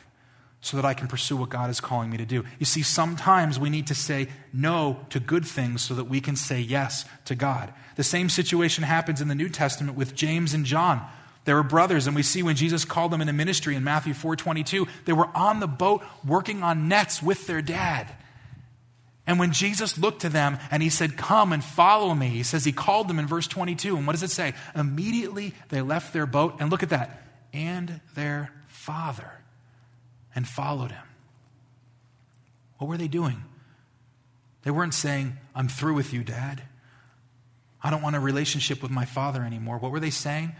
so 0.62 0.76
that 0.76 0.86
I 0.86 0.94
can 0.94 1.08
pursue 1.08 1.36
what 1.36 1.50
God 1.50 1.70
is 1.70 1.80
calling 1.80 2.08
me 2.08 2.16
to 2.16 2.24
do. 2.24 2.44
You 2.58 2.66
see, 2.66 2.82
sometimes 2.82 3.58
we 3.58 3.68
need 3.68 3.88
to 3.88 3.94
say 3.94 4.28
no 4.52 5.04
to 5.10 5.18
good 5.18 5.44
things 5.44 5.82
so 5.82 5.94
that 5.94 6.04
we 6.04 6.20
can 6.20 6.36
say 6.36 6.60
yes 6.60 7.04
to 7.24 7.34
God. 7.34 7.72
The 7.96 8.04
same 8.04 8.28
situation 8.28 8.84
happens 8.84 9.20
in 9.20 9.28
the 9.28 9.34
New 9.34 9.48
Testament 9.48 9.98
with 9.98 10.14
James 10.14 10.54
and 10.54 10.64
John. 10.64 11.04
They 11.44 11.54
were 11.54 11.62
brothers, 11.62 12.06
and 12.06 12.14
we 12.14 12.22
see 12.22 12.42
when 12.42 12.56
Jesus 12.56 12.84
called 12.84 13.10
them 13.10 13.20
into 13.20 13.32
ministry 13.32 13.74
in 13.74 13.82
Matthew 13.82 14.14
4:22, 14.14 14.86
they 15.04 15.12
were 15.12 15.28
on 15.34 15.60
the 15.60 15.66
boat 15.66 16.04
working 16.24 16.62
on 16.62 16.88
nets 16.88 17.22
with 17.22 17.46
their 17.46 17.62
dad. 17.62 18.14
And 19.26 19.38
when 19.38 19.52
Jesus 19.52 19.98
looked 19.98 20.22
to 20.22 20.28
them 20.28 20.58
and 20.70 20.82
he 20.82 20.90
said, 20.90 21.16
Come 21.16 21.52
and 21.52 21.62
follow 21.62 22.14
me, 22.14 22.28
he 22.28 22.42
says 22.42 22.64
he 22.64 22.72
called 22.72 23.08
them 23.08 23.18
in 23.18 23.26
verse 23.26 23.46
22. 23.46 23.96
And 23.96 24.06
what 24.06 24.12
does 24.12 24.22
it 24.22 24.30
say? 24.30 24.54
Immediately 24.74 25.54
they 25.68 25.80
left 25.80 26.12
their 26.12 26.26
boat, 26.26 26.56
and 26.58 26.70
look 26.70 26.82
at 26.82 26.90
that, 26.90 27.22
and 27.52 28.00
their 28.14 28.52
father, 28.66 29.30
and 30.34 30.46
followed 30.46 30.90
him. 30.90 31.04
What 32.78 32.88
were 32.88 32.96
they 32.96 33.08
doing? 33.08 33.44
They 34.62 34.70
weren't 34.70 34.94
saying, 34.94 35.36
I'm 35.54 35.68
through 35.68 35.94
with 35.94 36.12
you, 36.12 36.24
Dad. 36.24 36.62
I 37.82 37.90
don't 37.90 38.02
want 38.02 38.16
a 38.16 38.20
relationship 38.20 38.82
with 38.82 38.90
my 38.92 39.04
father 39.04 39.42
anymore. 39.42 39.78
What 39.78 39.90
were 39.90 40.00
they 40.00 40.10
saying? 40.10 40.52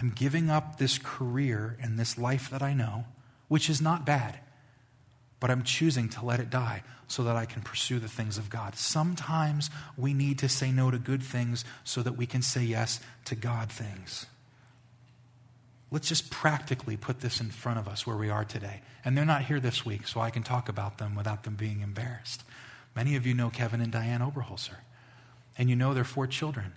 I'm 0.00 0.10
giving 0.10 0.50
up 0.50 0.78
this 0.78 0.98
career 0.98 1.76
and 1.80 1.98
this 1.98 2.16
life 2.18 2.50
that 2.50 2.62
I 2.62 2.72
know, 2.74 3.04
which 3.48 3.68
is 3.68 3.80
not 3.80 4.06
bad, 4.06 4.38
but 5.40 5.50
I'm 5.50 5.62
choosing 5.62 6.08
to 6.10 6.24
let 6.24 6.40
it 6.40 6.50
die 6.50 6.82
so 7.08 7.24
that 7.24 7.36
I 7.36 7.44
can 7.44 7.62
pursue 7.62 7.98
the 7.98 8.08
things 8.08 8.38
of 8.38 8.48
God. 8.48 8.74
Sometimes 8.76 9.70
we 9.96 10.14
need 10.14 10.38
to 10.38 10.48
say 10.48 10.72
no 10.72 10.90
to 10.90 10.98
good 10.98 11.22
things 11.22 11.64
so 11.84 12.02
that 12.02 12.16
we 12.16 12.26
can 12.26 12.42
say 12.42 12.62
yes 12.62 13.00
to 13.26 13.34
God 13.34 13.70
things. 13.70 14.26
let's 15.92 16.08
just 16.08 16.30
practically 16.30 16.96
put 16.96 17.20
this 17.20 17.40
in 17.40 17.50
front 17.50 17.78
of 17.78 17.86
us 17.86 18.06
where 18.06 18.16
we 18.16 18.30
are 18.30 18.44
today. 18.44 18.80
And 19.04 19.16
they're 19.16 19.26
not 19.26 19.42
here 19.44 19.60
this 19.60 19.84
week, 19.84 20.06
so 20.08 20.20
I 20.20 20.30
can 20.30 20.42
talk 20.42 20.68
about 20.68 20.96
them 20.98 21.14
without 21.14 21.44
them 21.44 21.54
being 21.54 21.82
embarrassed. 21.82 22.42
Many 22.96 23.14
of 23.14 23.26
you 23.26 23.34
know 23.34 23.50
Kevin 23.50 23.80
and 23.82 23.92
Diane 23.92 24.20
Oberholzer, 24.20 24.78
and 25.58 25.68
you 25.68 25.76
know 25.76 25.92
their 25.92 26.04
four 26.04 26.26
children. 26.26 26.72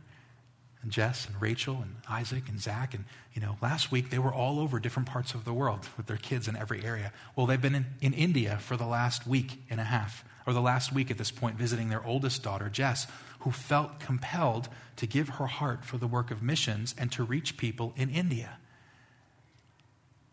And 0.86 0.92
Jess 0.92 1.26
and 1.26 1.42
Rachel 1.42 1.80
and 1.82 1.96
Isaac 2.08 2.48
and 2.48 2.62
Zach. 2.62 2.94
And, 2.94 3.06
you 3.34 3.42
know, 3.42 3.58
last 3.60 3.92
week 3.92 4.12
they 4.12 4.20
were 4.20 4.32
all 4.32 4.60
over 4.60 4.80
different 4.80 5.10
parts 5.10 5.34
of 5.34 5.44
the 5.44 5.52
world 5.52 5.90
with 5.98 6.06
their 6.06 6.16
kids 6.16 6.48
in 6.48 6.56
every 6.56 6.86
area. 6.86 7.12
Well, 7.36 7.48
they've 7.48 7.60
been 7.60 7.74
in, 7.74 7.88
in 8.02 8.14
India 8.14 8.60
for 8.62 8.78
the 8.78 8.86
last 8.86 9.26
week 9.26 9.64
and 9.68 9.82
a 9.82 9.86
half, 9.86 10.24
or 10.46 10.54
the 10.54 10.62
last 10.62 10.94
week 10.94 11.10
at 11.10 11.18
this 11.18 11.32
point, 11.32 11.58
visiting 11.58 11.90
their 11.90 12.06
oldest 12.06 12.44
daughter, 12.44 12.70
Jess, 12.70 13.08
who 13.40 13.50
felt 13.50 14.00
compelled 14.00 14.70
to 14.98 15.08
give 15.08 15.28
her 15.30 15.48
heart 15.48 15.84
for 15.84 15.98
the 15.98 16.06
work 16.06 16.30
of 16.30 16.44
missions 16.44 16.94
and 17.00 17.12
to 17.14 17.24
reach 17.24 17.58
people 17.58 17.92
in 17.98 18.12
India. 18.12 18.60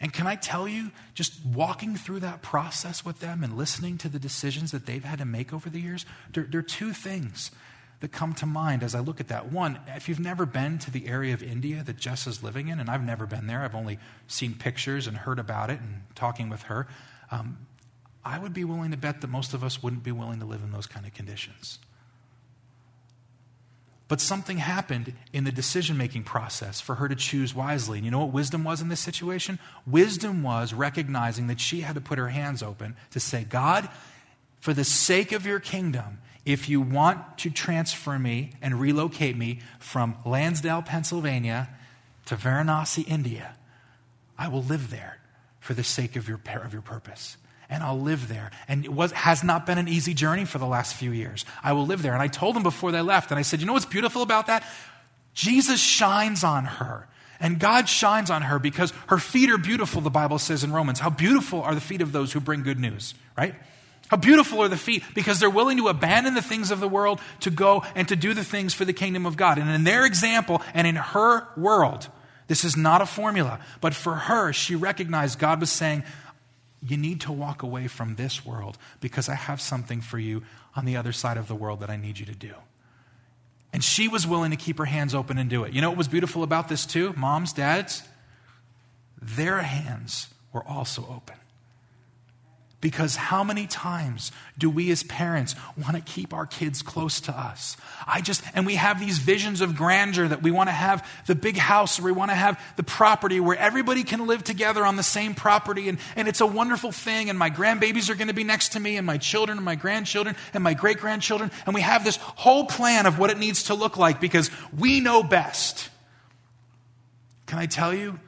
And 0.02 0.12
can 0.12 0.26
I 0.26 0.34
tell 0.34 0.68
you, 0.68 0.90
just 1.14 1.42
walking 1.46 1.96
through 1.96 2.20
that 2.20 2.42
process 2.42 3.06
with 3.06 3.20
them 3.20 3.42
and 3.42 3.56
listening 3.56 3.96
to 3.98 4.10
the 4.10 4.18
decisions 4.18 4.70
that 4.72 4.84
they've 4.84 5.02
had 5.02 5.20
to 5.20 5.24
make 5.24 5.50
over 5.50 5.70
the 5.70 5.80
years, 5.80 6.04
there, 6.34 6.44
there, 6.44 6.58
are 6.58 6.62
two 6.62 6.92
things 6.92 7.52
that 8.02 8.10
come 8.10 8.34
to 8.34 8.46
mind 8.46 8.82
as 8.82 8.96
I 8.96 9.00
look 9.00 9.20
at 9.20 9.28
that. 9.28 9.52
One, 9.52 9.78
if 9.86 10.08
you've 10.08 10.20
never 10.20 10.44
been 10.44 10.78
to 10.80 10.90
the 10.90 11.06
area 11.06 11.32
of 11.34 11.42
India 11.42 11.84
that 11.84 11.96
Jess 11.96 12.26
is 12.26 12.42
living 12.42 12.66
in, 12.66 12.80
and 12.80 12.90
I've 12.90 13.04
never 13.04 13.26
been 13.26 13.46
there, 13.46 13.62
I've 13.62 13.76
only 13.76 13.98
seen 14.26 14.54
pictures 14.54 15.06
and 15.06 15.16
heard 15.16 15.38
about 15.38 15.70
it 15.70 15.78
and 15.78 16.02
talking 16.16 16.48
with 16.48 16.62
her, 16.62 16.88
um, 17.30 17.58
I 18.24 18.40
would 18.40 18.52
be 18.52 18.64
willing 18.64 18.90
to 18.90 18.96
bet 18.96 19.20
that 19.20 19.28
most 19.28 19.54
of 19.54 19.62
us 19.62 19.84
wouldn't 19.84 20.02
be 20.02 20.10
willing 20.10 20.40
to 20.40 20.44
live 20.44 20.62
in 20.64 20.72
those 20.72 20.86
kind 20.86 21.06
of 21.06 21.14
conditions. 21.14 21.78
But 24.08 24.20
something 24.20 24.58
happened 24.58 25.14
in 25.32 25.44
the 25.44 25.52
decision 25.52 25.96
making 25.96 26.24
process 26.24 26.80
for 26.80 26.96
her 26.96 27.08
to 27.08 27.14
choose 27.14 27.54
wisely. 27.54 27.98
And 27.98 28.04
you 28.04 28.10
know 28.10 28.18
what 28.18 28.32
wisdom 28.32 28.64
was 28.64 28.82
in 28.82 28.88
this 28.88 29.00
situation? 29.00 29.60
Wisdom 29.86 30.42
was 30.42 30.74
recognizing 30.74 31.46
that 31.46 31.60
she 31.60 31.82
had 31.82 31.94
to 31.94 32.00
put 32.00 32.18
her 32.18 32.30
hands 32.30 32.64
open 32.64 32.96
to 33.12 33.20
say, 33.20 33.44
God, 33.44 33.88
for 34.58 34.74
the 34.74 34.84
sake 34.84 35.30
of 35.30 35.46
your 35.46 35.60
kingdom, 35.60 36.18
if 36.44 36.68
you 36.68 36.80
want 36.80 37.38
to 37.38 37.50
transfer 37.50 38.18
me 38.18 38.52
and 38.60 38.80
relocate 38.80 39.36
me 39.36 39.60
from 39.78 40.16
Lansdale, 40.24 40.82
Pennsylvania 40.82 41.68
to 42.26 42.36
Varanasi, 42.36 43.06
India, 43.06 43.54
I 44.38 44.48
will 44.48 44.62
live 44.62 44.90
there 44.90 45.18
for 45.60 45.74
the 45.74 45.84
sake 45.84 46.16
of 46.16 46.28
your, 46.28 46.40
of 46.62 46.72
your 46.72 46.82
purpose 46.82 47.36
and 47.72 47.82
I'll 47.82 47.98
live 47.98 48.28
there. 48.28 48.50
And 48.68 48.84
it 48.84 48.92
was, 48.92 49.12
has 49.12 49.42
not 49.42 49.64
been 49.64 49.78
an 49.78 49.88
easy 49.88 50.12
journey 50.12 50.44
for 50.44 50.58
the 50.58 50.66
last 50.66 50.94
few 50.94 51.10
years. 51.10 51.46
I 51.64 51.72
will 51.72 51.86
live 51.86 52.02
there. 52.02 52.12
And 52.12 52.20
I 52.20 52.28
told 52.28 52.54
them 52.54 52.62
before 52.62 52.92
they 52.92 53.00
left, 53.00 53.30
and 53.30 53.38
I 53.38 53.42
said, 53.42 53.60
You 53.60 53.66
know 53.66 53.72
what's 53.72 53.86
beautiful 53.86 54.20
about 54.20 54.48
that? 54.48 54.62
Jesus 55.32 55.80
shines 55.80 56.44
on 56.44 56.66
her. 56.66 57.08
And 57.40 57.58
God 57.58 57.88
shines 57.88 58.30
on 58.30 58.42
her 58.42 58.58
because 58.58 58.92
her 59.08 59.18
feet 59.18 59.50
are 59.50 59.58
beautiful, 59.58 60.02
the 60.02 60.10
Bible 60.10 60.38
says 60.38 60.62
in 60.62 60.72
Romans. 60.72 61.00
How 61.00 61.08
beautiful 61.10 61.62
are 61.62 61.74
the 61.74 61.80
feet 61.80 62.02
of 62.02 62.12
those 62.12 62.32
who 62.32 62.40
bring 62.40 62.62
good 62.62 62.78
news, 62.78 63.14
right? 63.36 63.54
How 64.12 64.18
beautiful 64.18 64.60
are 64.60 64.68
the 64.68 64.76
feet 64.76 65.04
because 65.14 65.40
they're 65.40 65.48
willing 65.48 65.78
to 65.78 65.88
abandon 65.88 66.34
the 66.34 66.42
things 66.42 66.70
of 66.70 66.80
the 66.80 66.86
world 66.86 67.18
to 67.40 67.50
go 67.50 67.82
and 67.94 68.06
to 68.08 68.14
do 68.14 68.34
the 68.34 68.44
things 68.44 68.74
for 68.74 68.84
the 68.84 68.92
kingdom 68.92 69.24
of 69.24 69.38
God. 69.38 69.56
And 69.56 69.70
in 69.70 69.84
their 69.84 70.04
example 70.04 70.60
and 70.74 70.86
in 70.86 70.96
her 70.96 71.48
world, 71.56 72.08
this 72.46 72.62
is 72.62 72.76
not 72.76 73.00
a 73.00 73.06
formula, 73.06 73.58
but 73.80 73.94
for 73.94 74.14
her, 74.14 74.52
she 74.52 74.74
recognized 74.74 75.38
God 75.38 75.60
was 75.60 75.72
saying, 75.72 76.02
you 76.86 76.98
need 76.98 77.22
to 77.22 77.32
walk 77.32 77.62
away 77.62 77.88
from 77.88 78.16
this 78.16 78.44
world 78.44 78.76
because 79.00 79.30
I 79.30 79.34
have 79.34 79.62
something 79.62 80.02
for 80.02 80.18
you 80.18 80.42
on 80.76 80.84
the 80.84 80.98
other 80.98 81.12
side 81.12 81.38
of 81.38 81.48
the 81.48 81.54
world 81.54 81.80
that 81.80 81.88
I 81.88 81.96
need 81.96 82.18
you 82.18 82.26
to 82.26 82.34
do. 82.34 82.52
And 83.72 83.82
she 83.82 84.08
was 84.08 84.26
willing 84.26 84.50
to 84.50 84.58
keep 84.58 84.76
her 84.76 84.84
hands 84.84 85.14
open 85.14 85.38
and 85.38 85.48
do 85.48 85.64
it. 85.64 85.72
You 85.72 85.80
know 85.80 85.88
what 85.88 85.96
was 85.96 86.08
beautiful 86.08 86.42
about 86.42 86.68
this, 86.68 86.84
too? 86.84 87.14
Moms, 87.16 87.54
dads? 87.54 88.02
Their 89.22 89.62
hands 89.62 90.28
were 90.52 90.68
also 90.68 91.00
open. 91.08 91.36
Because 92.82 93.14
how 93.14 93.44
many 93.44 93.68
times 93.68 94.32
do 94.58 94.68
we 94.68 94.90
as 94.90 95.04
parents 95.04 95.54
want 95.78 95.94
to 95.94 96.02
keep 96.02 96.34
our 96.34 96.46
kids 96.46 96.82
close 96.82 97.20
to 97.22 97.32
us? 97.32 97.76
I 98.08 98.20
just, 98.20 98.42
and 98.54 98.66
we 98.66 98.74
have 98.74 98.98
these 98.98 99.18
visions 99.18 99.60
of 99.60 99.76
grandeur 99.76 100.26
that 100.26 100.42
we 100.42 100.50
want 100.50 100.68
to 100.68 100.72
have 100.72 101.08
the 101.28 101.36
big 101.36 101.56
house 101.56 102.00
or 102.00 102.02
we 102.02 102.10
want 102.10 102.32
to 102.32 102.34
have 102.34 102.60
the 102.74 102.82
property 102.82 103.38
where 103.38 103.56
everybody 103.56 104.02
can 104.02 104.26
live 104.26 104.42
together 104.42 104.84
on 104.84 104.96
the 104.96 105.04
same 105.04 105.36
property 105.36 105.88
and, 105.88 105.98
and 106.16 106.26
it's 106.26 106.40
a 106.40 106.46
wonderful 106.46 106.90
thing 106.90 107.30
and 107.30 107.38
my 107.38 107.50
grandbabies 107.50 108.10
are 108.10 108.16
going 108.16 108.26
to 108.26 108.34
be 108.34 108.42
next 108.42 108.70
to 108.70 108.80
me 108.80 108.96
and 108.96 109.06
my 109.06 109.16
children 109.16 109.58
and 109.58 109.64
my 109.64 109.76
grandchildren 109.76 110.34
and 110.52 110.64
my 110.64 110.74
great 110.74 110.98
grandchildren 110.98 111.52
and 111.66 111.76
we 111.76 111.82
have 111.82 112.02
this 112.02 112.16
whole 112.16 112.66
plan 112.66 113.06
of 113.06 113.16
what 113.16 113.30
it 113.30 113.38
needs 113.38 113.62
to 113.64 113.74
look 113.74 113.96
like 113.96 114.20
because 114.20 114.50
we 114.76 114.98
know 114.98 115.22
best. 115.22 115.88
Can 117.46 117.60
I 117.60 117.66
tell 117.66 117.94
you? 117.94 118.18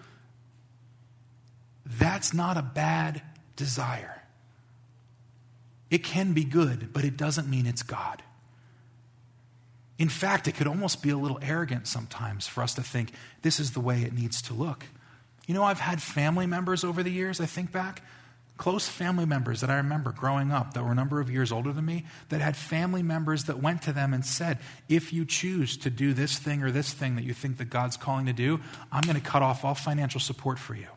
That's 1.85 2.33
not 2.33 2.57
a 2.57 2.63
bad 2.63 3.21
desire. 3.57 4.14
It 5.91 6.03
can 6.03 6.33
be 6.33 6.45
good, 6.45 6.93
but 6.93 7.05
it 7.05 7.17
doesn't 7.17 7.49
mean 7.49 7.67
it's 7.67 7.83
God. 7.83 8.23
In 9.99 10.09
fact, 10.09 10.49
it 10.49 10.53
could 10.53 10.67
almost 10.67 11.03
be 11.03 11.11
a 11.11 11.17
little 11.17 11.39
arrogant 11.41 11.87
sometimes 11.87 12.47
for 12.47 12.63
us 12.63 12.75
to 12.75 12.83
think 12.83 13.13
this 13.43 13.61
is 13.61 13.73
the 13.73 13.81
way 13.81 14.03
it 14.03 14.13
needs 14.13 14.43
to 14.43 14.55
look. 14.55 14.87
You 15.47 15.55
know, 15.55 15.63
I've 15.63 15.81
had 15.81 16.03
family 16.03 16.47
members 16.47 16.85
over 16.85 17.03
the 17.03 17.11
years, 17.11 17.41
I 17.41 17.47
think 17.47 17.71
back, 17.71 18.03
close 18.57 18.89
family 18.89 19.27
members 19.27 19.61
that 19.61 19.71
I 19.71 19.77
remember 19.77 20.11
growing 20.11 20.51
up 20.51 20.75
that 20.75 20.83
were 20.83 20.93
a 20.93 20.97
number 20.97 21.21
of 21.21 21.31
years 21.31 21.53
older 21.53 21.73
than 21.73 21.85
me, 21.85 22.07
that 22.31 22.41
had 22.41 22.57
family 22.57 23.03
members 23.03 23.45
that 23.45 23.61
went 23.61 23.83
to 23.83 23.93
them 23.93 24.15
and 24.15 24.25
said, 24.25 24.59
If 24.89 25.13
you 25.13 25.25
choose 25.25 25.77
to 25.79 25.91
do 25.91 26.13
this 26.13 26.39
thing 26.39 26.63
or 26.63 26.71
this 26.71 26.93
thing 26.93 27.17
that 27.17 27.25
you 27.25 27.35
think 27.35 27.59
that 27.59 27.67
God's 27.67 27.97
calling 27.97 28.27
to 28.27 28.33
do, 28.33 28.61
I'm 28.91 29.03
going 29.03 29.21
to 29.21 29.21
cut 29.21 29.43
off 29.43 29.65
all 29.65 29.75
financial 29.75 30.21
support 30.21 30.59
for 30.59 30.75
you. 30.75 30.89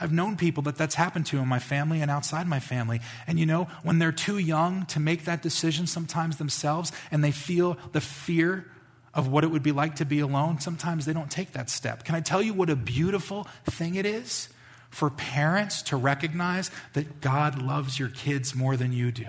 I've 0.00 0.12
known 0.12 0.36
people 0.36 0.62
that 0.64 0.76
that's 0.76 0.94
happened 0.94 1.26
to 1.26 1.38
in 1.38 1.48
my 1.48 1.58
family 1.58 2.00
and 2.00 2.10
outside 2.10 2.46
my 2.46 2.60
family. 2.60 3.00
And 3.26 3.38
you 3.38 3.46
know, 3.46 3.68
when 3.82 3.98
they're 3.98 4.12
too 4.12 4.38
young 4.38 4.86
to 4.86 5.00
make 5.00 5.24
that 5.24 5.42
decision 5.42 5.86
sometimes 5.86 6.38
themselves 6.38 6.92
and 7.10 7.22
they 7.22 7.32
feel 7.32 7.76
the 7.92 8.00
fear 8.00 8.66
of 9.12 9.28
what 9.28 9.44
it 9.44 9.48
would 9.48 9.62
be 9.62 9.72
like 9.72 9.96
to 9.96 10.04
be 10.04 10.20
alone, 10.20 10.60
sometimes 10.60 11.04
they 11.04 11.12
don't 11.12 11.30
take 11.30 11.52
that 11.52 11.68
step. 11.68 12.04
Can 12.04 12.14
I 12.14 12.20
tell 12.20 12.40
you 12.40 12.54
what 12.54 12.70
a 12.70 12.76
beautiful 12.76 13.46
thing 13.64 13.96
it 13.96 14.06
is 14.06 14.48
for 14.88 15.10
parents 15.10 15.82
to 15.82 15.96
recognize 15.96 16.70
that 16.94 17.20
God 17.20 17.60
loves 17.60 17.98
your 17.98 18.08
kids 18.08 18.54
more 18.54 18.76
than 18.76 18.92
you 18.92 19.12
do? 19.12 19.26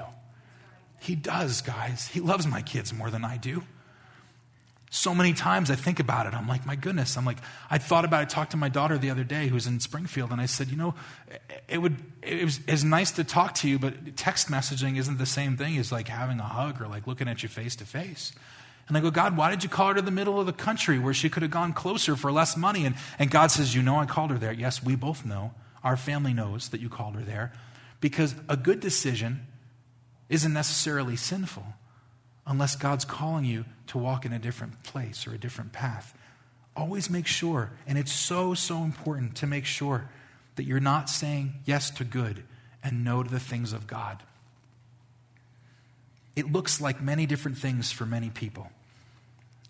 He 1.00 1.16
does, 1.16 1.62
guys. 1.62 2.08
He 2.08 2.20
loves 2.20 2.46
my 2.46 2.62
kids 2.62 2.94
more 2.94 3.10
than 3.10 3.26
I 3.26 3.38
do. 3.38 3.64
So 4.94 5.16
many 5.16 5.32
times 5.32 5.72
I 5.72 5.76
think 5.76 6.02
about 6.02 6.28
it. 6.28 6.34
I'm 6.34 6.50
like, 6.50 6.66
my 6.66 6.76
goodness. 6.76 7.16
I'm 7.16 7.24
like, 7.24 7.38
I 7.70 7.78
thought 7.78 8.04
about 8.04 8.20
it. 8.20 8.24
I 8.24 8.26
talked 8.26 8.52
to 8.52 8.58
my 8.58 8.68
daughter 8.68 8.98
the 8.98 9.10
other 9.10 9.24
day 9.24 9.48
who's 9.48 9.66
in 9.66 9.80
Springfield, 9.80 10.32
and 10.32 10.42
I 10.42 10.48
said, 10.48 10.68
you 10.68 10.76
know, 10.76 10.96
it 11.70 11.78
would 11.78 11.96
it 12.22 12.44
was 12.44 12.60
it's 12.68 12.84
nice 12.84 13.12
to 13.12 13.24
talk 13.24 13.56
to 13.56 13.70
you, 13.70 13.80
but 13.80 14.18
text 14.18 14.50
messaging 14.50 14.98
isn't 14.98 15.18
the 15.18 15.26
same 15.26 15.56
thing 15.56 15.78
as 15.78 15.94
like 15.94 16.10
having 16.10 16.42
a 16.42 16.44
hug 16.44 16.82
or 16.82 16.90
like 16.90 17.08
looking 17.08 17.30
at 17.30 17.42
you 17.42 17.48
face 17.48 17.74
to 17.78 17.86
face. 17.86 18.34
And 18.90 18.98
I 18.98 19.00
go, 19.00 19.12
God, 19.12 19.38
why 19.38 19.50
did 19.50 19.64
you 19.64 19.70
call 19.70 19.88
her 19.88 19.94
to 19.94 20.02
the 20.02 20.12
middle 20.12 20.42
of 20.42 20.46
the 20.46 20.52
country 20.52 21.00
where 21.00 21.14
she 21.14 21.30
could 21.30 21.44
have 21.44 21.52
gone 21.52 21.72
closer 21.72 22.18
for 22.18 22.30
less 22.30 22.58
money? 22.58 22.86
And, 22.86 22.96
and 23.18 23.32
God 23.32 23.50
says, 23.50 23.74
You 23.74 23.82
know, 23.82 23.96
I 23.96 24.06
called 24.06 24.32
her 24.32 24.38
there. 24.38 24.52
Yes, 24.52 24.84
we 24.84 24.98
both 24.98 25.26
know. 25.26 25.54
Our 25.86 25.96
family 25.96 26.34
knows 26.34 26.68
that 26.70 26.82
you 26.82 26.90
called 26.90 27.16
her 27.16 27.22
there. 27.22 27.54
Because 28.02 28.36
a 28.50 28.58
good 28.58 28.82
decision 28.82 29.48
isn't 30.28 30.52
necessarily 30.52 31.16
sinful 31.16 31.64
unless 32.46 32.76
God's 32.76 33.06
calling 33.06 33.46
you 33.46 33.66
to 33.88 33.98
walk 33.98 34.26
in 34.26 34.34
a 34.34 34.40
different 34.40 34.84
place 34.84 35.28
or 35.28 35.34
a 35.34 35.38
different 35.38 35.72
path. 35.72 36.18
Always 36.76 37.10
make 37.10 37.28
sure, 37.28 37.72
and 37.86 37.98
it's 37.98 38.12
so, 38.12 38.54
so 38.54 38.84
important 38.84 39.36
to 39.38 39.48
make 39.48 39.66
sure 39.66 40.10
that 40.56 40.64
you're 40.64 40.80
not 40.80 41.10
saying 41.10 41.54
yes 41.66 41.90
to 41.92 42.04
good 42.04 42.44
and 42.84 43.04
no 43.04 43.24
to 43.24 43.30
the 43.30 43.40
things 43.40 43.74
of 43.74 43.88
God. 43.88 44.24
It 46.36 46.52
looks 46.52 46.80
like 46.80 47.02
many 47.02 47.26
different 47.26 47.58
things 47.58 47.92
for 47.92 48.06
many 48.06 48.30
people. 48.30 48.72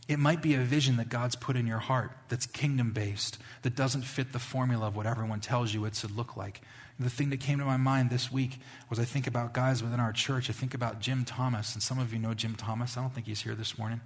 It 0.08 0.20
might 0.20 0.42
be 0.42 0.56
a 0.56 0.60
vision 0.60 0.98
that 0.98 1.10
God's 1.10 1.36
put 1.36 1.56
in 1.56 1.66
your 1.66 1.80
heart 1.80 2.12
that's 2.30 2.46
kingdom 2.46 2.92
based, 2.92 3.38
that 3.64 3.76
doesn't 3.76 4.04
fit 4.04 4.34
the 4.34 4.40
formula 4.40 4.88
of 4.88 4.96
what 4.96 5.08
everyone 5.08 5.40
tells 5.40 5.74
you 5.74 5.86
it 5.86 5.96
should 5.96 6.16
look 6.16 6.38
like 6.38 6.62
the 7.04 7.10
thing 7.10 7.30
that 7.30 7.40
came 7.40 7.60
to 7.60 7.66
my 7.66 7.78
mind 7.78 8.10
this 8.10 8.32
week 8.32 8.60
was 8.90 9.00
I 9.00 9.06
think 9.06 9.28
about 9.28 9.54
guys 9.54 9.84
within 9.84 10.00
our 10.00 10.14
church. 10.14 10.50
I 10.50 10.54
think 10.54 10.74
about 10.74 11.00
Jim 11.00 11.26
Thomas, 11.26 11.74
and 11.74 11.82
some 11.82 12.00
of 12.00 12.14
you 12.14 12.20
know 12.20 12.34
Jim 12.34 12.56
Thomas. 12.56 12.98
I 12.98 13.02
don't 13.02 13.14
think 13.14 13.28
he's 13.28 13.42
here 13.42 13.56
this 13.56 13.78
morning. 13.78 14.02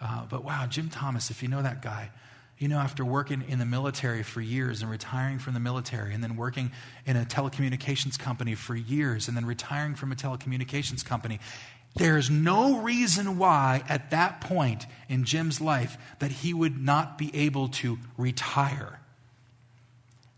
Uh, 0.00 0.26
but 0.26 0.44
wow, 0.44 0.66
Jim 0.66 0.88
Thomas, 0.88 1.30
if 1.30 1.42
you 1.42 1.48
know 1.48 1.62
that 1.62 1.82
guy, 1.82 2.10
you 2.58 2.68
know, 2.68 2.78
after 2.78 3.04
working 3.04 3.44
in 3.48 3.58
the 3.58 3.66
military 3.66 4.22
for 4.22 4.40
years 4.40 4.82
and 4.82 4.90
retiring 4.90 5.38
from 5.38 5.54
the 5.54 5.60
military, 5.60 6.14
and 6.14 6.22
then 6.22 6.36
working 6.36 6.70
in 7.04 7.16
a 7.16 7.24
telecommunications 7.24 8.18
company 8.18 8.54
for 8.54 8.74
years, 8.74 9.28
and 9.28 9.36
then 9.36 9.44
retiring 9.44 9.94
from 9.94 10.12
a 10.12 10.14
telecommunications 10.14 11.04
company, 11.04 11.38
there's 11.96 12.30
no 12.30 12.80
reason 12.80 13.38
why 13.38 13.82
at 13.88 14.10
that 14.10 14.40
point 14.40 14.86
in 15.08 15.24
Jim's 15.24 15.60
life 15.60 15.96
that 16.18 16.30
he 16.30 16.52
would 16.52 16.78
not 16.78 17.16
be 17.16 17.34
able 17.34 17.68
to 17.68 17.98
retire 18.18 19.00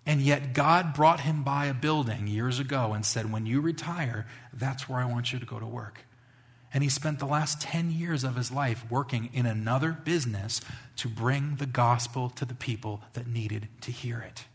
and 0.09 0.23
yet, 0.23 0.55
God 0.55 0.95
brought 0.95 1.21
him 1.21 1.43
by 1.43 1.67
a 1.67 1.75
building 1.75 2.29
years 2.29 2.59
ago 2.59 2.95
and 2.95 3.05
said, 3.05 3.31
When 3.31 3.45
you 3.45 3.61
retire, 3.61 4.27
that's 4.55 4.89
where 4.89 4.99
I 4.99 5.05
want 5.05 5.35
you 5.35 5.39
to 5.39 5.45
go 5.45 5.61
to 5.61 5.67
work. 5.67 6.01
And 6.73 6.83
he 6.83 6.89
spent 6.89 7.19
the 7.19 7.27
last 7.27 7.61
10 7.61 7.91
years 7.91 8.25
of 8.25 8.35
his 8.35 8.51
life 8.51 8.87
working 8.91 9.29
in 9.35 9.45
another 9.45 9.93
business 9.93 10.63
to 10.97 11.09
bring 11.09 11.57
the 11.57 11.67
gospel 11.67 12.31
to 12.31 12.47
the 12.47 12.55
people 12.55 13.03
that 13.13 13.27
needed 13.27 13.69
to 13.83 13.93
hear 13.93 14.19
it. 14.21 14.47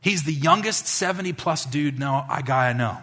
He's 0.00 0.24
the 0.24 0.34
youngest 0.34 0.88
70 0.88 1.32
plus 1.34 1.64
dude 1.64 1.96
know, 1.96 2.24
I 2.28 2.42
guy 2.42 2.70
I 2.70 2.72
know. 2.72 2.98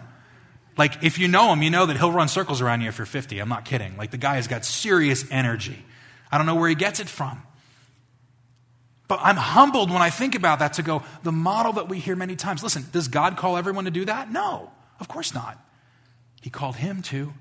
Like, 0.76 1.02
if 1.02 1.18
you 1.18 1.26
know 1.26 1.50
him, 1.54 1.62
you 1.62 1.70
know 1.70 1.86
that 1.86 1.96
he'll 1.96 2.12
run 2.12 2.28
circles 2.28 2.60
around 2.60 2.82
you 2.82 2.88
if 2.88 2.98
you're 2.98 3.06
50. 3.06 3.38
I'm 3.38 3.48
not 3.48 3.64
kidding. 3.64 3.96
Like, 3.96 4.10
the 4.10 4.18
guy 4.18 4.34
has 4.34 4.46
got 4.46 4.66
serious 4.66 5.24
energy. 5.30 5.86
I 6.30 6.36
don't 6.36 6.46
know 6.46 6.56
where 6.56 6.68
he 6.68 6.74
gets 6.74 7.00
it 7.00 7.08
from. 7.08 7.42
But 9.06 9.20
I'm 9.22 9.36
humbled 9.36 9.90
when 9.90 10.00
I 10.00 10.10
think 10.10 10.34
about 10.34 10.60
that 10.60 10.74
to 10.74 10.82
go, 10.82 11.02
the 11.22 11.32
model 11.32 11.74
that 11.74 11.88
we 11.88 11.98
hear 11.98 12.16
many 12.16 12.36
times. 12.36 12.62
Listen, 12.62 12.86
does 12.90 13.08
God 13.08 13.36
call 13.36 13.56
everyone 13.56 13.84
to 13.84 13.90
do 13.90 14.06
that? 14.06 14.30
No, 14.30 14.70
of 14.98 15.08
course 15.08 15.34
not. 15.34 15.58
He 16.40 16.50
called 16.50 16.76
him 16.76 17.02
to, 17.02 17.34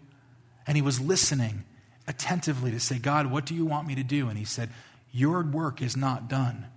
and 0.67 0.76
he 0.76 0.82
was 0.82 0.99
listening 0.99 1.63
attentively 2.08 2.71
to 2.71 2.80
say, 2.80 2.99
God, 2.99 3.28
what 3.28 3.45
do 3.45 3.56
you 3.56 3.65
want 3.65 3.88
me 3.88 3.95
to 3.95 4.04
do? 4.04 4.28
And 4.28 4.38
he 4.38 4.45
said, 4.45 4.69
Your 5.12 5.43
work 5.43 5.82
is 5.82 5.95
not 5.95 6.28
done. 6.28 6.67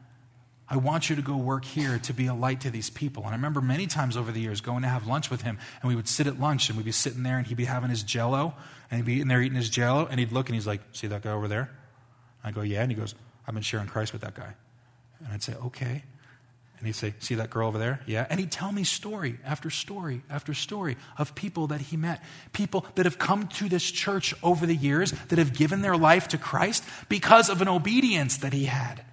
I 0.68 0.76
want 0.76 1.08
you 1.08 1.14
to 1.14 1.22
go 1.22 1.36
work 1.36 1.64
here 1.64 1.98
to 2.00 2.12
be 2.12 2.26
a 2.26 2.34
light 2.34 2.62
to 2.62 2.70
these 2.70 2.90
people. 2.90 3.22
And 3.22 3.32
I 3.32 3.36
remember 3.36 3.60
many 3.60 3.86
times 3.86 4.16
over 4.16 4.32
the 4.32 4.40
years 4.40 4.60
going 4.60 4.82
to 4.82 4.88
have 4.88 5.06
lunch 5.06 5.30
with 5.30 5.42
him, 5.42 5.58
and 5.80 5.88
we 5.88 5.94
would 5.94 6.08
sit 6.08 6.26
at 6.26 6.40
lunch, 6.40 6.68
and 6.68 6.76
we'd 6.76 6.84
be 6.84 6.92
sitting 6.92 7.22
there, 7.22 7.38
and 7.38 7.46
he'd 7.46 7.56
be 7.56 7.66
having 7.66 7.90
his 7.90 8.02
jello, 8.02 8.54
and 8.90 8.98
he'd 8.98 9.06
be 9.06 9.20
in 9.20 9.28
there 9.28 9.40
eating 9.40 9.56
his 9.56 9.70
jello, 9.70 10.06
and 10.10 10.18
he'd 10.18 10.32
look, 10.32 10.48
and 10.48 10.54
he's 10.54 10.66
like, 10.66 10.80
See 10.92 11.06
that 11.06 11.22
guy 11.22 11.30
over 11.30 11.48
there? 11.48 11.70
I 12.42 12.50
go, 12.50 12.62
Yeah. 12.62 12.82
And 12.82 12.90
he 12.90 12.96
goes, 12.96 13.14
I've 13.46 13.54
been 13.54 13.62
sharing 13.62 13.86
Christ 13.86 14.12
with 14.12 14.22
that 14.22 14.34
guy. 14.34 14.54
And 15.24 15.32
I'd 15.32 15.42
say, 15.42 15.54
Okay. 15.54 16.02
And 16.78 16.86
he'd 16.86 16.94
say, 16.94 17.14
See 17.20 17.34
that 17.36 17.50
girl 17.50 17.68
over 17.68 17.78
there? 17.78 18.00
Yeah. 18.06 18.26
And 18.28 18.38
he'd 18.38 18.52
tell 18.52 18.70
me 18.70 18.84
story 18.84 19.38
after 19.44 19.70
story 19.70 20.22
after 20.28 20.52
story 20.54 20.96
of 21.18 21.34
people 21.34 21.68
that 21.68 21.80
he 21.80 21.96
met, 21.96 22.22
people 22.52 22.86
that 22.96 23.06
have 23.06 23.18
come 23.18 23.48
to 23.48 23.68
this 23.68 23.90
church 23.90 24.34
over 24.42 24.66
the 24.66 24.76
years 24.76 25.12
that 25.28 25.38
have 25.38 25.54
given 25.54 25.82
their 25.82 25.96
life 25.96 26.28
to 26.28 26.38
Christ 26.38 26.84
because 27.08 27.48
of 27.48 27.62
an 27.62 27.68
obedience 27.68 28.38
that 28.38 28.52
he 28.52 28.66
had. 28.66 29.04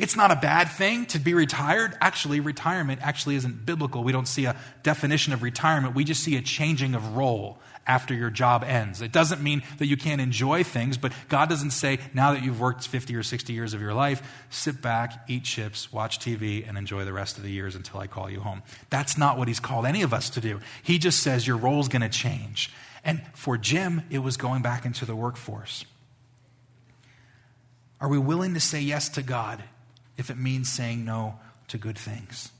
It's 0.00 0.16
not 0.16 0.30
a 0.30 0.36
bad 0.36 0.70
thing 0.70 1.04
to 1.06 1.18
be 1.18 1.34
retired. 1.34 1.94
Actually, 2.00 2.40
retirement 2.40 3.02
actually 3.02 3.36
isn't 3.36 3.66
biblical. 3.66 4.02
We 4.02 4.12
don't 4.12 4.26
see 4.26 4.46
a 4.46 4.56
definition 4.82 5.34
of 5.34 5.42
retirement. 5.42 5.94
We 5.94 6.04
just 6.04 6.24
see 6.24 6.38
a 6.38 6.40
changing 6.40 6.94
of 6.94 7.16
role 7.16 7.58
after 7.86 8.14
your 8.14 8.30
job 8.30 8.64
ends. 8.64 9.02
It 9.02 9.12
doesn't 9.12 9.42
mean 9.42 9.62
that 9.76 9.88
you 9.88 9.98
can't 9.98 10.22
enjoy 10.22 10.64
things, 10.64 10.96
but 10.96 11.12
God 11.28 11.50
doesn't 11.50 11.72
say, 11.72 11.98
now 12.14 12.32
that 12.32 12.42
you've 12.42 12.62
worked 12.62 12.88
50 12.88 13.14
or 13.14 13.22
60 13.22 13.52
years 13.52 13.74
of 13.74 13.82
your 13.82 13.92
life, 13.92 14.22
sit 14.48 14.80
back, 14.80 15.24
eat 15.28 15.44
chips, 15.44 15.92
watch 15.92 16.18
TV, 16.18 16.66
and 16.66 16.78
enjoy 16.78 17.04
the 17.04 17.12
rest 17.12 17.36
of 17.36 17.42
the 17.42 17.50
years 17.50 17.74
until 17.74 18.00
I 18.00 18.06
call 18.06 18.30
you 18.30 18.40
home. 18.40 18.62
That's 18.88 19.18
not 19.18 19.36
what 19.36 19.48
He's 19.48 19.60
called 19.60 19.84
any 19.84 20.00
of 20.00 20.14
us 20.14 20.30
to 20.30 20.40
do. 20.40 20.60
He 20.82 20.98
just 20.98 21.20
says 21.20 21.46
your 21.46 21.58
role's 21.58 21.88
going 21.88 22.00
to 22.00 22.08
change. 22.08 22.72
And 23.04 23.20
for 23.34 23.58
Jim, 23.58 24.02
it 24.08 24.20
was 24.20 24.38
going 24.38 24.62
back 24.62 24.86
into 24.86 25.04
the 25.04 25.14
workforce. 25.14 25.84
Are 28.00 28.08
we 28.08 28.16
willing 28.16 28.54
to 28.54 28.60
say 28.60 28.80
yes 28.80 29.10
to 29.10 29.22
God 29.22 29.62
if 30.20 30.30
it 30.30 30.36
means 30.36 30.70
saying 30.70 31.04
no 31.04 31.40
to 31.68 31.78
good 31.78 31.98
things. 31.98 32.52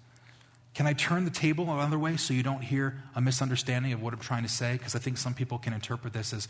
Can 0.74 0.86
I 0.86 0.94
turn 0.94 1.24
the 1.24 1.30
table 1.30 1.70
another 1.70 1.98
way 1.98 2.16
so 2.16 2.32
you 2.32 2.42
don't 2.42 2.62
hear 2.62 3.02
a 3.14 3.20
misunderstanding 3.20 3.92
of 3.92 4.02
what 4.02 4.14
I'm 4.14 4.20
trying 4.20 4.44
to 4.44 4.48
say? 4.48 4.72
Because 4.72 4.94
I 4.96 4.98
think 4.98 5.18
some 5.18 5.34
people 5.34 5.58
can 5.58 5.72
interpret 5.72 6.12
this 6.12 6.32
as, 6.32 6.48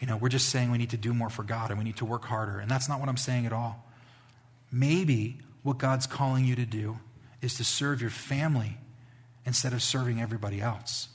you 0.00 0.06
know, 0.06 0.16
we're 0.16 0.28
just 0.28 0.50
saying 0.50 0.70
we 0.70 0.78
need 0.78 0.90
to 0.90 0.96
do 0.96 1.12
more 1.12 1.30
for 1.30 1.42
God 1.42 1.70
and 1.70 1.78
we 1.78 1.84
need 1.84 1.96
to 1.96 2.04
work 2.04 2.24
harder. 2.24 2.60
And 2.60 2.70
that's 2.70 2.88
not 2.88 3.00
what 3.00 3.08
I'm 3.08 3.16
saying 3.16 3.44
at 3.44 3.52
all. 3.52 3.84
Maybe 4.70 5.38
what 5.62 5.78
God's 5.78 6.06
calling 6.06 6.44
you 6.44 6.54
to 6.56 6.64
do 6.64 6.98
is 7.40 7.54
to 7.54 7.64
serve 7.64 8.00
your 8.00 8.10
family 8.10 8.78
instead 9.44 9.72
of 9.72 9.82
serving 9.82 10.20
everybody 10.20 10.60
else. 10.60 11.08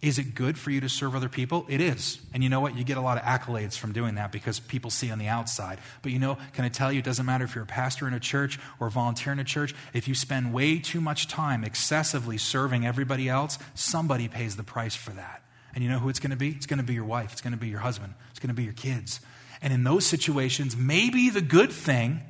Is 0.00 0.18
it 0.18 0.36
good 0.36 0.56
for 0.56 0.70
you 0.70 0.80
to 0.82 0.88
serve 0.88 1.16
other 1.16 1.28
people? 1.28 1.66
It 1.68 1.80
is. 1.80 2.20
And 2.32 2.44
you 2.44 2.48
know 2.48 2.60
what? 2.60 2.76
You 2.76 2.84
get 2.84 2.98
a 2.98 3.00
lot 3.00 3.18
of 3.18 3.24
accolades 3.24 3.76
from 3.76 3.92
doing 3.92 4.14
that 4.14 4.30
because 4.30 4.60
people 4.60 4.90
see 4.90 5.10
on 5.10 5.18
the 5.18 5.26
outside. 5.26 5.80
But 6.02 6.12
you 6.12 6.20
know, 6.20 6.38
can 6.52 6.64
I 6.64 6.68
tell 6.68 6.92
you, 6.92 7.00
it 7.00 7.04
doesn't 7.04 7.26
matter 7.26 7.44
if 7.44 7.56
you're 7.56 7.64
a 7.64 7.66
pastor 7.66 8.06
in 8.06 8.14
a 8.14 8.20
church 8.20 8.60
or 8.78 8.86
a 8.86 8.90
volunteer 8.90 9.32
in 9.32 9.40
a 9.40 9.44
church. 9.44 9.74
If 9.92 10.06
you 10.06 10.14
spend 10.14 10.52
way 10.52 10.78
too 10.78 11.00
much 11.00 11.26
time 11.26 11.64
excessively 11.64 12.38
serving 12.38 12.86
everybody 12.86 13.28
else, 13.28 13.58
somebody 13.74 14.28
pays 14.28 14.54
the 14.54 14.62
price 14.62 14.94
for 14.94 15.10
that. 15.10 15.42
And 15.74 15.82
you 15.82 15.90
know 15.90 15.98
who 15.98 16.08
it's 16.08 16.20
going 16.20 16.30
to 16.30 16.36
be? 16.36 16.50
It's 16.50 16.66
going 16.66 16.78
to 16.78 16.84
be 16.84 16.94
your 16.94 17.04
wife. 17.04 17.32
It's 17.32 17.40
going 17.40 17.52
to 17.52 17.58
be 17.58 17.68
your 17.68 17.80
husband. 17.80 18.14
It's 18.30 18.38
going 18.38 18.48
to 18.48 18.54
be 18.54 18.64
your 18.64 18.74
kids. 18.74 19.20
And 19.60 19.72
in 19.72 19.82
those 19.82 20.06
situations, 20.06 20.76
maybe 20.76 21.28
the 21.30 21.40
good 21.40 21.72
thing 21.72 22.20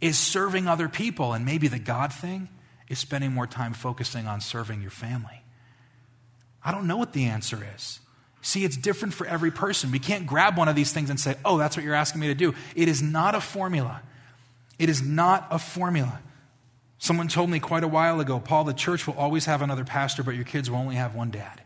is 0.00 0.16
serving 0.16 0.68
other 0.68 0.88
people. 0.88 1.32
And 1.32 1.44
maybe 1.44 1.66
the 1.66 1.80
God 1.80 2.12
thing 2.12 2.48
is 2.88 3.00
spending 3.00 3.32
more 3.32 3.48
time 3.48 3.74
focusing 3.74 4.28
on 4.28 4.40
serving 4.40 4.80
your 4.80 4.92
family. 4.92 5.42
I 6.64 6.72
don't 6.72 6.86
know 6.86 6.96
what 6.96 7.12
the 7.12 7.24
answer 7.24 7.66
is. 7.76 8.00
See, 8.40 8.64
it's 8.64 8.76
different 8.76 9.14
for 9.14 9.26
every 9.26 9.50
person. 9.50 9.90
We 9.90 9.98
can't 9.98 10.26
grab 10.26 10.56
one 10.56 10.68
of 10.68 10.76
these 10.76 10.92
things 10.92 11.10
and 11.10 11.18
say, 11.18 11.36
oh, 11.44 11.58
that's 11.58 11.76
what 11.76 11.84
you're 11.84 11.94
asking 11.94 12.20
me 12.20 12.28
to 12.28 12.34
do. 12.34 12.54
It 12.74 12.88
is 12.88 13.02
not 13.02 13.34
a 13.34 13.40
formula. 13.40 14.02
It 14.78 14.88
is 14.88 15.02
not 15.02 15.46
a 15.50 15.58
formula. 15.58 16.20
Someone 16.98 17.28
told 17.28 17.50
me 17.50 17.60
quite 17.60 17.84
a 17.84 17.88
while 17.88 18.20
ago, 18.20 18.40
Paul, 18.40 18.64
the 18.64 18.74
church 18.74 19.06
will 19.06 19.14
always 19.14 19.44
have 19.46 19.62
another 19.62 19.84
pastor, 19.84 20.22
but 20.22 20.34
your 20.34 20.44
kids 20.44 20.70
will 20.70 20.78
only 20.78 20.96
have 20.96 21.14
one 21.14 21.30
dad. 21.30 21.62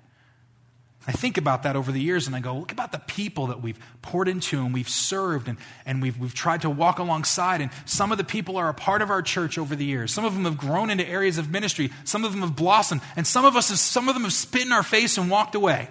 I 1.04 1.10
think 1.10 1.36
about 1.36 1.64
that 1.64 1.74
over 1.74 1.90
the 1.90 2.00
years 2.00 2.28
and 2.28 2.36
I 2.36 2.40
go, 2.40 2.56
look 2.56 2.70
about 2.70 2.92
the 2.92 3.00
people 3.00 3.48
that 3.48 3.60
we've 3.60 3.78
poured 4.02 4.28
into 4.28 4.64
and 4.64 4.72
we've 4.72 4.88
served 4.88 5.48
and, 5.48 5.58
and 5.84 6.00
we've, 6.00 6.16
we've 6.16 6.34
tried 6.34 6.62
to 6.62 6.70
walk 6.70 7.00
alongside. 7.00 7.60
And 7.60 7.72
some 7.86 8.12
of 8.12 8.18
the 8.18 8.24
people 8.24 8.56
are 8.56 8.68
a 8.68 8.74
part 8.74 9.02
of 9.02 9.10
our 9.10 9.20
church 9.20 9.58
over 9.58 9.74
the 9.74 9.84
years. 9.84 10.12
Some 10.12 10.24
of 10.24 10.34
them 10.34 10.44
have 10.44 10.56
grown 10.56 10.90
into 10.90 11.06
areas 11.06 11.38
of 11.38 11.50
ministry. 11.50 11.90
Some 12.04 12.24
of 12.24 12.30
them 12.30 12.42
have 12.42 12.54
blossomed. 12.54 13.00
And 13.16 13.26
some 13.26 13.44
of 13.44 13.56
us, 13.56 13.70
have, 13.70 13.78
some 13.78 14.08
of 14.08 14.14
them 14.14 14.22
have 14.22 14.32
spit 14.32 14.62
in 14.62 14.70
our 14.70 14.84
face 14.84 15.18
and 15.18 15.28
walked 15.28 15.56
away. 15.56 15.88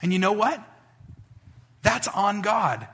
And 0.00 0.10
you 0.10 0.18
know 0.18 0.32
what? 0.32 0.62
That's 1.82 2.08
on 2.08 2.40
God. 2.40 2.88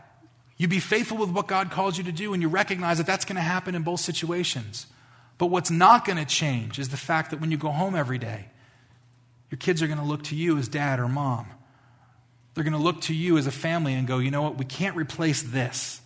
You 0.56 0.66
be 0.66 0.80
faithful 0.80 1.18
with 1.18 1.30
what 1.30 1.46
God 1.46 1.70
calls 1.70 1.96
you 1.96 2.04
to 2.04 2.12
do 2.12 2.32
and 2.32 2.42
you 2.42 2.48
recognize 2.48 2.98
that 2.98 3.06
that's 3.06 3.24
going 3.24 3.36
to 3.36 3.42
happen 3.42 3.76
in 3.76 3.82
both 3.82 4.00
situations. 4.00 4.88
But 5.38 5.46
what's 5.46 5.70
not 5.70 6.04
going 6.04 6.18
to 6.18 6.24
change 6.24 6.80
is 6.80 6.88
the 6.88 6.96
fact 6.96 7.30
that 7.30 7.40
when 7.40 7.52
you 7.52 7.56
go 7.56 7.70
home 7.70 7.94
every 7.94 8.18
day, 8.18 8.46
your 9.50 9.58
kids 9.58 9.82
are 9.82 9.86
going 9.86 9.98
to 9.98 10.04
look 10.04 10.24
to 10.24 10.36
you 10.36 10.58
as 10.58 10.68
dad 10.68 10.98
or 10.98 11.08
mom. 11.08 11.46
They're 12.54 12.64
going 12.64 12.72
to 12.72 12.78
look 12.78 13.02
to 13.02 13.14
you 13.14 13.36
as 13.38 13.46
a 13.46 13.52
family 13.52 13.94
and 13.94 14.06
go, 14.06 14.18
you 14.18 14.30
know 14.30 14.42
what, 14.42 14.56
we 14.56 14.64
can't 14.64 14.96
replace 14.96 15.42
this. 15.42 16.00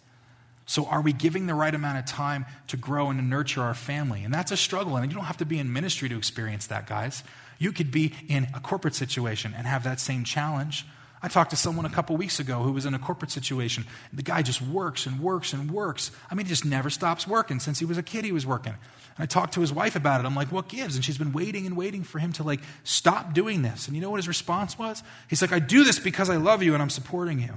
So, 0.67 0.87
are 0.87 1.01
we 1.01 1.13
giving 1.13 1.47
the 1.47 1.55
right 1.55 1.75
amount 1.75 1.99
of 1.99 2.07
time 2.07 2.47
to 2.69 2.77
grow 2.77 3.11
and 3.11 3.19
to 3.19 3.25
nurture 3.25 3.63
our 3.63 3.75
family? 3.75 4.23
And 4.23 4.33
that's 4.33 4.53
a 4.53 4.57
struggle. 4.57 4.97
And 4.97 5.11
you 5.11 5.17
don't 5.17 5.25
have 5.25 5.39
to 5.39 5.45
be 5.45 5.59
in 5.59 5.73
ministry 5.73 6.09
to 6.09 6.17
experience 6.17 6.69
that, 6.69 6.87
guys. 6.87 7.25
You 7.59 7.73
could 7.73 7.91
be 7.91 8.15
in 8.29 8.47
a 8.55 8.61
corporate 8.61 8.95
situation 8.95 9.53
and 9.57 9.67
have 9.67 9.83
that 9.85 9.99
same 9.99 10.23
challenge. 10.23 10.87
I 11.23 11.29
talked 11.29 11.51
to 11.51 11.57
someone 11.57 11.85
a 11.85 11.91
couple 11.91 12.17
weeks 12.17 12.41
ago 12.41 12.63
who 12.63 12.73
was 12.73 12.87
in 12.87 12.95
a 12.95 12.99
corporate 12.99 13.31
situation. 13.31 13.85
The 14.13 14.23
guy 14.23 14.41
just 14.41 14.63
works 14.63 15.05
and 15.05 15.21
works 15.21 15.53
and 15.53 15.71
works. 15.71 16.11
I 16.31 16.35
mean, 16.35 16.47
he 16.47 16.51
just 16.51 16.65
never 16.65 16.89
stops 16.89 17.29
working. 17.29 17.61
Since 17.61 17.79
he 17.79 17.85
was 17.85 17.99
a 17.99 18.03
kid, 18.03 18.25
he 18.25 18.33
was 18.33 18.47
working. 18.47 18.73
And 18.73 19.23
I 19.23 19.27
talked 19.27 19.55
to 19.55 19.61
his 19.61 19.73
wife 19.73 19.97
about 19.97 20.21
it. 20.21 20.27
I'm 20.27 20.35
like, 20.35 20.51
what 20.51 20.69
gives? 20.69 20.95
And 20.95 21.05
she's 21.05 21.19
been 21.19 21.33
waiting 21.33 21.67
and 21.67 21.77
waiting 21.77 22.05
for 22.05 22.19
him 22.19 22.33
to 22.35 22.43
like 22.43 22.61
stop 22.85 23.35
doing 23.35 23.61
this. 23.61 23.87
And 23.87 23.95
you 23.95 24.01
know 24.01 24.11
what 24.11 24.17
his 24.17 24.29
response 24.29 24.79
was? 24.79 25.03
He's 25.29 25.43
like, 25.43 25.53
I 25.53 25.59
do 25.59 25.85
this 25.85 25.99
because 25.99 26.31
I 26.31 26.37
love 26.37 26.63
you 26.63 26.73
and 26.73 26.83
I'm 26.83 26.91
supporting 26.91 27.39
you. 27.39 27.55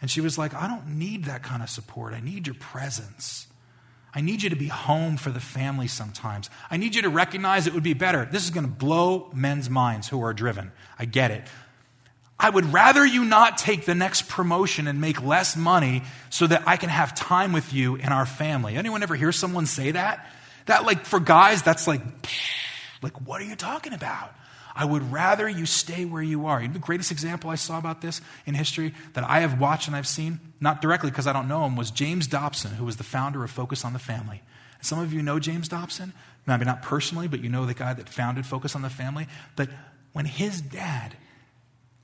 And 0.00 0.10
she 0.10 0.22
was 0.22 0.38
like, 0.38 0.54
I 0.54 0.66
don't 0.66 0.98
need 0.98 1.24
that 1.24 1.42
kind 1.42 1.62
of 1.62 1.68
support. 1.68 2.14
I 2.14 2.20
need 2.20 2.46
your 2.46 2.56
presence. 2.56 3.48
I 4.14 4.20
need 4.20 4.42
you 4.42 4.50
to 4.50 4.56
be 4.56 4.68
home 4.68 5.16
for 5.16 5.30
the 5.30 5.40
family 5.40 5.88
sometimes. 5.88 6.48
I 6.70 6.76
need 6.76 6.94
you 6.94 7.02
to 7.02 7.08
recognize 7.08 7.66
it 7.66 7.74
would 7.74 7.82
be 7.82 7.94
better. 7.94 8.28
This 8.30 8.44
is 8.44 8.50
going 8.50 8.64
to 8.64 8.70
blow 8.70 9.28
men's 9.34 9.68
minds 9.68 10.08
who 10.08 10.22
are 10.22 10.32
driven. 10.32 10.70
I 10.98 11.04
get 11.04 11.32
it. 11.32 11.42
I 12.38 12.50
would 12.50 12.72
rather 12.72 13.06
you 13.06 13.24
not 13.24 13.58
take 13.58 13.84
the 13.84 13.94
next 13.94 14.28
promotion 14.28 14.88
and 14.88 15.00
make 15.00 15.22
less 15.22 15.56
money 15.56 16.02
so 16.30 16.46
that 16.46 16.64
I 16.66 16.76
can 16.76 16.88
have 16.88 17.14
time 17.14 17.52
with 17.52 17.72
you 17.72 17.96
and 17.96 18.12
our 18.12 18.26
family. 18.26 18.76
Anyone 18.76 19.02
ever 19.02 19.14
hear 19.14 19.32
someone 19.32 19.66
say 19.66 19.92
that? 19.92 20.26
That, 20.66 20.84
like, 20.84 21.04
for 21.04 21.20
guys, 21.20 21.62
that's 21.62 21.86
like, 21.86 22.00
like, 23.02 23.20
what 23.26 23.40
are 23.40 23.44
you 23.44 23.54
talking 23.54 23.92
about? 23.92 24.34
I 24.74 24.84
would 24.84 25.12
rather 25.12 25.48
you 25.48 25.66
stay 25.66 26.04
where 26.04 26.22
you 26.22 26.46
are. 26.46 26.60
You 26.60 26.66
know, 26.66 26.74
the 26.74 26.80
greatest 26.80 27.12
example 27.12 27.48
I 27.48 27.54
saw 27.54 27.78
about 27.78 28.00
this 28.00 28.20
in 28.44 28.54
history 28.54 28.92
that 29.12 29.22
I 29.22 29.40
have 29.40 29.60
watched 29.60 29.86
and 29.86 29.94
I've 29.94 30.06
seen, 30.06 30.40
not 30.60 30.82
directly 30.82 31.10
because 31.10 31.28
I 31.28 31.32
don't 31.32 31.46
know 31.46 31.64
him, 31.64 31.76
was 31.76 31.92
James 31.92 32.26
Dobson, 32.26 32.72
who 32.72 32.84
was 32.84 32.96
the 32.96 33.04
founder 33.04 33.44
of 33.44 33.50
Focus 33.52 33.84
on 33.84 33.92
the 33.92 34.00
Family. 34.00 34.42
Some 34.80 34.98
of 34.98 35.12
you 35.12 35.22
know 35.22 35.38
James 35.38 35.68
Dobson, 35.68 36.12
maybe 36.46 36.64
not 36.64 36.82
personally, 36.82 37.28
but 37.28 37.40
you 37.40 37.48
know 37.48 37.66
the 37.66 37.74
guy 37.74 37.94
that 37.94 38.08
founded 38.08 38.46
Focus 38.46 38.74
on 38.74 38.82
the 38.82 38.90
Family. 38.90 39.28
But 39.54 39.68
when 40.12 40.24
his 40.24 40.60
dad 40.60 41.16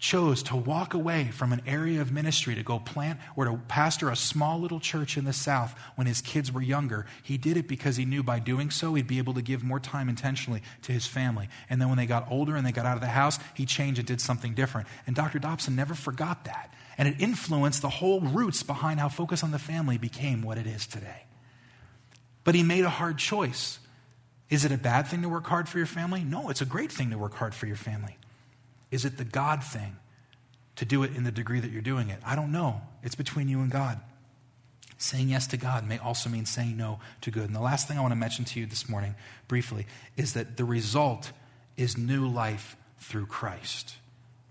chose 0.01 0.43
to 0.43 0.57
walk 0.57 0.95
away 0.95 1.31
from 1.31 1.53
an 1.53 1.61
area 1.67 2.01
of 2.01 2.11
ministry 2.11 2.55
to 2.55 2.63
go 2.63 2.79
plant 2.79 3.21
or 3.37 3.45
to 3.45 3.61
pastor 3.69 4.09
a 4.09 4.17
small 4.17 4.59
little 4.59 4.81
church 4.81 5.19
in 5.19 5.27
the 5.27 5.33
South 5.33 5.75
when 5.95 6.07
his 6.07 6.23
kids 6.23 6.51
were 6.51 6.63
younger, 6.63 7.05
he 7.23 7.37
did 7.37 7.59
it 7.59 7.69
because 7.69 7.97
he 7.97 8.07
knew 8.07 8.23
by 8.23 8.39
doing 8.39 8.71
so 8.71 8.95
he'd 8.95 9.07
be 9.07 9.19
able 9.19 9.35
to 9.35 9.43
give 9.43 9.63
more 9.63 9.79
time 9.79 10.09
intentionally 10.09 10.63
to 10.81 10.93
his 10.93 11.07
family. 11.07 11.51
And 11.69 11.81
then 11.81 11.89
when 11.89 11.99
they 11.99 12.07
got 12.07 12.31
older 12.31 12.57
and 12.57 12.67
they 12.67 12.73
got 12.73 12.87
out 12.87 12.97
of 12.97 13.03
the 13.03 13.09
house, 13.09 13.39
he 13.55 13.67
changed 13.67 13.99
and 13.99 14.09
did 14.09 14.23
something 14.23 14.55
different. 14.55 14.89
And 15.07 15.15
Dr. 15.15 15.39
Dobson 15.39 15.77
never 15.77 15.95
forgot 15.95 16.47
that. 16.47 16.73
And 16.97 17.07
it 17.07 17.17
influenced 17.21 17.83
the 17.83 17.91
whole 17.91 18.21
roots 18.21 18.63
behind 18.63 19.01
how 19.01 19.11
Focus 19.11 19.45
on 19.45 19.51
the 19.51 19.59
Family 19.59 19.99
became 19.99 20.41
what 20.41 20.57
it 20.57 20.67
is 20.67 20.87
today. 20.87 21.25
But 22.43 22.55
he 22.55 22.63
made 22.63 22.85
a 22.85 22.91
hard 22.91 23.19
choice. 23.19 23.79
Is 24.49 24.65
it 24.65 24.73
a 24.73 24.79
bad 24.79 25.09
thing 25.09 25.21
to 25.23 25.29
work 25.29 25.47
hard 25.47 25.69
for 25.69 25.77
your 25.77 25.87
family? 25.87 26.25
No, 26.25 26.49
it's 26.49 26.63
a 26.63 26.67
great 26.67 26.91
thing 26.91 27.11
to 27.11 27.19
work 27.19 27.35
hard 27.35 27.55
for 27.55 27.67
your 27.67 27.77
family. 27.77 28.17
Is 28.91 29.05
it 29.05 29.19
the 29.19 29.25
God 29.25 29.63
thing 29.63 29.97
to 30.77 30.85
do 30.85 31.03
it 31.03 31.15
in 31.15 31.25
the 31.25 31.31
degree 31.31 31.61
that 31.61 31.71
you're 31.71 31.83
doing 31.83 32.11
it? 32.11 32.19
I 32.25 32.35
don't 32.35 32.53
know. 32.53 32.81
It's 33.03 33.15
between 33.15 33.49
you 33.49 33.61
and 33.61 33.71
God. 33.71 34.01
Saying 34.99 35.29
yes 35.31 35.47
to 35.49 35.57
God 35.57 35.87
may 35.89 35.99
also 35.99 36.29
mean 36.29 36.45
saying 36.45 36.77
no 36.77 37.01
to 37.23 37.31
good. 37.31 37.45
And 37.45 37.55
the 37.55 37.61
last 37.61 37.89
thing 37.89 37.97
I 37.97 38.03
want 38.03 38.13
to 38.13 38.17
mention 38.17 38.45
to 38.47 38.61
you 38.61 38.67
this 38.67 38.89
morning, 38.89 39.15
briefly, 39.49 39.87
is 40.17 40.35
that 40.35 40.57
the 40.57 40.65
result 40.65 41.33
is 41.77 41.97
new 41.97 42.29
life 42.29 42.77
through 42.99 43.27
Christ. 43.27 43.95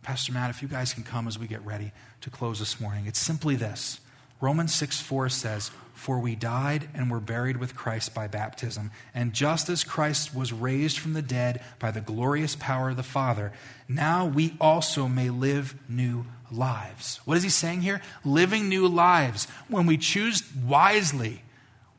Pastor 0.01 0.31
Matt, 0.31 0.49
if 0.49 0.61
you 0.61 0.67
guys 0.67 0.93
can 0.93 1.03
come 1.03 1.27
as 1.27 1.37
we 1.37 1.45
get 1.45 1.63
ready 1.63 1.91
to 2.21 2.29
close 2.31 2.57
this 2.57 2.79
morning, 2.79 3.05
it's 3.05 3.19
simply 3.19 3.55
this 3.55 3.99
Romans 4.41 4.73
6 4.73 5.01
4 5.01 5.29
says, 5.29 5.71
For 5.93 6.19
we 6.19 6.35
died 6.35 6.89
and 6.93 7.11
were 7.11 7.19
buried 7.19 7.57
with 7.57 7.75
Christ 7.75 8.13
by 8.13 8.27
baptism. 8.27 8.91
And 9.13 9.33
just 9.33 9.69
as 9.69 9.83
Christ 9.83 10.33
was 10.33 10.53
raised 10.53 10.97
from 10.99 11.13
the 11.13 11.21
dead 11.21 11.61
by 11.77 11.91
the 11.91 12.01
glorious 12.01 12.55
power 12.55 12.89
of 12.89 12.97
the 12.97 13.03
Father, 13.03 13.51
now 13.87 14.25
we 14.25 14.55
also 14.61 15.07
may 15.07 15.29
live 15.29 15.75
new 15.89 16.25
lives. 16.51 17.19
What 17.25 17.37
is 17.37 17.43
he 17.43 17.49
saying 17.49 17.81
here? 17.81 18.01
Living 18.23 18.69
new 18.69 18.87
lives. 18.87 19.47
When 19.67 19.85
we 19.85 19.97
choose 19.97 20.43
wisely, 20.65 21.43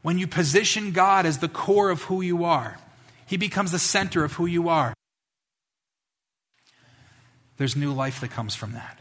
when 0.03 0.19
you 0.19 0.27
position 0.27 0.93
God 0.93 1.27
as 1.27 1.39
the 1.39 1.49
core 1.49 1.91
of 1.91 2.03
who 2.05 2.23
you 2.23 2.45
are, 2.45 2.79
he 3.27 3.37
becomes 3.37 3.71
the 3.71 3.79
center 3.79 4.25
of 4.25 4.33
who 4.33 4.47
you 4.47 4.69
are. 4.69 4.95
There's 7.59 7.77
new 7.77 7.93
life 7.93 8.21
that 8.21 8.31
comes 8.31 8.55
from 8.55 8.73
that. 8.73 8.99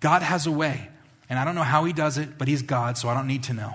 God 0.00 0.22
has 0.22 0.46
a 0.46 0.50
way, 0.50 0.88
and 1.30 1.38
I 1.38 1.44
don't 1.46 1.54
know 1.54 1.62
how 1.62 1.84
he 1.84 1.94
does 1.94 2.18
it, 2.18 2.36
but 2.36 2.48
he's 2.48 2.60
God, 2.60 2.98
so 2.98 3.08
I 3.08 3.14
don't 3.14 3.28
need 3.28 3.44
to 3.44 3.54
know. 3.54 3.72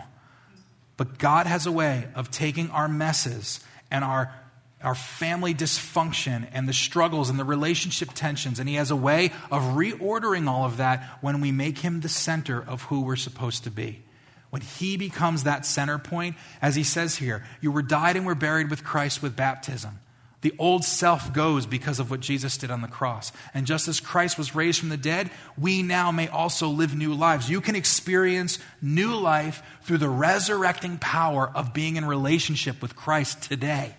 But 0.97 1.17
God 1.17 1.47
has 1.47 1.65
a 1.65 1.71
way 1.71 2.07
of 2.13 2.29
taking 2.29 2.69
our 2.69 2.87
messes 2.87 3.61
and 3.89 4.03
our 4.03 4.33
our 4.81 4.93
family 4.93 5.55
dysfunction 5.55 6.47
and 6.53 6.69
the 6.69 6.73
struggles 6.73 7.31
and 7.31 7.39
the 7.39 7.43
relationship 7.43 8.09
tensions. 8.13 8.59
And 8.59 8.69
He 8.69 8.75
has 8.75 8.91
a 8.91 8.95
way 8.95 9.31
of 9.49 9.63
reordering 9.75 10.47
all 10.47 10.63
of 10.63 10.77
that 10.77 11.17
when 11.21 11.41
we 11.41 11.51
make 11.51 11.79
Him 11.79 12.01
the 12.01 12.09
center 12.09 12.63
of 12.63 12.83
who 12.83 13.01
we're 13.01 13.15
supposed 13.15 13.63
to 13.63 13.71
be. 13.71 14.03
When 14.51 14.61
He 14.61 14.95
becomes 14.95 15.43
that 15.43 15.65
center 15.65 15.97
point, 15.97 16.35
as 16.61 16.75
He 16.75 16.83
says 16.83 17.15
here, 17.15 17.43
you 17.61 17.71
were 17.71 17.81
died 17.81 18.15
and 18.15 18.27
were 18.27 18.35
buried 18.35 18.69
with 18.69 18.83
Christ 18.83 19.23
with 19.23 19.35
baptism. 19.35 19.99
The 20.45 20.53
old 20.59 20.85
self 20.85 21.33
goes 21.33 21.65
because 21.65 21.99
of 21.99 22.11
what 22.11 22.19
Jesus 22.19 22.55
did 22.55 22.69
on 22.69 22.83
the 22.83 22.87
cross. 22.87 23.31
And 23.55 23.65
just 23.65 23.87
as 23.87 23.99
Christ 23.99 24.37
was 24.37 24.53
raised 24.53 24.79
from 24.79 24.89
the 24.89 24.95
dead, 24.95 25.31
we 25.57 25.81
now 25.81 26.11
may 26.11 26.27
also 26.27 26.67
live 26.67 26.95
new 26.95 27.15
lives. 27.15 27.49
You 27.49 27.61
can 27.61 27.75
experience 27.75 28.59
new 28.79 29.15
life 29.15 29.63
through 29.81 29.97
the 29.97 30.07
resurrecting 30.07 30.99
power 30.99 31.51
of 31.55 31.73
being 31.73 31.95
in 31.95 32.05
relationship 32.05 32.79
with 32.79 32.95
Christ 32.95 33.41
today. 33.41 33.95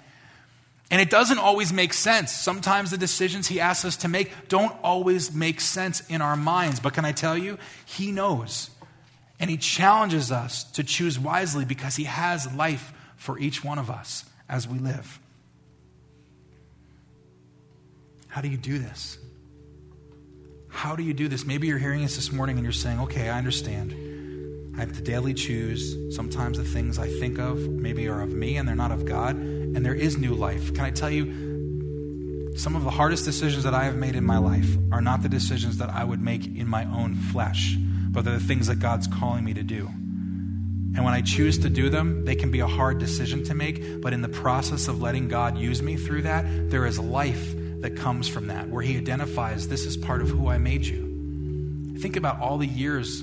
And 0.88 1.00
it 1.00 1.10
doesn't 1.10 1.40
always 1.40 1.72
make 1.72 1.92
sense. 1.92 2.30
Sometimes 2.30 2.92
the 2.92 2.96
decisions 2.96 3.48
he 3.48 3.58
asks 3.58 3.84
us 3.84 3.96
to 3.96 4.08
make 4.08 4.30
don't 4.46 4.72
always 4.84 5.34
make 5.34 5.60
sense 5.60 6.00
in 6.08 6.22
our 6.22 6.36
minds. 6.36 6.78
But 6.78 6.94
can 6.94 7.04
I 7.04 7.10
tell 7.10 7.36
you, 7.36 7.58
he 7.86 8.12
knows. 8.12 8.70
And 9.40 9.50
he 9.50 9.56
challenges 9.56 10.30
us 10.30 10.62
to 10.74 10.84
choose 10.84 11.18
wisely 11.18 11.64
because 11.64 11.96
he 11.96 12.04
has 12.04 12.54
life 12.54 12.92
for 13.16 13.36
each 13.36 13.64
one 13.64 13.80
of 13.80 13.90
us 13.90 14.24
as 14.48 14.68
we 14.68 14.78
live. 14.78 15.18
How 18.36 18.42
do 18.42 18.48
you 18.48 18.58
do 18.58 18.78
this? 18.78 19.16
How 20.68 20.94
do 20.94 21.02
you 21.02 21.14
do 21.14 21.26
this? 21.26 21.46
Maybe 21.46 21.68
you're 21.68 21.78
hearing 21.78 22.02
this 22.02 22.16
this 22.16 22.30
morning 22.30 22.58
and 22.58 22.64
you're 22.64 22.70
saying, 22.70 23.00
okay, 23.00 23.30
I 23.30 23.38
understand. 23.38 24.76
I 24.76 24.80
have 24.80 24.92
to 24.92 25.00
daily 25.00 25.32
choose. 25.32 26.14
Sometimes 26.14 26.58
the 26.58 26.64
things 26.64 26.98
I 26.98 27.08
think 27.08 27.38
of 27.38 27.58
maybe 27.66 28.06
are 28.08 28.20
of 28.20 28.34
me 28.34 28.58
and 28.58 28.68
they're 28.68 28.76
not 28.76 28.92
of 28.92 29.06
God, 29.06 29.36
and 29.36 29.76
there 29.82 29.94
is 29.94 30.18
new 30.18 30.34
life. 30.34 30.74
Can 30.74 30.84
I 30.84 30.90
tell 30.90 31.08
you, 31.08 32.52
some 32.58 32.76
of 32.76 32.84
the 32.84 32.90
hardest 32.90 33.24
decisions 33.24 33.64
that 33.64 33.72
I 33.72 33.84
have 33.84 33.96
made 33.96 34.16
in 34.16 34.26
my 34.26 34.36
life 34.36 34.68
are 34.92 35.00
not 35.00 35.22
the 35.22 35.30
decisions 35.30 35.78
that 35.78 35.88
I 35.88 36.04
would 36.04 36.20
make 36.20 36.44
in 36.44 36.68
my 36.68 36.84
own 36.84 37.14
flesh, 37.14 37.74
but 38.10 38.26
they're 38.26 38.34
the 38.34 38.44
things 38.44 38.66
that 38.66 38.80
God's 38.80 39.06
calling 39.06 39.46
me 39.46 39.54
to 39.54 39.62
do. 39.62 39.86
And 39.86 41.02
when 41.06 41.14
I 41.14 41.22
choose 41.22 41.56
to 41.60 41.70
do 41.70 41.88
them, 41.88 42.26
they 42.26 42.34
can 42.34 42.50
be 42.50 42.60
a 42.60 42.66
hard 42.66 42.98
decision 42.98 43.44
to 43.44 43.54
make, 43.54 44.02
but 44.02 44.12
in 44.12 44.20
the 44.20 44.28
process 44.28 44.88
of 44.88 45.00
letting 45.00 45.28
God 45.28 45.56
use 45.56 45.80
me 45.80 45.96
through 45.96 46.20
that, 46.22 46.44
there 46.68 46.84
is 46.84 46.98
life 46.98 47.54
that 47.86 47.94
comes 47.94 48.26
from 48.26 48.48
that, 48.48 48.68
where 48.68 48.82
He 48.82 48.96
identifies 48.96 49.68
this 49.68 49.86
is 49.86 49.96
part 49.96 50.20
of 50.20 50.28
who 50.28 50.48
I 50.48 50.58
made 50.58 50.84
you. 50.84 51.94
Think 52.00 52.16
about 52.16 52.40
all 52.40 52.58
the 52.58 52.66
years 52.66 53.22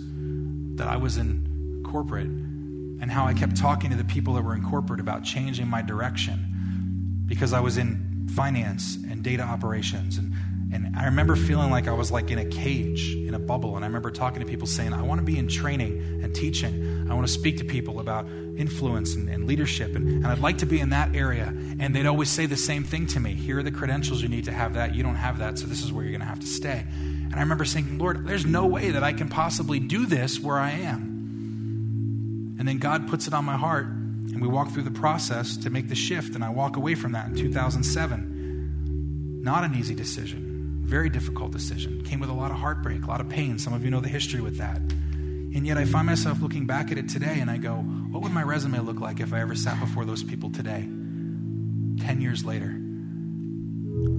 that 0.76 0.88
I 0.88 0.96
was 0.96 1.18
in 1.18 1.84
corporate 1.86 2.28
and 2.28 3.12
how 3.12 3.26
I 3.26 3.34
kept 3.34 3.58
talking 3.58 3.90
to 3.90 3.98
the 3.98 4.06
people 4.06 4.36
that 4.36 4.42
were 4.42 4.56
in 4.56 4.64
corporate 4.64 5.02
about 5.02 5.26
changing 5.26 5.68
my 5.68 5.82
direction 5.82 7.26
because 7.26 7.52
I 7.52 7.60
was 7.60 7.78
in 7.78 8.30
finance 8.34 8.96
and 8.96 9.22
data 9.22 9.44
operations 9.44 10.18
and 10.18 10.33
and 10.74 10.96
I 10.96 11.06
remember 11.06 11.36
feeling 11.36 11.70
like 11.70 11.88
I 11.88 11.92
was 11.92 12.12
like 12.12 12.32
in 12.32 12.40
a 12.40 12.46
cage, 12.46 13.16
in 13.16 13.34
a 13.34 13.40
bubble. 13.40 13.76
And 13.76 13.86
I 13.86 13.88
remember 13.88 14.12
talking 14.12 14.40
to 14.40 14.46
people 14.46 14.68
saying, 14.68 14.94
I 14.94 15.02
want 15.02 15.20
to 15.20 15.26
be 15.26 15.38
in 15.38 15.48
training 15.48 16.22
and 16.24 16.34
teaching. 16.34 17.08
I 17.10 17.14
want 17.14 17.28
to 17.28 17.34
speak 17.34 17.58
to 17.60 17.64
people 17.64 18.00
about 18.00 18.28
influence 18.58 19.16
and, 19.16 19.30
and 19.30 19.46
leadership. 19.46 19.96
And, 19.96 20.08
and 20.08 20.28
I'd 20.28 20.40
like 20.40 20.60
to 20.60 20.66
be 20.66 20.80
in 20.80 20.90
that 20.90 21.16
area. 21.16 21.54
And 21.80 21.96
they'd 21.96 22.06
always 22.06 22.30
say 22.30 22.46
the 22.46 22.58
same 22.58 22.84
thing 22.84 23.08
to 23.08 23.20
me 23.20 23.34
Here 23.34 23.60
are 23.60 23.64
the 23.64 23.72
credentials 23.72 24.22
you 24.22 24.30
need 24.30 24.46
to 24.46 24.52
have 24.52 24.76
that. 24.76 24.96
You 24.96 25.04
don't 25.04 25.16
have 25.16 25.40
that, 25.40 25.58
so 25.58 25.68
this 25.68 25.84
is 25.84 25.92
where 25.92 26.04
you're 26.04 26.12
going 26.12 26.22
to 26.22 26.28
have 26.28 26.40
to 26.40 26.48
stay. 26.48 26.86
And 27.34 27.36
I 27.36 27.40
remember 27.40 27.66
saying, 27.66 27.98
Lord, 27.98 28.28
there's 28.28 28.46
no 28.46 28.68
way 28.68 28.92
that 28.92 29.04
I 29.04 29.14
can 29.14 29.30
possibly 29.30 29.80
do 29.80 30.06
this 30.06 30.40
where 30.40 30.60
I 30.60 30.72
am. 30.72 32.56
And 32.60 32.68
then 32.68 32.78
God 32.78 33.10
puts 33.10 33.28
it 33.28 33.34
on 33.34 33.44
my 33.44 33.58
heart, 33.58 33.88
and 33.88 34.40
we 34.42 34.48
walk 34.48 34.70
through 34.70 34.84
the 34.84 34.92
process 34.92 35.58
to 35.58 35.72
make 35.72 35.90
the 35.90 35.96
shift, 35.96 36.36
and 36.36 36.44
I 36.44 36.50
walk 36.50 36.78
away 36.78 36.96
from 36.96 37.12
that 37.14 37.28
in 37.28 37.36
2007. 37.36 39.42
Not 39.44 39.64
an 39.64 39.76
easy 39.76 39.96
decision, 39.96 40.53
very 40.84 41.10
difficult 41.10 41.52
decision. 41.52 42.04
Came 42.04 42.20
with 42.20 42.30
a 42.30 42.34
lot 42.34 42.52
of 42.52 42.58
heartbreak, 42.58 43.04
a 43.04 43.08
lot 43.08 43.22
of 43.22 43.30
pain. 43.30 43.58
Some 43.58 43.74
of 43.74 43.84
you 43.84 43.90
know 43.90 44.00
the 44.00 44.10
history 44.10 44.42
with 44.42 44.58
that. 44.58 44.78
And 44.78 45.66
yet 45.66 45.78
I 45.78 45.86
find 45.86 46.06
myself 46.06 46.42
looking 46.42 46.66
back 46.66 46.92
at 46.92 46.98
it 46.98 47.10
today, 47.10 47.40
and 47.40 47.50
I 47.50 47.58
go, 47.58 47.76
what 47.76 48.22
would 48.22 48.32
my 48.32 48.44
resume 48.44 48.80
look 48.80 49.00
like 49.00 49.20
if 49.20 49.34
I 49.34 49.40
ever 49.40 49.56
sat 49.56 49.80
before 49.80 50.06
those 50.06 50.24
people 50.24 50.50
today, 50.52 50.82
10 50.82 52.22
years 52.22 52.44
later? 52.44 52.76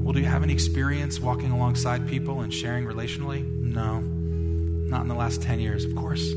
Well, 0.05 0.12
do 0.12 0.20
you 0.20 0.27
have 0.27 0.42
any 0.42 0.53
experience 0.53 1.20
walking 1.20 1.50
alongside 1.50 2.09
people 2.09 2.40
and 2.40 2.53
sharing 2.53 2.85
relationally? 2.85 3.44
No, 3.44 4.00
not 4.00 5.03
in 5.03 5.09
the 5.09 5.14
last 5.14 5.42
10 5.42 5.61
years, 5.61 5.85
of 5.85 5.94
course. 5.96 6.33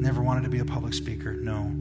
Never 0.00 0.22
wanted 0.22 0.42
to 0.42 0.48
be 0.48 0.58
a 0.58 0.64
public 0.64 0.94
speaker? 0.94 1.32
No. 1.32 1.72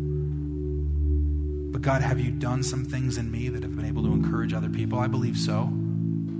But 1.77 1.83
God, 1.83 2.01
have 2.01 2.19
you 2.19 2.31
done 2.31 2.63
some 2.63 2.85
things 2.85 3.19
in 3.19 3.29
me 3.29 3.49
that 3.49 3.61
have 3.61 3.75
been 3.75 3.85
able 3.85 4.01
to 4.01 4.11
encourage 4.11 4.51
other 4.51 4.67
people? 4.67 4.97
I 4.97 5.05
believe 5.05 5.37
so. 5.37 5.69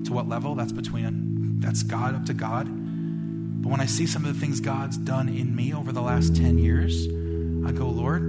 To 0.05 0.11
what 0.11 0.27
level? 0.27 0.55
That's 0.55 0.71
between, 0.71 1.59
that's 1.59 1.83
God, 1.83 2.15
up 2.15 2.25
to 2.25 2.33
God. 2.33 2.65
But 3.61 3.69
when 3.69 3.79
I 3.79 3.85
see 3.85 4.07
some 4.07 4.25
of 4.25 4.33
the 4.33 4.39
things 4.39 4.59
God's 4.59 4.97
done 4.97 5.29
in 5.29 5.55
me 5.55 5.75
over 5.75 5.91
the 5.91 6.01
last 6.01 6.35
10 6.35 6.57
years, 6.57 7.05
I 7.67 7.71
go, 7.71 7.87
Lord, 7.87 8.23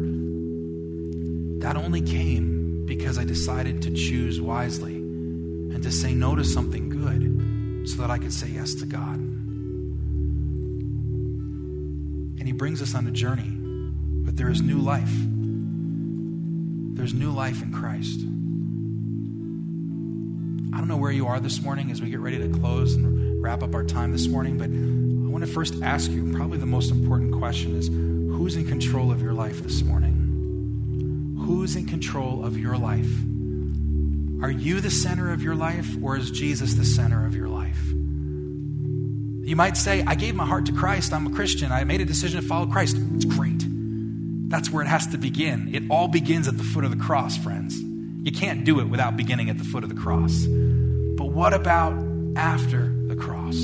that 1.63 1.77
only 1.77 2.03
came 2.03 2.85
because 2.85 3.17
I 3.17 3.25
decided 3.25 3.81
to 3.85 3.91
choose 3.95 4.39
wisely 4.39 4.97
and 4.97 5.83
to 5.83 5.91
say 5.91 6.13
no 6.13 6.35
to 6.35 6.45
something 6.45 6.91
good 6.91 7.89
so 7.89 8.03
that 8.03 8.11
I 8.11 8.19
could 8.19 8.35
say 8.35 8.49
yes 8.49 8.75
to 8.75 8.85
God. 8.85 9.17
And 12.37 12.43
He 12.43 12.53
brings 12.53 12.83
us 12.83 12.95
on 12.95 13.07
a 13.07 13.13
journey, 13.13 13.51
but 14.27 14.37
there 14.37 14.51
is 14.51 14.61
new 14.61 14.77
life. 14.77 15.15
There's 16.99 17.15
new 17.15 17.31
life 17.31 17.63
in 17.63 17.73
Christ. 17.73 18.19
I 20.75 20.79
don't 20.79 20.89
know 20.89 20.97
where 20.97 21.13
you 21.13 21.29
are 21.29 21.39
this 21.39 21.63
morning 21.63 21.93
as 21.93 22.03
we 22.03 22.11
get 22.11 22.19
ready 22.19 22.39
to 22.39 22.49
close 22.59 22.95
and 22.95 23.41
wrap 23.41 23.63
up 23.63 23.73
our 23.73 23.85
time 23.85 24.11
this 24.11 24.27
morning, 24.27 24.59
but 24.59 24.65
I 24.65 25.31
want 25.31 25.47
to 25.47 25.51
first 25.51 25.81
ask 25.81 26.11
you 26.11 26.33
probably 26.35 26.59
the 26.59 26.67
most 26.67 26.91
important 26.91 27.33
question 27.35 27.77
is 27.77 27.87
who's 27.87 28.57
in 28.57 28.67
control 28.67 29.13
of 29.13 29.23
your 29.23 29.33
life 29.33 29.63
this 29.63 29.83
morning? 29.83 31.37
Who's 31.47 31.77
in 31.77 31.87
control 31.87 32.45
of 32.45 32.59
your 32.59 32.77
life? 32.77 33.11
Are 34.43 34.51
you 34.51 34.81
the 34.81 34.91
center 34.91 35.33
of 35.33 35.41
your 35.41 35.55
life, 35.55 35.87
or 36.03 36.17
is 36.17 36.33
Jesus 36.33 36.75
the 36.75 36.85
center 36.85 37.25
of 37.25 37.37
your 37.37 37.49
life? 37.49 37.79
You 39.47 39.55
might 39.55 39.77
say, 39.77 40.03
I 40.05 40.17
gave 40.17 40.35
my 40.35 40.47
heart 40.47 40.67
to 40.67 40.73
Christ. 40.73 41.13
I'm 41.13 41.29
a 41.29 41.31
Christian. 41.31 41.71
I 41.71 41.85
made 41.85 42.01
a 42.01 42.05
decision 42.05 42.43
to 42.43 42.47
follow 42.47 42.67
Christ. 42.67 42.97
It's 43.15 43.25
great. 43.25 43.58
That's 44.49 44.71
where 44.71 44.83
it 44.83 44.89
has 44.89 45.07
to 45.09 45.19
begin. 45.19 45.75
It 45.75 45.83
all 45.91 46.09
begins 46.09 46.49
at 46.49 46.57
the 46.57 46.65
foot 46.65 46.85
of 46.85 46.91
the 46.91 46.97
cross, 46.97 47.37
friends. 47.37 47.79
You 47.79 48.33
can't 48.33 48.65
do 48.65 48.81
it 48.81 48.85
without 48.85 49.17
beginning 49.17 49.51
at 49.51 49.59
the 49.59 49.65
foot 49.65 49.85
of 49.85 49.91
the 49.91 49.95
cross. 49.95 50.47
But 50.47 51.27
what 51.27 51.53
about 51.53 51.93
after 52.35 52.93
the 53.09 53.15
cross? 53.15 53.57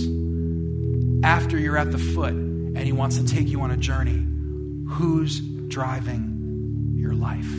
After 1.24 1.58
you're 1.58 1.78
at 1.78 1.90
the 1.90 1.98
foot 1.98 2.34
and 2.34 2.78
He 2.78 2.92
wants 2.92 3.16
to 3.16 3.26
take 3.26 3.48
you 3.48 3.62
on 3.62 3.70
a 3.70 3.78
journey, 3.78 4.26
who's 4.94 5.40
driving 5.40 6.92
your 6.96 7.14
life? 7.14 7.50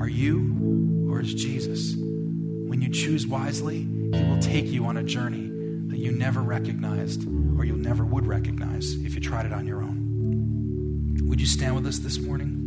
Are 0.00 0.08
you 0.08 1.08
or 1.10 1.20
is 1.20 1.32
Jesus? 1.32 1.94
When 1.96 2.82
you 2.82 2.90
choose 2.90 3.26
wisely, 3.26 3.78
He 4.12 4.24
will 4.24 4.40
take 4.40 4.66
you 4.66 4.84
on 4.84 4.98
a 4.98 5.02
journey 5.02 5.48
that 5.88 5.98
you 5.98 6.12
never 6.12 6.42
recognized 6.42 7.26
or 7.58 7.64
you 7.64 7.76
never 7.76 8.04
would 8.04 8.26
recognize 8.26 8.94
if 9.04 9.14
you 9.14 9.20
tried 9.20 9.46
it 9.46 9.52
on 9.52 9.66
your 9.66 9.82
own. 9.82 10.01
Would 11.28 11.40
you 11.40 11.46
stand 11.46 11.74
with 11.74 11.86
us 11.86 11.98
this 11.98 12.18
morning? 12.18 12.58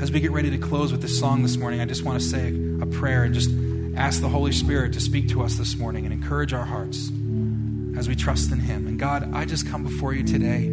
As 0.00 0.10
we 0.12 0.20
get 0.20 0.30
ready 0.32 0.50
to 0.50 0.58
close 0.58 0.92
with 0.92 1.02
this 1.02 1.18
song 1.18 1.42
this 1.42 1.56
morning, 1.56 1.80
I 1.80 1.84
just 1.84 2.04
want 2.04 2.20
to 2.20 2.26
say 2.26 2.54
a 2.80 2.86
prayer 2.86 3.24
and 3.24 3.34
just 3.34 3.50
ask 3.96 4.20
the 4.20 4.28
Holy 4.28 4.52
Spirit 4.52 4.92
to 4.94 5.00
speak 5.00 5.28
to 5.30 5.42
us 5.42 5.54
this 5.56 5.76
morning 5.76 6.04
and 6.04 6.12
encourage 6.12 6.52
our 6.52 6.64
hearts. 6.64 7.10
as 7.96 8.08
we 8.08 8.16
trust 8.16 8.50
in 8.50 8.58
Him. 8.60 8.86
And 8.86 8.98
God, 8.98 9.32
I 9.34 9.44
just 9.44 9.68
come 9.68 9.82
before 9.82 10.12
you 10.12 10.24
today. 10.24 10.68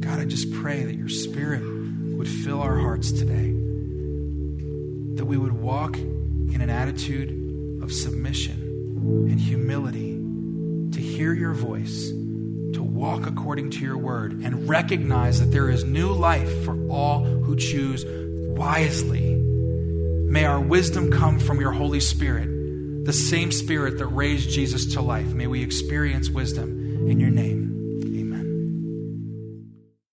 God, 0.00 0.18
I 0.18 0.24
just 0.24 0.52
pray 0.52 0.84
that 0.84 0.94
your 0.96 1.08
Spirit 1.08 1.62
would 2.16 2.28
fill 2.28 2.60
our 2.60 2.76
hearts 2.76 3.12
today, 3.12 3.52
that 5.16 5.24
we 5.24 5.36
would 5.36 5.52
walk 5.52 5.96
in 5.96 6.60
an 6.60 6.70
attitude 6.70 7.82
of 7.82 7.92
submission 7.92 8.60
and 9.30 9.40
humility 9.40 10.16
to 10.92 11.00
hear 11.00 11.32
your 11.32 11.54
voice, 11.54 12.10
to 12.74 12.82
walk 12.82 13.26
according 13.26 13.70
to 13.70 13.80
your 13.80 13.98
word, 13.98 14.32
and 14.32 14.68
recognize 14.68 15.40
that 15.40 15.52
there 15.52 15.70
is 15.70 15.84
new 15.84 16.12
life 16.12 16.64
for 16.64 16.76
all 16.90 17.24
who 17.24 17.56
choose 17.56 18.04
wisely. 18.06 19.34
May 19.34 20.44
our 20.44 20.60
wisdom 20.60 21.10
come 21.10 21.38
from 21.38 21.60
your 21.60 21.72
Holy 21.72 22.00
Spirit, 22.00 23.04
the 23.04 23.12
same 23.12 23.50
Spirit 23.50 23.98
that 23.98 24.06
raised 24.06 24.50
Jesus 24.50 24.94
to 24.94 25.00
life. 25.00 25.34
May 25.34 25.46
we 25.46 25.62
experience 25.62 26.30
wisdom 26.30 27.08
in 27.10 27.18
your 27.18 27.30
name. 27.30 27.69